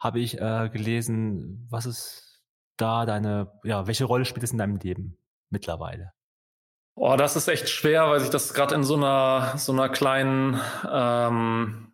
habe 0.00 0.18
ich 0.18 0.40
äh, 0.40 0.68
gelesen, 0.72 1.68
was 1.70 1.86
ist 1.86 2.42
da 2.76 3.06
deine, 3.06 3.52
ja, 3.62 3.86
welche 3.86 4.04
Rolle 4.04 4.24
spielt 4.24 4.42
es 4.42 4.50
in 4.50 4.58
deinem 4.58 4.76
Leben 4.76 5.16
mittlerweile? 5.50 6.12
Oh, 6.94 7.16
das 7.16 7.36
ist 7.36 7.48
echt 7.48 7.68
schwer, 7.70 8.08
weil 8.10 8.20
sich 8.20 8.30
das 8.30 8.52
gerade 8.52 8.74
in 8.74 8.84
so 8.84 8.94
einer, 8.94 9.54
so 9.56 9.72
einer 9.72 9.88
kleinen 9.88 10.60
ähm, 10.90 11.92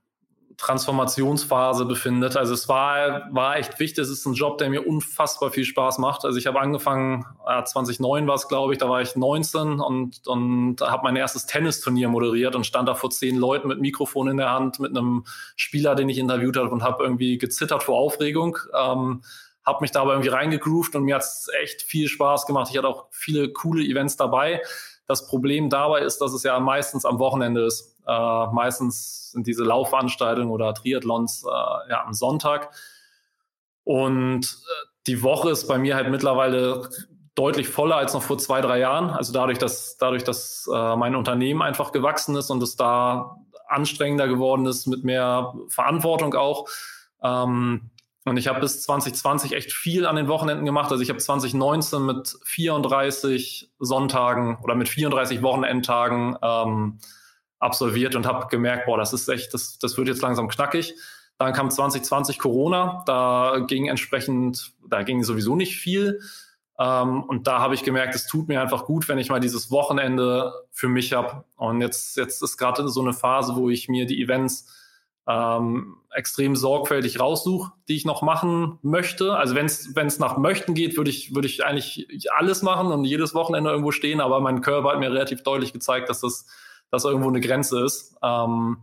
Transformationsphase 0.57 1.85
befindet. 1.85 2.37
Also 2.37 2.53
es 2.53 2.69
war, 2.69 3.33
war 3.33 3.57
echt 3.57 3.79
wichtig. 3.79 4.03
Es 4.03 4.11
ist 4.11 4.27
ein 4.27 4.35
Job, 4.35 4.59
der 4.59 4.69
mir 4.71 4.85
unfassbar 4.85 5.51
viel 5.53 5.65
Spaß 5.65 5.99
macht. 5.99 6.25
Also 6.25 6.37
ich 6.37 6.49
habe 6.49 6.61
angefangen, 6.61 7.25
äh, 7.47 7.63
2009 7.63 8.27
war 8.27 8.35
es, 8.35 8.49
glaube 8.49 8.73
ich, 8.73 8.81
da 8.81 8.89
war 8.89 9.01
ich 9.01 9.15
19 9.15 9.79
und, 9.79 10.27
und 10.27 10.81
habe 10.81 11.05
mein 11.05 11.15
erstes 11.15 11.47
Tennisturnier 11.47 12.09
moderiert 12.09 12.57
und 12.57 12.67
stand 12.67 12.89
da 12.89 12.97
vor 12.97 13.11
zehn 13.11 13.37
Leuten 13.37 13.69
mit 13.69 13.81
Mikrofon 13.81 14.27
in 14.27 14.37
der 14.37 14.51
Hand, 14.51 14.81
mit 14.81 14.91
einem 14.91 15.25
Spieler, 15.55 15.95
den 15.95 16.09
ich 16.09 16.19
interviewt 16.19 16.57
habe 16.57 16.71
und 16.71 16.83
habe 16.83 17.05
irgendwie 17.05 17.39
gezittert 17.39 17.85
vor 17.85 17.97
Aufregung. 17.97 18.59
Ähm, 18.77 19.23
habe 19.65 19.83
mich 19.83 19.93
dabei 19.93 20.13
irgendwie 20.13 20.31
reingegroovt 20.31 20.97
und 20.97 21.05
mir 21.05 21.15
hat 21.15 21.23
es 21.23 21.49
echt 21.63 21.83
viel 21.83 22.09
Spaß 22.09 22.47
gemacht. 22.47 22.69
Ich 22.71 22.79
hatte 22.79 22.89
auch 22.89 23.07
viele 23.11 23.53
coole 23.53 23.85
Events 23.85 24.17
dabei. 24.17 24.63
Das 25.09 25.27
Problem 25.27 25.71
dabei 25.71 26.03
ist, 26.03 26.18
dass 26.18 26.33
es 26.35 26.42
ja 26.42 26.61
meistens 26.61 27.07
am 27.07 27.18
Wochenende 27.18 27.64
ist. 27.64 27.97
Äh, 28.07 28.47
meistens 28.53 29.33
sind 29.33 29.47
diese 29.47 29.64
Laufveranstaltungen 29.64 30.51
oder 30.51 30.75
Triathlons 30.75 31.44
äh, 31.44 31.90
ja 31.90 32.05
am 32.05 32.12
Sonntag. 32.12 32.71
Und 33.85 34.44
äh, 34.44 34.87
die 35.07 35.23
Woche 35.23 35.51
ist 35.51 35.66
bei 35.66 35.79
mir 35.79 35.97
halt 35.97 36.11
mittlerweile 36.11 36.90
deutlich 37.35 37.68
voller 37.68 37.97
als 37.97 38.12
noch 38.12 38.23
vor 38.23 38.37
zwei, 38.37 38.61
drei 38.61 38.81
Jahren. 38.81 39.09
Also 39.09 39.33
dadurch, 39.33 39.59
dass, 39.59 39.97
dadurch, 39.97 40.25
dass 40.25 40.68
äh, 40.73 40.97
mein 40.97 41.16
Unternehmen 41.16 41.62
einfach 41.62 41.92
gewachsen 41.92 42.37
ist 42.37 42.51
und 42.51 42.62
es 42.62 42.77
da 42.77 43.38
anstrengender 43.66 44.29
geworden 44.29 44.66
ist 44.66 44.87
mit 44.87 45.05
mehr 45.05 45.55
Verantwortung 45.68 46.35
auch. 46.35 46.68
Ähm, 47.23 47.90
und 48.29 48.37
ich 48.37 48.49
habe 48.49 48.61
bis 48.61 48.83
2020 48.83 49.53
echt 49.53 49.73
viel 49.73 50.07
an 50.07 50.17
den 50.17 50.29
Wochenenden 50.29 50.64
gemacht. 50.64 50.91
Also 50.91 51.03
ich 51.03 51.09
habe 51.09 51.19
2019 51.19 52.05
mit 52.05 52.38
34 52.45 53.71
Sonntagen 53.79 54.59
oder 54.62 54.75
mit 54.75 54.88
34 54.88 55.43
Wochenendtagen 55.43 56.37
ähm, 56.43 56.99
absolviert 57.59 58.14
und 58.14 58.27
habe 58.27 58.47
gemerkt, 58.49 58.87
boah, 58.87 58.99
das 58.99 59.12
ist 59.12 59.29
echt, 59.29 59.53
das, 59.55 59.79
das 59.79 59.97
wird 59.97 60.09
jetzt 60.09 60.23
langsam 60.23 60.49
knackig. 60.49 60.95
Dann 61.38 61.53
kam 61.53 61.71
2020 61.71 62.38
Corona, 62.38 63.03
da 63.07 63.64
ging 63.67 63.87
entsprechend, 63.87 64.73
da 64.88 65.03
ging 65.03 65.23
sowieso 65.23 65.55
nicht 65.57 65.77
viel. 65.77 66.21
Ähm, 66.79 67.23
und 67.25 67.47
da 67.47 67.59
habe 67.59 67.75
ich 67.75 67.83
gemerkt, 67.83 68.14
es 68.14 68.27
tut 68.27 68.49
mir 68.49 68.61
einfach 68.61 68.85
gut, 68.85 69.09
wenn 69.09 69.19
ich 69.19 69.31
mal 69.31 69.41
dieses 69.41 69.71
Wochenende 69.71 70.53
für 70.71 70.88
mich 70.88 71.12
habe. 71.12 71.45
Und 71.57 71.81
jetzt, 71.81 72.17
jetzt 72.17 72.43
ist 72.43 72.57
gerade 72.57 72.88
so 72.88 73.01
eine 73.01 73.12
Phase, 73.12 73.57
wo 73.57 73.69
ich 73.71 73.88
mir 73.88 74.07
die 74.07 74.23
Events 74.23 74.67
ähm, 75.29 75.97
extrem 76.11 76.57
sorgfältig 76.57 77.21
raussuche, 77.21 77.73
die 77.88 77.97
ich 77.97 78.05
noch 78.07 78.23
machen 78.23 78.79
möchte. 78.83 79.37
Also 79.37 79.55
wenn 79.55 79.67
es 79.67 80.19
nach 80.19 80.38
möchten 80.38 80.75
geht, 80.75 80.97
würde 80.97 81.11
ich, 81.11 81.35
würde 81.35 81.47
ich 81.47 81.64
eigentlich 81.64 82.09
alles 82.33 82.62
machen 82.62 82.88
und 82.88 83.05
jedes 83.05 83.35
Wochenende 83.35 83.71
irgendwo 83.71 83.93
stehen, 83.93 84.21
aber 84.21 84.41
mein 84.41 84.62
Körper 84.62 84.91
hat 84.91 84.99
mir 84.99 85.11
relativ 85.11 85.43
deutlich 85.43 85.73
gezeigt, 85.73 86.09
dass 86.09 86.21
das 86.21 86.47
dass 86.91 87.05
irgendwo 87.05 87.29
eine 87.29 87.41
Grenze 87.41 87.85
ist. 87.85 88.17
Ähm, 88.23 88.79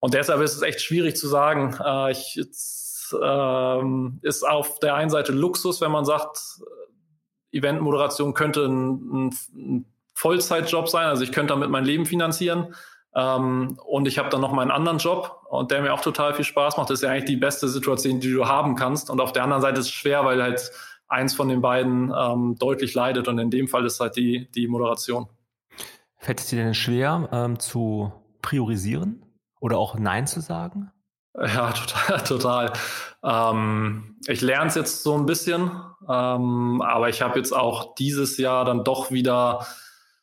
und 0.00 0.14
deshalb 0.14 0.40
ist 0.40 0.54
es 0.54 0.62
echt 0.62 0.80
schwierig 0.80 1.16
zu 1.16 1.28
sagen. 1.28 1.76
Äh, 1.84 2.12
ich, 2.12 2.34
jetzt, 2.34 3.16
ähm, 3.22 4.18
ist 4.22 4.46
auf 4.46 4.78
der 4.80 4.94
einen 4.94 5.10
Seite 5.10 5.32
Luxus, 5.32 5.80
wenn 5.80 5.90
man 5.90 6.04
sagt, 6.04 6.38
Eventmoderation 7.52 8.34
könnte 8.34 8.66
ein, 8.66 9.32
ein 9.54 9.86
Vollzeitjob 10.14 10.88
sein, 10.88 11.06
also 11.06 11.22
ich 11.22 11.32
könnte 11.32 11.54
damit 11.54 11.70
mein 11.70 11.84
Leben 11.84 12.04
finanzieren. 12.04 12.74
Ähm, 13.14 13.78
und 13.84 14.06
ich 14.06 14.18
habe 14.18 14.28
dann 14.28 14.40
noch 14.40 14.52
meinen 14.52 14.70
anderen 14.70 14.98
Job 14.98 15.42
und 15.48 15.70
der 15.70 15.82
mir 15.82 15.94
auch 15.94 16.00
total 16.00 16.34
viel 16.34 16.44
Spaß 16.44 16.76
macht. 16.76 16.90
Das 16.90 17.00
ist 17.00 17.02
ja 17.02 17.10
eigentlich 17.10 17.24
die 17.24 17.36
beste 17.36 17.68
Situation, 17.68 18.20
die 18.20 18.32
du 18.32 18.46
haben 18.46 18.76
kannst. 18.76 19.10
Und 19.10 19.20
auf 19.20 19.32
der 19.32 19.44
anderen 19.44 19.62
Seite 19.62 19.80
ist 19.80 19.86
es 19.86 19.92
schwer, 19.92 20.24
weil 20.24 20.42
halt 20.42 20.70
eins 21.08 21.34
von 21.34 21.48
den 21.48 21.60
beiden 21.60 22.12
ähm, 22.16 22.56
deutlich 22.58 22.94
leidet. 22.94 23.28
Und 23.28 23.38
in 23.38 23.50
dem 23.50 23.68
Fall 23.68 23.84
ist 23.86 24.00
halt 24.00 24.16
die, 24.16 24.50
die 24.54 24.68
Moderation. 24.68 25.28
Fällt 26.18 26.40
es 26.40 26.48
dir 26.48 26.62
denn 26.62 26.74
schwer 26.74 27.28
ähm, 27.32 27.58
zu 27.58 28.12
priorisieren 28.42 29.24
oder 29.60 29.78
auch 29.78 29.96
Nein 29.96 30.26
zu 30.26 30.40
sagen? 30.40 30.90
Ja, 31.34 31.72
total, 31.72 32.24
total. 32.24 32.72
Ähm, 33.22 34.16
ich 34.26 34.40
lerne 34.40 34.66
es 34.66 34.74
jetzt 34.74 35.02
so 35.02 35.16
ein 35.16 35.26
bisschen, 35.26 35.70
ähm, 36.08 36.82
aber 36.82 37.08
ich 37.08 37.22
habe 37.22 37.38
jetzt 37.38 37.52
auch 37.52 37.94
dieses 37.94 38.36
Jahr 38.38 38.64
dann 38.64 38.84
doch 38.84 39.10
wieder 39.10 39.66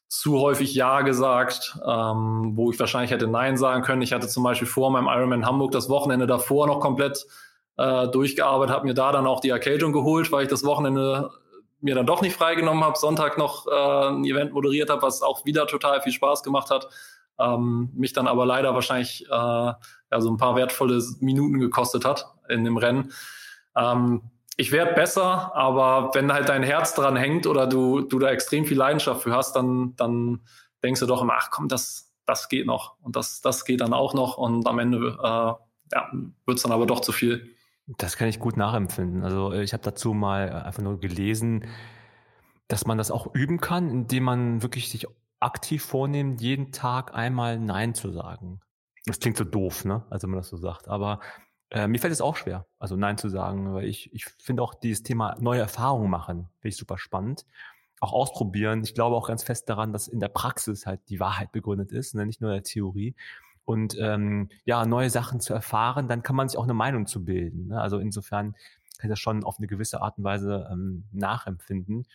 zu 0.08 0.40
häufig 0.40 0.74
Ja 0.76 1.02
gesagt, 1.02 1.78
ähm, 1.86 2.52
wo 2.56 2.72
ich 2.72 2.80
wahrscheinlich 2.80 3.12
hätte 3.12 3.28
Nein 3.28 3.58
sagen 3.58 3.84
können. 3.84 4.02
Ich 4.02 4.14
hatte 4.14 4.28
zum 4.28 4.44
Beispiel 4.44 4.68
vor 4.68 4.92
meinem 4.92 5.08
Ironman 5.08 5.46
Hamburg 5.46 5.72
das 5.72 5.90
Wochenende 5.90 6.28
davor 6.28 6.68
noch 6.68 6.80
komplett 6.80 7.26
äh, 7.78 8.08
durchgearbeitet, 8.08 8.74
habe 8.74 8.88
mir 8.88 8.94
da 8.94 9.12
dann 9.12 9.28
auch 9.28 9.42
die 9.42 9.50
Erkältung 9.50 9.92
geholt, 9.92 10.32
weil 10.32 10.44
ich 10.44 10.50
das 10.50 10.64
Wochenende 10.64 11.32
mir 11.82 11.96
dann 11.96 12.06
doch 12.06 12.22
nicht 12.22 12.36
freigenommen 12.36 12.84
habe, 12.84 12.98
Sonntag 12.98 13.38
noch 13.38 13.68
äh, 13.68 14.08
ein 14.10 14.24
Event 14.26 14.54
moderiert 14.54 14.90
habe, 14.90 15.02
was 15.02 15.22
auch 15.22 15.46
wieder 15.46 15.68
total 15.68 16.02
viel 16.02 16.14
Spaß 16.14 16.44
gemacht 16.44 16.70
hat. 16.70 16.88
Ähm, 17.38 17.92
mich 17.94 18.14
dann 18.14 18.28
aber 18.28 18.46
leider 18.46 18.74
wahrscheinlich 18.74 19.26
äh, 19.26 19.30
ja, 19.30 19.78
so 20.20 20.30
ein 20.30 20.38
paar 20.38 20.56
wertvolle 20.56 21.04
Minuten 21.20 21.60
gekostet 21.60 22.06
hat 22.06 22.28
in 22.48 22.64
dem 22.64 22.78
Rennen. 22.78 23.12
Ähm, 23.76 24.22
ich 24.58 24.72
werde 24.72 24.94
besser, 24.94 25.56
aber 25.56 26.12
wenn 26.14 26.32
halt 26.32 26.50
dein 26.50 26.64
Herz 26.64 26.94
dran 26.94 27.16
hängt 27.16 27.46
oder 27.48 27.68
du, 27.68 28.02
du 28.02 28.20
da 28.20 28.30
extrem 28.30 28.66
viel 28.66 28.78
Leidenschaft 28.78 29.24
für 29.24 29.34
hast, 29.34 29.56
dann, 29.56 29.96
dann 29.96 30.42
denkst 30.84 31.02
du 31.02 31.06
doch 31.06 31.22
immer, 31.22 31.34
ach 31.38 31.50
komm, 31.52 31.68
das, 31.68 32.14
das 32.26 32.48
geht 32.48 32.66
noch 32.66 32.98
und 33.02 33.16
das, 33.16 33.42
das 33.42 33.66
geht 33.66 33.82
dann 33.82 33.94
auch 33.94 34.14
noch 34.14 34.38
und 34.38 34.68
am 34.68 34.80
Ende 34.80 35.18
äh, 35.22 35.54
ja, 35.92 36.12
wird 36.46 36.58
es 36.58 36.64
dann 36.64 36.72
aber 36.72 36.86
doch 36.86 37.02
zu 37.02 37.12
viel. 37.12 37.56
Das 37.88 38.18
kann 38.18 38.28
ich 38.28 38.40
gut 38.40 38.58
nachempfinden. 38.58 39.24
Also 39.24 39.52
ich 39.52 39.74
habe 39.74 39.84
dazu 39.84 40.14
mal 40.14 40.50
einfach 40.50 40.82
nur 40.82 41.00
gelesen, 41.00 41.66
dass 42.68 42.88
man 42.88 42.98
das 42.98 43.12
auch 43.12 43.36
üben 43.36 43.60
kann, 43.60 43.90
indem 43.90 44.24
man 44.24 44.64
wirklich 44.64 44.90
sich 44.90 45.06
aktiv 45.40 45.84
vornimmt, 45.84 46.42
jeden 46.42 46.72
Tag 46.72 47.14
einmal 47.14 47.60
Nein 47.60 47.94
zu 47.94 48.12
sagen. 48.12 48.62
Das 49.06 49.20
klingt 49.20 49.38
so 49.38 49.44
doof, 49.44 49.86
ne? 49.86 50.04
Also 50.10 50.24
wenn 50.24 50.32
man 50.32 50.40
das 50.40 50.50
so 50.50 50.58
sagt. 50.58 50.88
Aber 50.88 51.20
äh, 51.72 51.88
mir 51.88 52.00
fällt 52.00 52.14
es 52.14 52.22
auch 52.22 52.36
schwer, 52.36 52.66
also 52.80 52.96
Nein 52.96 53.18
zu 53.18 53.30
sagen, 53.30 53.74
weil 53.74 53.86
ich, 53.86 54.14
ich 54.14 54.26
finde 54.26 54.62
auch 54.64 54.74
dieses 54.76 55.04
Thema 55.04 55.36
neue 55.40 55.62
Erfahrungen 55.62 56.10
machen, 56.10 56.50
finde 56.60 56.70
ich 56.70 56.78
super 56.78 56.98
spannend. 56.98 57.46
Auch 58.02 58.14
ausprobieren. 58.14 58.84
Ich 58.84 58.94
glaube 58.94 59.16
auch 59.16 59.28
ganz 59.28 59.44
fest 59.44 59.70
daran, 59.70 59.94
dass 59.94 60.08
in 60.08 60.20
der 60.20 60.28
Praxis 60.28 60.86
halt 60.86 61.02
die 61.10 61.20
Wahrheit 61.20 61.52
begründet 61.52 61.92
ist, 61.92 62.14
ne? 62.14 62.26
nicht 62.26 62.42
nur 62.42 62.52
in 62.52 62.58
der 62.58 62.64
Theorie. 62.64 63.16
Und 63.64 63.98
ähm, 64.00 64.50
ja, 64.64 64.86
neue 64.86 65.10
Sachen 65.10 65.40
zu 65.40 65.54
erfahren, 65.54 66.08
dann 66.08 66.22
kann 66.22 66.36
man 66.36 66.48
sich 66.48 66.58
auch 66.58 66.66
eine 66.66 66.74
Meinung 66.74 67.08
zu 67.08 67.26
bilden. 67.26 67.70
Ne? 67.70 67.82
Also 67.82 67.98
insofern 67.98 68.54
kann 68.98 69.10
ich 69.10 69.10
das 69.10 69.20
schon 69.20 69.44
auf 69.44 69.58
eine 69.58 69.68
gewisse 69.68 70.02
Art 70.02 70.18
und 70.18 70.24
Weise 70.24 70.68
ähm, 70.72 71.06
nachempfinden. 71.12 72.06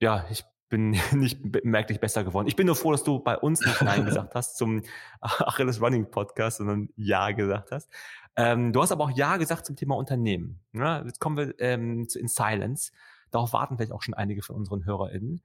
Ja, 0.00 0.24
ich 0.30 0.44
bin 0.68 0.90
nicht 1.12 1.40
merklich 1.64 2.00
besser 2.00 2.24
geworden. 2.24 2.48
Ich 2.48 2.56
bin 2.56 2.66
nur 2.66 2.76
froh, 2.76 2.92
dass 2.92 3.04
du 3.04 3.18
bei 3.18 3.36
uns 3.36 3.64
nicht 3.64 3.82
Nein 3.82 4.04
gesagt 4.04 4.34
hast 4.34 4.56
zum 4.56 4.82
Achilles 5.20 5.80
Running 5.80 6.10
Podcast, 6.10 6.58
sondern 6.58 6.88
Ja 6.96 7.30
gesagt 7.32 7.70
hast. 7.72 7.90
Ähm, 8.38 8.72
du 8.72 8.80
hast 8.80 8.92
aber 8.92 9.04
auch 9.04 9.10
Ja 9.10 9.36
gesagt 9.36 9.66
zum 9.66 9.74
Thema 9.74 9.96
Unternehmen. 9.96 10.60
Ja, 10.72 11.04
jetzt 11.04 11.18
kommen 11.18 11.36
wir 11.36 11.58
ähm, 11.58 12.08
zu 12.08 12.20
In 12.20 12.28
Silence. 12.28 12.92
Darauf 13.32 13.52
warten 13.52 13.76
vielleicht 13.76 13.92
auch 13.92 14.02
schon 14.02 14.14
einige 14.14 14.42
von 14.42 14.54
unseren 14.54 14.84
HörerInnen. 14.84 15.42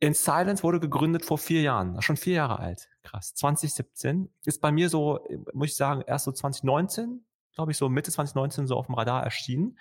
In 0.00 0.14
Silence 0.14 0.62
wurde 0.62 0.80
gegründet 0.80 1.26
vor 1.26 1.36
vier 1.36 1.60
Jahren, 1.60 2.00
schon 2.00 2.16
vier 2.16 2.34
Jahre 2.34 2.58
alt. 2.58 2.88
Krass. 3.02 3.34
2017 3.34 4.30
ist 4.46 4.62
bei 4.62 4.72
mir 4.72 4.88
so, 4.88 5.20
muss 5.52 5.68
ich 5.68 5.76
sagen, 5.76 6.02
erst 6.06 6.24
so 6.24 6.32
2019, 6.32 7.22
glaube 7.54 7.72
ich, 7.72 7.76
so 7.76 7.90
Mitte 7.90 8.10
2019 8.10 8.66
so 8.66 8.76
auf 8.76 8.86
dem 8.86 8.94
Radar 8.94 9.22
erschienen. 9.22 9.78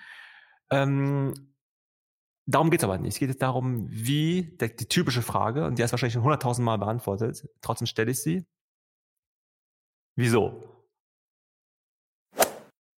Ähm, 0.70 1.34
Darum 2.48 2.70
geht's 2.70 2.84
aber 2.84 3.00
nicht. 3.00 3.14
Es 3.14 3.20
geht 3.20 3.30
jetzt 3.30 3.42
darum, 3.42 3.88
wie, 3.90 4.56
der, 4.60 4.70
die 4.70 4.88
typische 4.88 5.24
Frage, 5.24 5.66
und 5.66 5.80
die 5.80 5.84
ist 5.84 5.92
wahrscheinlich 5.92 6.14
schon 6.14 6.24
hunderttausend 6.24 6.64
Mal 6.64 6.78
beantwortet, 6.78 7.48
trotzdem 7.62 7.88
stelle 7.88 8.12
ich 8.12 8.22
sie. 8.22 8.46
Wieso? 10.16 10.75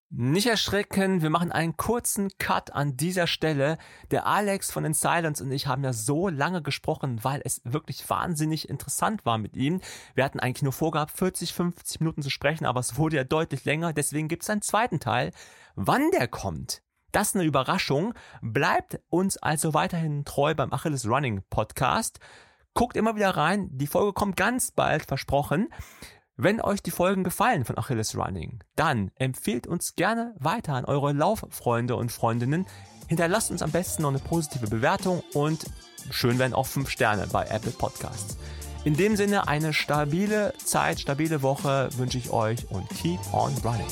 Nicht 0.10 0.48
erschrecken, 0.48 1.22
wir 1.22 1.30
machen 1.30 1.52
einen 1.52 1.76
kurzen 1.76 2.30
Cut 2.38 2.72
an 2.72 2.96
dieser 2.96 3.28
Stelle. 3.28 3.78
Der 4.10 4.26
Alex 4.26 4.72
von 4.72 4.86
In 4.86 4.94
Silence 4.94 5.44
und 5.44 5.52
ich 5.52 5.68
haben 5.68 5.84
ja 5.84 5.92
so 5.92 6.30
lange 6.30 6.62
gesprochen, 6.62 7.26
weil 7.26 7.42
es 7.44 7.60
wirklich 7.66 8.10
wahnsinnig 8.10 8.70
interessant 8.70 9.26
war 9.26 9.38
mit 9.38 9.58
ihm. 9.58 9.82
Wir 10.16 10.24
hatten 10.24 10.40
eigentlich 10.40 10.64
nur 10.64 10.72
vorgehabt, 10.72 11.12
40, 11.12 11.54
50 11.54 12.00
Minuten 12.00 12.22
zu 12.22 12.30
sprechen, 12.30 12.66
aber 12.66 12.80
es 12.80 12.96
wurde 12.96 13.18
ja 13.18 13.26
deutlich 13.26 13.66
länger. 13.66 13.92
Deswegen 13.92 14.30
gibt 14.30 14.44
es 14.44 14.50
einen 14.50 14.62
zweiten 14.62 15.02
Teil. 15.02 15.34
Wann 15.76 16.10
der 16.12 16.30
kommt, 16.30 16.84
das 17.12 17.30
ist 17.30 17.36
eine 17.36 17.44
Überraschung. 17.44 18.14
Bleibt 18.42 19.02
uns 19.10 19.36
also 19.36 19.74
weiterhin 19.74 20.24
treu 20.24 20.56
beim 20.56 20.72
Achilles 20.72 21.06
Running 21.06 21.44
Podcast. 21.50 22.22
Guckt 22.74 22.96
immer 22.96 23.18
wieder 23.18 23.32
rein. 23.32 23.70
Die 23.72 23.88
Folge 23.88 24.14
kommt 24.14 24.38
ganz 24.38 24.72
bald, 24.72 25.06
versprochen. 25.06 25.68
Wenn 26.40 26.62
euch 26.62 26.84
die 26.84 26.92
Folgen 26.92 27.24
gefallen 27.24 27.66
von 27.66 27.80
Achilles 27.80 28.16
Running, 28.16 28.60
dann 28.76 29.10
empfehlt 29.16 29.66
uns 29.66 29.96
gerne 29.96 30.36
weiter 30.38 30.74
an 30.74 30.86
eure 30.86 31.12
Lauffreunde 31.12 31.96
und 31.96 32.12
Freundinnen. 32.12 32.68
Hinterlasst 33.08 33.50
uns 33.50 33.64
am 33.64 33.72
besten 33.72 34.04
noch 34.04 34.10
eine 34.10 34.20
positive 34.20 34.68
Bewertung 34.68 35.24
und 35.34 35.66
schön 36.12 36.38
wären 36.38 36.54
auch 36.54 36.68
5 36.68 36.92
Sterne 36.92 37.26
bei 37.26 37.46
Apple 37.48 37.72
Podcasts. 37.72 38.38
In 38.86 38.96
dem 38.96 39.16
Sinne 39.16 39.48
eine 39.48 39.74
stabile 39.74 40.54
Zeit, 40.64 41.00
stabile 41.00 41.42
Woche 41.42 41.90
wünsche 41.98 42.20
ich 42.20 42.30
euch 42.30 42.70
und 42.70 42.88
keep 42.90 43.20
on 43.34 43.52
running. 43.64 43.88